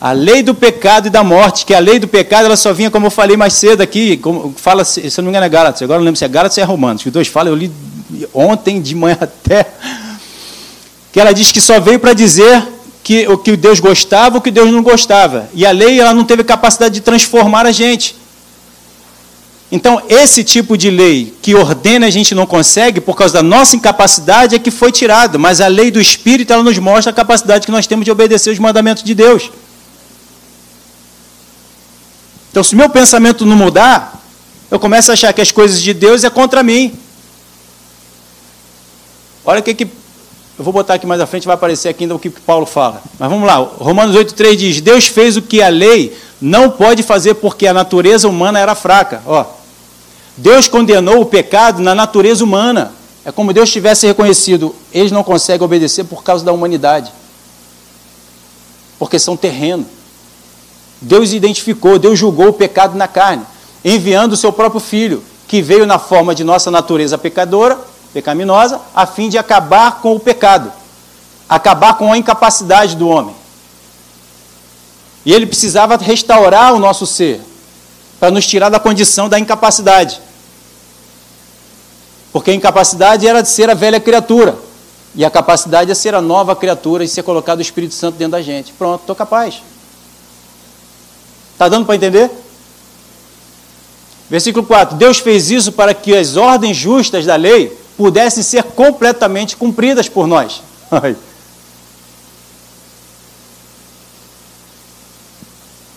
A 0.00 0.12
lei 0.12 0.42
do 0.42 0.54
pecado 0.54 1.08
e 1.08 1.10
da 1.10 1.22
morte, 1.22 1.66
que 1.66 1.74
a 1.74 1.78
lei 1.78 1.98
do 1.98 2.08
pecado 2.08 2.46
ela 2.46 2.56
só 2.56 2.72
vinha, 2.72 2.90
como 2.90 3.06
eu 3.06 3.10
falei 3.10 3.36
mais 3.36 3.52
cedo 3.52 3.82
aqui, 3.82 4.16
como 4.16 4.54
fala, 4.56 4.82
se 4.82 5.00
eu 5.00 5.10
não 5.18 5.24
me 5.24 5.30
engano 5.30 5.44
é 5.44 5.48
Gálatas, 5.48 5.82
agora 5.82 5.98
não 5.98 6.06
lembro 6.06 6.18
se 6.18 6.24
é 6.24 6.28
Gálatas 6.28 6.56
ou 6.56 6.64
é 6.64 6.66
Romanos, 6.66 7.02
que 7.02 7.08
os 7.10 7.12
dois 7.12 7.28
falam, 7.28 7.52
eu 7.52 7.56
li 7.56 7.70
ontem 8.32 8.80
de 8.80 8.94
manhã 8.94 9.18
até, 9.20 9.66
que 11.12 11.20
ela 11.20 11.32
diz 11.32 11.50
que 11.50 11.60
só 11.60 11.80
veio 11.80 11.98
para 11.98 12.12
dizer 12.12 12.66
que 13.02 13.26
o 13.26 13.36
que 13.36 13.56
Deus 13.56 13.80
gostava, 13.80 14.38
o 14.38 14.40
que 14.40 14.50
Deus 14.50 14.70
não 14.70 14.82
gostava. 14.82 15.48
E 15.52 15.66
a 15.66 15.72
lei 15.72 16.00
ela 16.00 16.14
não 16.14 16.24
teve 16.24 16.44
capacidade 16.44 16.94
de 16.94 17.00
transformar 17.00 17.66
a 17.66 17.72
gente. 17.72 18.14
Então, 19.72 20.02
esse 20.08 20.42
tipo 20.42 20.76
de 20.76 20.90
lei 20.90 21.32
que 21.40 21.54
ordena 21.54 22.06
a 22.06 22.10
gente 22.10 22.34
não 22.34 22.44
consegue 22.44 23.00
por 23.00 23.16
causa 23.16 23.34
da 23.34 23.42
nossa 23.42 23.76
incapacidade 23.76 24.54
é 24.54 24.58
que 24.58 24.70
foi 24.70 24.90
tirado, 24.90 25.38
mas 25.38 25.60
a 25.60 25.68
lei 25.68 25.92
do 25.92 26.00
Espírito 26.00 26.52
ela 26.52 26.62
nos 26.62 26.76
mostra 26.78 27.10
a 27.12 27.14
capacidade 27.14 27.66
que 27.66 27.72
nós 27.72 27.86
temos 27.86 28.04
de 28.04 28.10
obedecer 28.10 28.50
os 28.50 28.58
mandamentos 28.58 29.04
de 29.04 29.14
Deus. 29.14 29.50
Então, 32.50 32.64
se 32.64 32.74
meu 32.74 32.90
pensamento 32.90 33.46
não 33.46 33.56
mudar, 33.56 34.20
eu 34.70 34.80
começo 34.80 35.12
a 35.12 35.14
achar 35.14 35.32
que 35.32 35.40
as 35.40 35.52
coisas 35.52 35.80
de 35.80 35.94
Deus 35.94 36.24
é 36.24 36.30
contra 36.30 36.64
mim. 36.64 36.92
Olha 39.44 39.60
o 39.60 39.62
que, 39.62 39.72
que 39.72 39.99
eu 40.60 40.64
vou 40.64 40.74
botar 40.74 40.92
aqui 40.92 41.06
mais 41.06 41.22
à 41.22 41.26
frente, 41.26 41.46
vai 41.46 41.54
aparecer 41.54 41.88
aqui 41.88 42.04
ainda 42.04 42.14
o 42.14 42.18
que 42.18 42.28
Paulo 42.28 42.66
fala. 42.66 43.02
Mas 43.18 43.30
vamos 43.30 43.46
lá, 43.46 43.56
Romanos 43.56 44.14
8,3 44.14 44.56
diz: 44.56 44.80
Deus 44.82 45.06
fez 45.06 45.34
o 45.38 45.40
que 45.40 45.62
a 45.62 45.70
lei 45.70 46.14
não 46.38 46.68
pode 46.68 47.02
fazer 47.02 47.32
porque 47.36 47.66
a 47.66 47.72
natureza 47.72 48.28
humana 48.28 48.58
era 48.58 48.74
fraca. 48.74 49.22
Ó, 49.24 49.42
Deus 50.36 50.68
condenou 50.68 51.22
o 51.22 51.24
pecado 51.24 51.80
na 51.80 51.94
natureza 51.94 52.44
humana. 52.44 52.92
É 53.24 53.32
como 53.32 53.54
Deus 53.54 53.70
tivesse 53.70 54.06
reconhecido, 54.06 54.74
eles 54.92 55.10
não 55.10 55.24
conseguem 55.24 55.64
obedecer 55.64 56.04
por 56.04 56.22
causa 56.22 56.44
da 56.44 56.52
humanidade. 56.52 57.10
Porque 58.98 59.18
são 59.18 59.38
terreno. 59.38 59.86
Deus 61.00 61.32
identificou, 61.32 61.98
Deus 61.98 62.18
julgou 62.18 62.48
o 62.48 62.52
pecado 62.52 62.98
na 62.98 63.08
carne, 63.08 63.44
enviando 63.82 64.34
o 64.34 64.36
seu 64.36 64.52
próprio 64.52 64.78
filho, 64.78 65.24
que 65.48 65.62
veio 65.62 65.86
na 65.86 65.98
forma 65.98 66.34
de 66.34 66.44
nossa 66.44 66.70
natureza 66.70 67.16
pecadora, 67.16 67.78
pecaminosa, 68.12 68.80
a 68.94 69.06
fim 69.06 69.28
de 69.28 69.38
acabar 69.38 70.00
com 70.00 70.14
o 70.14 70.20
pecado, 70.20 70.72
acabar 71.48 71.94
com 71.94 72.12
a 72.12 72.18
incapacidade 72.18 72.96
do 72.96 73.08
homem. 73.08 73.34
E 75.24 75.32
ele 75.32 75.46
precisava 75.46 75.96
restaurar 75.96 76.74
o 76.74 76.78
nosso 76.78 77.06
ser, 77.06 77.40
para 78.18 78.30
nos 78.30 78.46
tirar 78.46 78.68
da 78.68 78.80
condição 78.80 79.28
da 79.28 79.38
incapacidade. 79.38 80.20
Porque 82.32 82.50
a 82.50 82.54
incapacidade 82.54 83.26
era 83.26 83.42
de 83.42 83.48
ser 83.48 83.68
a 83.70 83.74
velha 83.74 84.00
criatura. 84.00 84.56
E 85.14 85.24
a 85.24 85.30
capacidade 85.30 85.90
é 85.90 85.94
ser 85.94 86.14
a 86.14 86.20
nova 86.20 86.54
criatura 86.54 87.02
e 87.02 87.08
ser 87.08 87.22
colocado 87.22 87.58
o 87.58 87.62
Espírito 87.62 87.94
Santo 87.94 88.16
dentro 88.16 88.32
da 88.32 88.42
gente. 88.42 88.72
Pronto, 88.72 89.00
estou 89.00 89.16
capaz. 89.16 89.60
Está 91.52 91.68
dando 91.68 91.84
para 91.84 91.96
entender? 91.96 92.30
Versículo 94.30 94.64
4: 94.64 94.96
Deus 94.96 95.18
fez 95.18 95.50
isso 95.50 95.72
para 95.72 95.92
que 95.92 96.16
as 96.16 96.36
ordens 96.36 96.76
justas 96.76 97.26
da 97.26 97.34
lei 97.34 97.76
pudessem 98.00 98.42
ser 98.42 98.62
completamente 98.62 99.58
cumpridas 99.58 100.08
por 100.08 100.26
nós. 100.26 100.62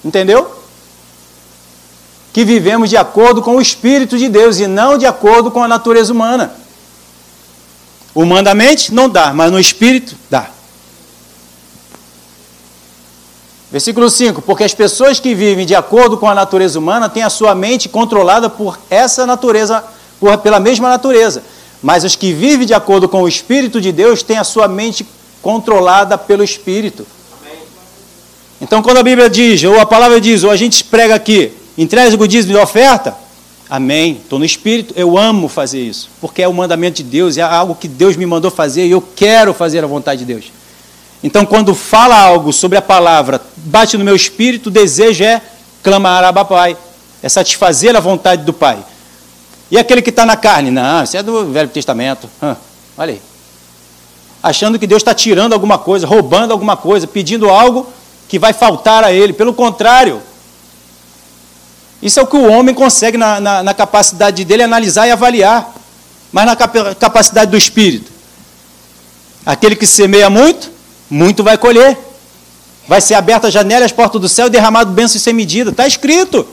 Entendeu? 0.03 0.53
Que 2.33 2.43
vivemos 2.43 2.89
de 2.89 2.97
acordo 2.97 3.41
com 3.41 3.55
o 3.55 3.61
Espírito 3.61 4.17
de 4.17 4.27
Deus 4.27 4.59
e 4.59 4.67
não 4.67 4.97
de 4.97 5.05
acordo 5.05 5.49
com 5.49 5.63
a 5.63 5.67
natureza 5.67 6.11
humana. 6.11 6.53
Humanamente 8.13 8.93
não 8.93 9.07
dá, 9.07 9.33
mas 9.33 9.49
no 9.49 9.57
Espírito 9.57 10.17
dá. 10.29 10.49
Versículo 13.71 14.09
5: 14.09 14.41
Porque 14.41 14.65
as 14.65 14.73
pessoas 14.73 15.21
que 15.21 15.33
vivem 15.33 15.65
de 15.65 15.73
acordo 15.73 16.17
com 16.17 16.27
a 16.27 16.35
natureza 16.35 16.77
humana 16.77 17.07
têm 17.07 17.23
a 17.23 17.29
sua 17.29 17.55
mente 17.55 17.87
controlada 17.87 18.49
por 18.49 18.77
essa 18.89 19.25
natureza, 19.25 19.81
por, 20.19 20.37
pela 20.39 20.59
mesma 20.59 20.89
natureza. 20.89 21.52
Mas 21.83 22.05
os 22.05 22.15
que 22.15 22.31
vivem 22.31 22.65
de 22.65 22.73
acordo 22.73 23.09
com 23.09 23.23
o 23.23 23.27
Espírito 23.27 23.81
de 23.81 23.91
Deus 23.91 24.23
têm 24.23 24.37
a 24.37 24.43
sua 24.45 24.69
mente 24.69 25.05
controlada 25.41 26.17
pelo 26.17 26.41
Espírito. 26.41 27.05
Então, 28.61 28.81
quando 28.81 28.97
a 28.97 29.03
Bíblia 29.03 29.29
diz, 29.29 29.61
ou 29.65 29.77
a 29.77 29.85
palavra 29.85 30.21
diz, 30.21 30.45
ou 30.45 30.49
a 30.49 30.55
gente 30.55 30.81
prega 30.85 31.13
aqui, 31.13 31.51
entrega 31.77 32.15
o 32.15 32.27
dízimo 32.27 32.53
de 32.53 32.59
oferta, 32.59 33.13
amém, 33.69 34.21
estou 34.23 34.39
no 34.39 34.45
Espírito, 34.45 34.93
eu 34.95 35.17
amo 35.17 35.49
fazer 35.49 35.81
isso, 35.81 36.09
porque 36.21 36.41
é 36.41 36.47
o 36.47 36.53
mandamento 36.53 37.03
de 37.03 37.03
Deus, 37.03 37.37
é 37.37 37.41
algo 37.41 37.75
que 37.75 37.89
Deus 37.89 38.15
me 38.15 38.25
mandou 38.25 38.49
fazer 38.49 38.85
e 38.87 38.91
eu 38.91 39.01
quero 39.01 39.53
fazer 39.53 39.83
a 39.83 39.87
vontade 39.87 40.19
de 40.19 40.25
Deus. 40.25 40.45
Então, 41.21 41.45
quando 41.45 41.75
fala 41.75 42.17
algo 42.17 42.53
sobre 42.53 42.77
a 42.77 42.81
palavra, 42.81 43.41
bate 43.57 43.97
no 43.97 44.05
meu 44.05 44.15
espírito, 44.15 44.67
o 44.67 44.71
desejo 44.71 45.25
é 45.25 45.41
clamar 45.81 46.23
a 46.23 46.45
Pai, 46.45 46.77
é 47.21 47.27
satisfazer 47.27 47.93
a 47.93 47.99
vontade 47.99 48.43
do 48.45 48.53
Pai. 48.53 48.77
E 49.73 49.77
aquele 49.79 50.03
que 50.03 50.11
está 50.11 50.23
na 50.23 50.37
carne? 50.37 50.69
Não, 50.69 51.03
isso 51.03 51.17
é 51.17 51.23
do 51.23 51.51
Velho 51.51 51.67
Testamento. 51.67 52.29
Hã, 52.39 52.55
olha 52.95 53.13
aí. 53.13 53.21
Achando 54.43 54.77
que 54.77 54.85
Deus 54.85 55.01
está 55.01 55.15
tirando 55.15 55.53
alguma 55.53 55.79
coisa, 55.79 56.05
roubando 56.05 56.51
alguma 56.51 56.77
coisa, 56.77 57.07
pedindo 57.07 57.49
algo 57.49 57.91
que 58.29 58.37
vai 58.37 58.53
faltar 58.53 59.03
a 59.03 59.11
ele. 59.11 59.33
Pelo 59.33 59.51
contrário, 59.51 60.21
isso 62.03 62.19
é 62.19 62.21
o 62.21 62.27
que 62.27 62.35
o 62.35 62.51
homem 62.51 62.75
consegue 62.75 63.17
na, 63.17 63.39
na, 63.39 63.63
na 63.63 63.73
capacidade 63.73 64.45
dele 64.45 64.61
analisar 64.61 65.07
e 65.07 65.11
avaliar. 65.11 65.73
Mas 66.31 66.45
na 66.45 66.55
capacidade 66.55 67.49
do 67.49 67.57
espírito. 67.57 68.11
Aquele 69.43 69.75
que 69.75 69.87
semeia 69.87 70.29
muito, 70.29 70.69
muito 71.09 71.43
vai 71.43 71.57
colher. 71.57 71.97
Vai 72.87 73.01
ser 73.01 73.15
aberta 73.15 73.47
a 73.47 73.49
janela, 73.49 73.85
as 73.85 73.91
portas 73.91 74.21
do 74.21 74.29
céu, 74.29 74.51
derramado 74.51 74.91
bênção 74.91 75.19
sem 75.19 75.33
medida. 75.33 75.71
Está 75.71 75.87
escrito. 75.87 76.45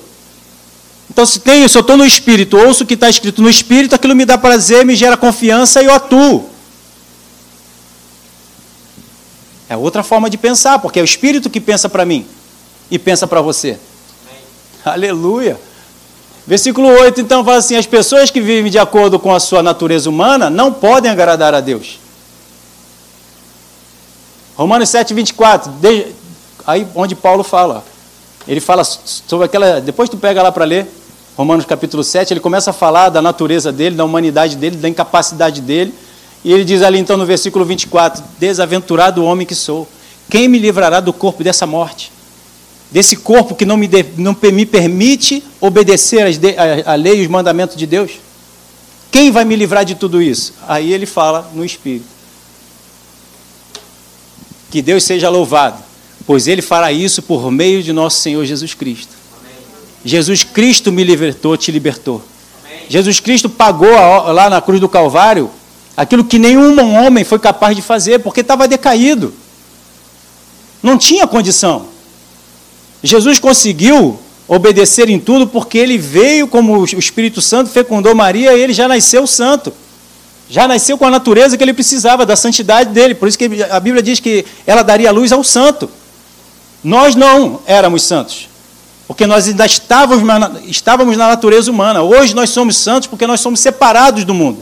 Então, 1.11 1.27
se 1.27 1.41
tem 1.41 1.65
isso, 1.65 1.77
eu 1.77 1.81
estou 1.81 1.97
no 1.97 2.07
Espírito, 2.07 2.57
ouço 2.57 2.85
o 2.85 2.87
que 2.87 2.95
está 2.95 3.11
escrito 3.11 3.43
no 3.43 3.51
Espírito, 3.51 3.97
aquilo 3.97 4.15
me 4.15 4.25
dá 4.25 4.39
prazer, 4.39 4.87
me 4.87 4.95
gera 4.95 5.17
confiança 5.17 5.83
e 5.83 5.87
eu 5.87 5.93
atuo. 5.93 6.49
É 9.69 9.77
outra 9.77 10.05
forma 10.05 10.31
de 10.31 10.39
pensar, 10.39 10.79
porque 10.79 11.01
é 11.01 11.03
o 11.03 11.05
Espírito 11.05 11.51
que 11.51 11.61
pensa 11.61 11.89
para 11.89 12.05
mim 12.05 12.25
e 12.91 12.99
pensa 12.99 13.27
para 13.27 13.41
você. 13.41 13.79
Amém. 14.25 14.43
Aleluia. 14.85 15.61
Versículo 16.47 16.89
8, 16.89 17.21
então, 17.21 17.45
fala 17.45 17.59
assim: 17.59 17.77
as 17.77 17.87
pessoas 17.87 18.31
que 18.31 18.41
vivem 18.41 18.71
de 18.71 18.79
acordo 18.79 19.19
com 19.19 19.35
a 19.35 19.41
sua 19.41 19.63
natureza 19.63 20.09
humana 20.09 20.49
não 20.49 20.73
podem 20.73 21.11
agradar 21.11 21.55
a 21.55 21.61
Deus. 21.61 21.99
Romanos 24.57 24.89
7, 24.91 25.13
24, 25.13 25.73
de, 25.73 26.07
aí 26.67 26.87
onde 26.95 27.15
Paulo 27.15 27.43
fala. 27.43 27.85
Ele 28.47 28.61
fala 28.61 28.85
sobre 28.85 29.47
aquela. 29.47 29.81
Depois 29.81 30.09
tu 30.09 30.17
pega 30.17 30.43
lá 30.43 30.51
para 30.51 30.65
ler, 30.65 30.89
Romanos 31.41 31.65
capítulo 31.65 32.05
7, 32.05 32.35
ele 32.35 32.41
começa 32.41 32.69
a 32.69 32.73
falar 32.75 33.09
da 33.09 33.23
natureza 33.23 33.73
dele, 33.73 33.97
da 33.97 34.05
humanidade 34.05 34.57
dele, 34.57 34.77
da 34.77 34.87
incapacidade 34.87 35.63
dele. 35.63 35.95
E 36.45 36.53
ele 36.53 36.65
diz 36.65 36.83
ali 36.83 36.99
então 36.99 37.17
no 37.17 37.25
versículo 37.25 37.65
24: 37.65 38.23
Desaventurado 38.39 39.25
homem 39.25 39.47
que 39.47 39.55
sou, 39.55 39.89
quem 40.29 40.49
me 40.49 40.59
livrará 40.59 41.01
do 41.01 41.15
corpo 41.15 41.43
dessa 41.43 41.67
morte? 41.67 42.13
Desse 42.91 43.17
corpo 43.17 43.55
que 43.55 43.65
não 43.65 43.79
me, 43.79 43.89
de, 43.89 44.05
não 44.19 44.37
me 44.53 44.67
permite 44.67 45.43
obedecer 45.63 46.27
a, 46.27 46.93
a 46.93 46.95
lei 46.95 47.21
e 47.21 47.23
os 47.23 47.29
mandamentos 47.29 47.75
de 47.75 47.87
Deus? 47.87 48.11
Quem 49.11 49.31
vai 49.31 49.47
me 49.47 49.57
livrar 49.57 49.87
de 49.87 49.95
tudo 49.95 50.21
isso? 50.21 50.53
Aí 50.69 50.93
ele 50.93 51.07
fala 51.07 51.51
no 51.55 51.65
Espírito. 51.65 52.05
Que 54.71 54.83
Deus 54.83 55.05
seja 55.05 55.31
louvado, 55.31 55.83
pois 56.27 56.47
Ele 56.47 56.61
fará 56.61 56.93
isso 56.93 57.23
por 57.23 57.51
meio 57.51 57.83
de 57.83 57.95
nosso 57.95 58.21
Senhor 58.21 58.45
Jesus 58.45 58.75
Cristo. 58.75 59.20
Jesus 60.05 60.45
Cristo 60.45 60.91
me 60.91 61.05
libertou, 61.05 61.57
te 61.57 61.71
libertou. 61.71 62.23
Amém. 62.65 62.85
Jesus 62.89 63.21
Cristo 63.21 63.49
pagou 63.49 63.91
lá 64.33 64.49
na 64.49 64.61
cruz 64.61 64.81
do 64.81 64.89
Calvário 64.89 65.51
aquilo 65.97 66.25
que 66.25 66.39
nenhum 66.39 66.95
homem 66.95 67.25
foi 67.25 67.39
capaz 67.39 67.77
de 67.77 67.83
fazer, 67.83 68.21
porque 68.21 68.41
estava 68.41 68.67
decaído. 68.67 69.35
Não 70.83 70.97
tinha 70.97 71.27
condição. 71.27 71.87
Jesus 73.03 73.39
conseguiu 73.39 74.19
obedecer 74.49 75.09
em 75.09 75.19
tudo 75.19 75.47
porque 75.47 75.79
ele 75.79 75.99
veio 75.99 76.49
como 76.49 76.79
o 76.79 76.85
Espírito 76.85 77.41
Santo 77.41 77.71
fecundou 77.71 78.15
Maria 78.15 78.55
e 78.57 78.61
ele 78.61 78.73
já 78.73 78.89
nasceu 78.89 79.27
santo 79.27 79.73
já 80.51 80.67
nasceu 80.67 80.99
com 80.99 81.07
a 81.07 81.11
natureza 81.11 81.57
que 81.57 81.63
ele 81.63 81.73
precisava, 81.73 82.27
da 82.27 82.35
santidade 82.35 82.91
dele. 82.91 83.15
Por 83.15 83.29
isso 83.29 83.39
que 83.39 83.63
a 83.71 83.79
Bíblia 83.79 84.03
diz 84.03 84.19
que 84.19 84.45
ela 84.67 84.83
daria 84.83 85.13
luz 85.13 85.31
ao 85.31 85.45
santo. 85.45 85.89
Nós 86.83 87.15
não 87.15 87.61
éramos 87.67 88.03
santos, 88.03 88.49
porque 89.11 89.27
nós 89.27 89.49
ainda 89.49 89.67
estávamos 89.67 90.25
na, 90.25 90.53
estávamos 90.69 91.17
na 91.17 91.27
natureza 91.27 91.69
humana. 91.69 92.01
Hoje 92.01 92.33
nós 92.33 92.51
somos 92.51 92.77
santos 92.77 93.09
porque 93.09 93.27
nós 93.27 93.41
somos 93.41 93.59
separados 93.59 94.23
do 94.23 94.33
mundo. 94.33 94.61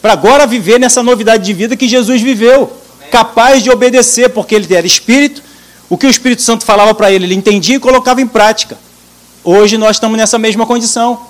Para 0.00 0.12
agora 0.12 0.46
viver 0.46 0.78
nessa 0.78 1.02
novidade 1.02 1.44
de 1.44 1.52
vida 1.52 1.76
que 1.76 1.88
Jesus 1.88 2.22
viveu, 2.22 2.72
capaz 3.10 3.64
de 3.64 3.68
obedecer, 3.68 4.28
porque 4.28 4.54
ele 4.54 4.72
era 4.72 4.86
espírito, 4.86 5.42
o 5.90 5.98
que 5.98 6.06
o 6.06 6.08
Espírito 6.08 6.40
Santo 6.40 6.64
falava 6.64 6.94
para 6.94 7.10
ele, 7.10 7.24
ele 7.24 7.34
entendia 7.34 7.74
e 7.74 7.80
colocava 7.80 8.20
em 8.20 8.28
prática. 8.28 8.78
Hoje 9.42 9.76
nós 9.76 9.96
estamos 9.96 10.16
nessa 10.16 10.38
mesma 10.38 10.64
condição. 10.64 11.20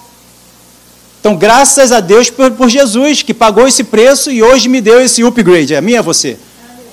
Então, 1.18 1.34
graças 1.34 1.92
a 1.92 2.00
Deus 2.00 2.28
por, 2.28 2.50
por, 2.50 2.68
Jesus, 2.68 3.22
que 3.22 3.32
pagou 3.32 3.66
esse 3.66 3.84
preço 3.84 4.30
e 4.30 4.42
hoje 4.42 4.68
me 4.68 4.82
deu 4.82 5.00
esse 5.00 5.24
upgrade. 5.24 5.72
É 5.72 5.80
minha 5.80 6.00
é 6.00 6.02
você. 6.02 6.38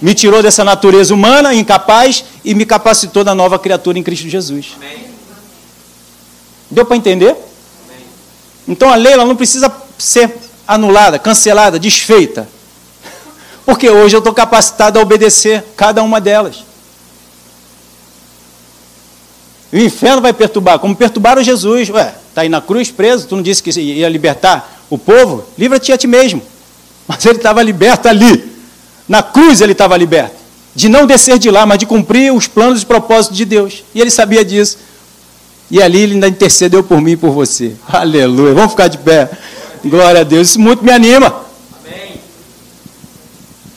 Me 0.01 0.13
tirou 0.13 0.41
dessa 0.41 0.63
natureza 0.63 1.13
humana, 1.13 1.53
incapaz, 1.53 2.23
e 2.45 2.55
me 2.55 2.65
capacitou 2.65 3.21
da 3.21 3.35
nova 3.35 3.59
criatura 3.59 3.99
em 3.99 4.03
Cristo 4.03 4.29
Jesus. 4.29 4.77
Amém. 4.77 5.08
Deu 6.69 6.85
para 6.85 6.97
entender? 6.97 7.35
Então 8.67 8.89
a 8.89 8.95
lei 8.95 9.13
ela 9.13 9.25
não 9.25 9.35
precisa 9.35 9.71
ser 9.97 10.31
anulada, 10.67 11.17
cancelada, 11.17 11.79
desfeita. 11.79 12.47
Porque 13.65 13.89
hoje 13.89 14.15
eu 14.15 14.19
estou 14.19 14.33
capacitado 14.33 14.99
a 14.99 15.01
obedecer 15.01 15.63
cada 15.75 16.03
uma 16.03 16.21
delas. 16.21 16.63
O 19.71 19.77
inferno 19.77 20.21
vai 20.21 20.33
perturbar, 20.33 20.79
como 20.79 20.95
perturbaram 20.95 21.43
Jesus. 21.43 21.89
Ué, 21.89 22.13
está 22.29 22.41
aí 22.41 22.49
na 22.49 22.61
cruz 22.61 22.91
preso, 22.91 23.27
tu 23.27 23.35
não 23.35 23.43
disse 23.43 23.61
que 23.61 23.69
ia 23.79 24.09
libertar 24.09 24.79
o 24.89 24.97
povo? 24.97 25.45
Livra-te 25.57 25.91
a 25.91 25.97
ti 25.97 26.07
mesmo. 26.07 26.41
Mas 27.07 27.25
ele 27.25 27.37
estava 27.37 27.61
liberto 27.61 28.07
ali. 28.07 28.49
Na 29.07 29.23
cruz 29.23 29.61
ele 29.61 29.71
estava 29.71 29.97
liberto. 29.97 30.35
De 30.75 30.87
não 30.87 31.07
descer 31.07 31.39
de 31.39 31.49
lá, 31.49 31.65
mas 31.65 31.79
de 31.79 31.87
cumprir 31.87 32.31
os 32.31 32.47
planos 32.47 32.83
e 32.83 32.85
propósitos 32.85 33.35
de 33.35 33.43
Deus. 33.43 33.83
E 33.93 33.99
ele 33.99 34.11
sabia 34.11 34.45
disso. 34.45 34.77
E 35.71 35.81
ali 35.81 36.01
ele 36.01 36.13
ainda 36.13 36.27
intercedeu 36.27 36.83
por 36.83 36.99
mim 36.99 37.11
e 37.11 37.17
por 37.17 37.31
você. 37.31 37.75
Aleluia. 37.87 38.53
Vamos 38.53 38.71
ficar 38.71 38.87
de 38.87 38.97
pé. 38.97 39.29
Glória 39.85 40.21
a 40.21 40.23
Deus. 40.23 40.49
Isso 40.49 40.59
muito 40.59 40.83
me 40.83 40.91
anima. 40.91 41.33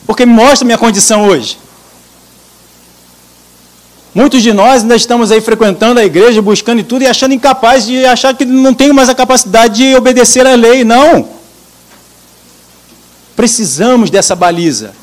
Porque 0.05 0.25
me 0.25 0.33
mostra 0.33 0.65
minha 0.65 0.77
condição 0.77 1.27
hoje. 1.27 1.57
Muitos 4.13 4.43
de 4.43 4.53
nós 4.53 4.83
ainda 4.83 4.95
estamos 4.95 5.31
aí 5.31 5.41
frequentando 5.41 5.99
a 5.99 6.05
igreja, 6.05 6.39
buscando 6.41 6.79
e 6.79 6.83
tudo, 6.83 7.03
e 7.03 7.07
achando 7.07 7.33
incapaz 7.33 7.85
de 7.85 8.05
achar 8.05 8.35
que 8.35 8.45
não 8.45 8.73
tem 8.73 8.93
mais 8.93 9.09
a 9.09 9.15
capacidade 9.15 9.75
de 9.75 9.95
obedecer 9.95 10.45
à 10.45 10.55
lei. 10.55 10.83
Não. 10.83 11.27
Precisamos 13.35 14.11
dessa 14.11 14.35
baliza. 14.35 14.93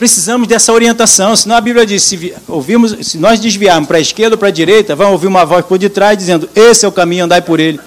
Precisamos 0.00 0.48
dessa 0.48 0.72
orientação. 0.72 1.36
Senão 1.36 1.56
a 1.56 1.60
Bíblia 1.60 1.84
diz: 1.84 2.02
se, 2.02 2.34
se 3.02 3.18
nós 3.18 3.38
desviarmos 3.38 3.86
para 3.86 3.98
a 3.98 4.00
esquerda 4.00 4.34
ou 4.34 4.38
para 4.38 4.48
a 4.48 4.50
direita, 4.50 4.96
vão 4.96 5.12
ouvir 5.12 5.26
uma 5.26 5.44
voz 5.44 5.62
por 5.66 5.76
detrás 5.76 6.16
dizendo: 6.16 6.48
Esse 6.54 6.86
é 6.86 6.88
o 6.88 6.92
caminho, 6.92 7.26
andai 7.26 7.42
por 7.42 7.60
ele. 7.60 7.78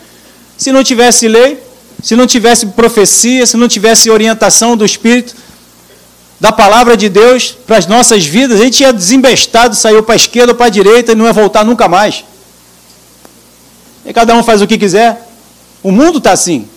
Se 0.55 0.71
não 0.71 0.83
tivesse 0.83 1.27
lei, 1.27 1.57
se 2.03 2.15
não 2.15 2.27
tivesse 2.27 2.67
profecia, 2.67 3.47
se 3.47 3.57
não 3.57 3.67
tivesse 3.67 4.11
orientação 4.11 4.77
do 4.77 4.85
Espírito, 4.85 5.35
da 6.39 6.51
palavra 6.51 6.95
de 6.95 7.09
Deus 7.09 7.57
para 7.65 7.77
as 7.77 7.87
nossas 7.87 8.23
vidas, 8.23 8.61
a 8.61 8.63
gente 8.63 8.81
ia 8.81 8.93
desembestado, 8.93 9.75
saiu 9.75 10.03
para 10.03 10.13
a 10.13 10.15
esquerda 10.15 10.51
ou 10.51 10.55
para 10.55 10.67
a 10.67 10.69
direita 10.69 11.13
e 11.13 11.15
não 11.15 11.25
ia 11.25 11.33
voltar 11.33 11.65
nunca 11.65 11.87
mais. 11.87 12.23
E 14.05 14.13
cada 14.13 14.35
um 14.35 14.43
faz 14.43 14.61
o 14.61 14.67
que 14.67 14.77
quiser. 14.77 15.19
O 15.81 15.91
mundo 15.91 16.19
está 16.19 16.31
assim. 16.31 16.67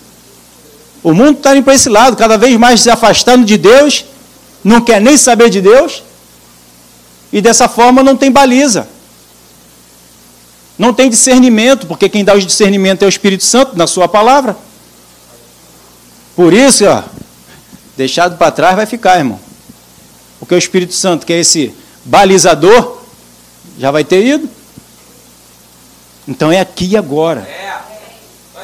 O 1.03 1.13
mundo 1.13 1.37
está 1.37 1.55
indo 1.55 1.63
para 1.63 1.75
esse 1.75 1.91
lado, 1.91 2.17
cada 2.17 2.39
vez 2.39 2.57
mais 2.57 2.81
se 2.81 2.89
afastando 2.89 3.45
de 3.45 3.59
Deus, 3.59 4.07
não 4.67 4.81
quer 4.81 5.01
nem 5.01 5.17
saber 5.17 5.49
de 5.49 5.61
Deus, 5.61 6.03
e 7.33 7.41
dessa 7.41 7.69
forma 7.69 8.03
não 8.03 8.17
tem 8.17 8.33
baliza. 8.33 8.89
Não 10.77 10.93
tem 10.93 11.09
discernimento, 11.09 11.87
porque 11.87 12.09
quem 12.09 12.25
dá 12.25 12.35
o 12.35 12.41
discernimento 12.41 13.05
é 13.05 13.07
o 13.07 13.09
Espírito 13.09 13.45
Santo, 13.45 13.79
na 13.79 13.87
sua 13.87 14.09
palavra. 14.09 14.57
Por 16.35 16.53
isso, 16.53 16.85
ó, 16.85 17.05
deixado 17.97 18.37
para 18.37 18.51
trás 18.51 18.75
vai 18.75 18.87
ficar, 18.87 19.19
irmão. 19.19 19.39
Porque 20.41 20.57
o 20.57 20.59
Espírito 20.59 20.95
Santo, 20.95 21.25
que 21.25 21.33
é 21.33 21.39
esse 21.39 21.73
balizador, 22.05 23.03
já 23.79 23.93
vai 23.93 24.03
ter 24.03 24.27
ido. 24.27 24.51
Então 26.27 26.51
é 26.51 26.59
aqui 26.59 26.87
e 26.87 26.97
agora. 26.97 27.49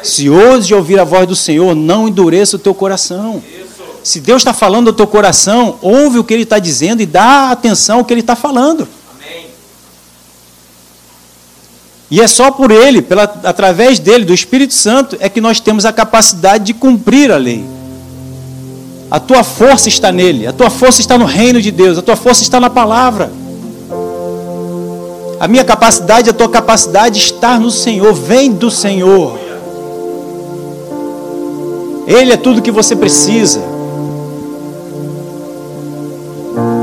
Se 0.03 0.29
hoje 0.29 0.75
ouvir 0.75 0.99
a 0.99 1.05
voz 1.05 1.29
do 1.29 1.37
Senhor, 1.37 1.77
não 1.77 2.09
endureça 2.09 2.57
o 2.57 2.59
teu 2.59 2.75
coração. 2.75 3.41
Se 4.03 4.21
Deus 4.21 4.43
está 4.43 4.53
falando 4.53 4.89
ao 4.89 4.93
teu 4.93 5.07
coração, 5.07 5.79
ouve 5.81 6.19
o 6.19 6.25
que 6.25 6.35
Ele 6.35 6.43
está 6.43 6.59
dizendo 6.59 7.03
e 7.03 7.07
dá 7.07 7.51
atenção 7.51 7.99
ao 7.99 8.05
que 8.05 8.13
Ele 8.13 8.21
está 8.21 8.35
falando. 8.35 8.89
E 12.11 12.21
é 12.21 12.27
só 12.27 12.51
por 12.51 12.71
Ele, 12.71 13.01
pela, 13.01 13.23
através 13.45 13.99
dele, 13.99 14.25
do 14.27 14.35
Espírito 14.35 14.75
Santo, 14.75 15.17
é 15.19 15.31
que 15.31 15.41
nós 15.41 15.61
temos 15.61 15.87
a 15.87 15.93
capacidade 15.93 16.65
de 16.65 16.75
cumprir 16.75 17.33
a 17.33 17.39
lei. 17.39 17.65
A 19.11 19.19
tua 19.19 19.43
força 19.43 19.89
está 19.89 20.13
nele, 20.13 20.47
a 20.47 20.53
tua 20.53 20.69
força 20.69 21.01
está 21.01 21.17
no 21.17 21.25
reino 21.25 21.61
de 21.61 21.71
Deus, 21.71 21.97
a 21.97 22.03
tua 22.03 22.17
força 22.17 22.43
está 22.43 22.59
na 22.59 22.69
palavra. 22.69 23.33
A 25.39 25.49
minha 25.49 25.65
capacidade, 25.65 26.29
a 26.29 26.33
tua 26.33 26.49
capacidade 26.49 27.19
está 27.19 27.59
no 27.59 27.71
Senhor, 27.71 28.13
vem 28.13 28.53
do 28.53 28.71
Senhor. 28.71 29.39
Ele 32.07 32.33
é 32.33 32.37
tudo 32.37 32.61
que 32.61 32.71
você 32.71 32.95
precisa. 32.95 33.72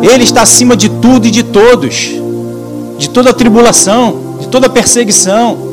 Ele 0.02 0.24
está 0.24 0.42
acima 0.42 0.76
de 0.76 0.90
tudo 0.90 1.28
e 1.28 1.32
de 1.32 1.44
todos, 1.44 2.12
de 2.98 3.10
toda 3.10 3.34
tribulação, 3.34 4.38
de 4.40 4.48
toda 4.48 4.70
perseguição. 4.70 5.70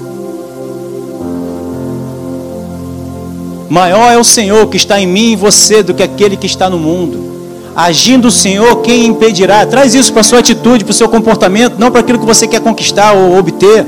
Maior 3.69 4.13
é 4.13 4.17
o 4.17 4.25
Senhor 4.25 4.67
que 4.69 4.77
está 4.77 5.01
em 5.01 5.07
mim 5.07 5.33
e 5.33 5.37
você 5.37 5.83
do 5.83 5.95
que 5.95 6.03
aquele 6.03 6.37
que 6.37 6.47
está 6.47 6.71
no 6.71 6.79
mundo. 6.79 7.27
Agindo 7.75 8.29
o 8.29 8.31
Senhor, 8.31 8.77
quem 8.81 9.05
impedirá? 9.07 9.67
Traz 9.67 9.95
isso 9.95 10.13
para 10.13 10.21
a 10.21 10.25
sua 10.25 10.39
atitude, 10.39 10.85
para 10.85 10.93
o 10.93 10.95
seu 10.95 11.09
comportamento, 11.09 11.75
não 11.79 11.91
para 11.91 12.01
aquilo 12.01 12.19
que 12.19 12.25
você 12.25 12.47
quer 12.47 12.61
conquistar 12.61 13.13
ou 13.13 13.37
obter. 13.37 13.87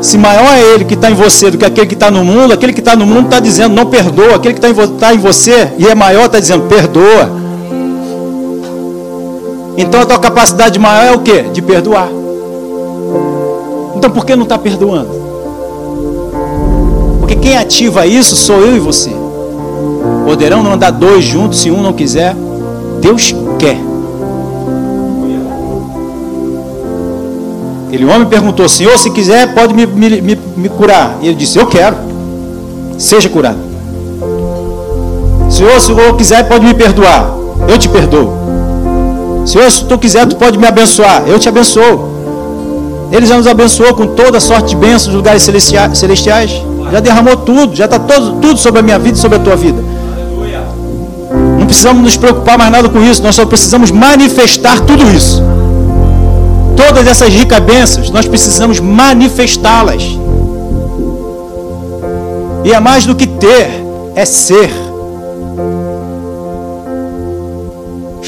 Se 0.00 0.16
maior 0.16 0.50
é 0.54 0.74
Ele 0.74 0.84
que 0.84 0.94
está 0.94 1.10
em 1.10 1.14
você 1.14 1.50
do 1.50 1.58
que 1.58 1.64
aquele 1.64 1.86
que 1.86 1.94
está 1.94 2.10
no 2.10 2.24
mundo, 2.24 2.54
aquele 2.54 2.72
que 2.72 2.80
está 2.80 2.96
no 2.96 3.04
mundo 3.04 3.26
está 3.26 3.38
dizendo 3.38 3.74
não 3.74 3.86
perdoa, 3.86 4.36
aquele 4.36 4.54
que 4.54 4.66
está 4.66 4.70
em, 4.70 4.88
tá 4.96 5.14
em 5.14 5.18
você 5.18 5.72
e 5.76 5.86
é 5.86 5.94
maior 5.94 6.26
está 6.26 6.40
dizendo 6.40 6.64
perdoa. 6.68 7.39
Então 9.80 10.02
a 10.02 10.06
tua 10.06 10.18
capacidade 10.18 10.78
maior 10.78 11.06
é 11.06 11.12
o 11.16 11.20
que? 11.20 11.42
De 11.44 11.62
perdoar. 11.62 12.08
Então 13.96 14.10
por 14.10 14.26
que 14.26 14.36
não 14.36 14.42
está 14.42 14.58
perdoando? 14.58 15.08
Porque 17.18 17.34
quem 17.36 17.56
ativa 17.56 18.06
isso 18.06 18.36
sou 18.36 18.60
eu 18.60 18.76
e 18.76 18.78
você. 18.78 19.10
Poderão 20.26 20.62
não 20.62 20.74
andar 20.74 20.90
dois 20.90 21.24
juntos 21.24 21.60
se 21.60 21.70
um 21.70 21.80
não 21.80 21.94
quiser? 21.94 22.36
Deus 23.00 23.34
quer. 23.58 23.78
Aquele 27.88 28.04
homem 28.04 28.28
perguntou: 28.28 28.68
Senhor, 28.68 28.98
se 28.98 29.10
quiser, 29.10 29.54
pode 29.54 29.72
me, 29.72 29.86
me, 29.86 30.20
me, 30.20 30.38
me 30.56 30.68
curar. 30.68 31.16
E 31.22 31.28
ele 31.28 31.36
disse: 31.36 31.58
Eu 31.58 31.66
quero. 31.66 31.96
Seja 32.98 33.30
curado. 33.30 33.58
Senhor, 35.48 35.80
se 35.80 35.90
o 35.90 36.14
quiser, 36.14 36.46
pode 36.46 36.66
me 36.66 36.74
perdoar. 36.74 37.34
Eu 37.66 37.78
te 37.78 37.88
perdoo. 37.88 38.39
Senhor, 39.50 39.68
se 39.68 39.84
tu 39.84 39.98
quiser, 39.98 40.26
tu 40.26 40.36
pode 40.36 40.56
me 40.56 40.66
abençoar. 40.66 41.24
Eu 41.26 41.36
te 41.36 41.48
abençoo. 41.48 42.08
Ele 43.10 43.26
já 43.26 43.36
nos 43.36 43.48
abençoou 43.48 43.92
com 43.94 44.06
toda 44.06 44.38
sorte 44.38 44.68
de 44.68 44.76
bênçãos 44.76 45.08
nos 45.08 45.16
lugares 45.16 45.42
celestiais. 45.42 46.52
Já 46.92 47.00
derramou 47.00 47.36
tudo, 47.36 47.74
já 47.74 47.86
está 47.86 47.98
tudo 47.98 48.56
sobre 48.56 48.78
a 48.78 48.82
minha 48.82 48.96
vida 48.96 49.18
e 49.18 49.20
sobre 49.20 49.38
a 49.38 49.40
tua 49.40 49.56
vida. 49.56 49.82
Não 51.58 51.66
precisamos 51.66 52.00
nos 52.00 52.16
preocupar 52.16 52.56
mais 52.56 52.70
nada 52.70 52.88
com 52.88 53.02
isso, 53.02 53.24
nós 53.24 53.34
só 53.34 53.44
precisamos 53.44 53.90
manifestar 53.90 54.78
tudo 54.82 55.02
isso. 55.10 55.42
Todas 56.76 57.08
essas 57.08 57.28
ricas 57.28 57.58
bênçãos, 57.58 58.08
nós 58.10 58.28
precisamos 58.28 58.78
manifestá-las. 58.78 60.04
E 62.64 62.72
é 62.72 62.78
mais 62.78 63.04
do 63.04 63.16
que 63.16 63.26
ter, 63.26 63.84
é 64.14 64.24
ser. 64.24 64.70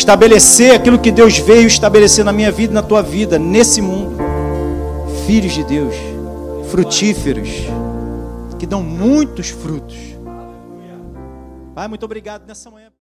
Estabelecer 0.02 0.74
aquilo 0.74 0.98
que 0.98 1.12
Deus 1.12 1.38
veio 1.38 1.66
estabelecer 1.66 2.24
na 2.24 2.32
minha 2.32 2.50
vida 2.50 2.72
e 2.72 2.74
na 2.74 2.82
tua 2.82 3.02
vida, 3.02 3.38
nesse 3.38 3.80
mundo. 3.80 4.16
Filhos 5.26 5.52
de 5.52 5.62
Deus, 5.62 5.94
frutíferos, 6.70 7.48
que 8.58 8.66
dão 8.66 8.82
muitos 8.82 9.50
frutos. 9.50 9.96
Pai, 11.74 11.86
muito 11.86 12.04
obrigado 12.04 12.46
nessa 12.46 12.68
manhã. 12.70 12.88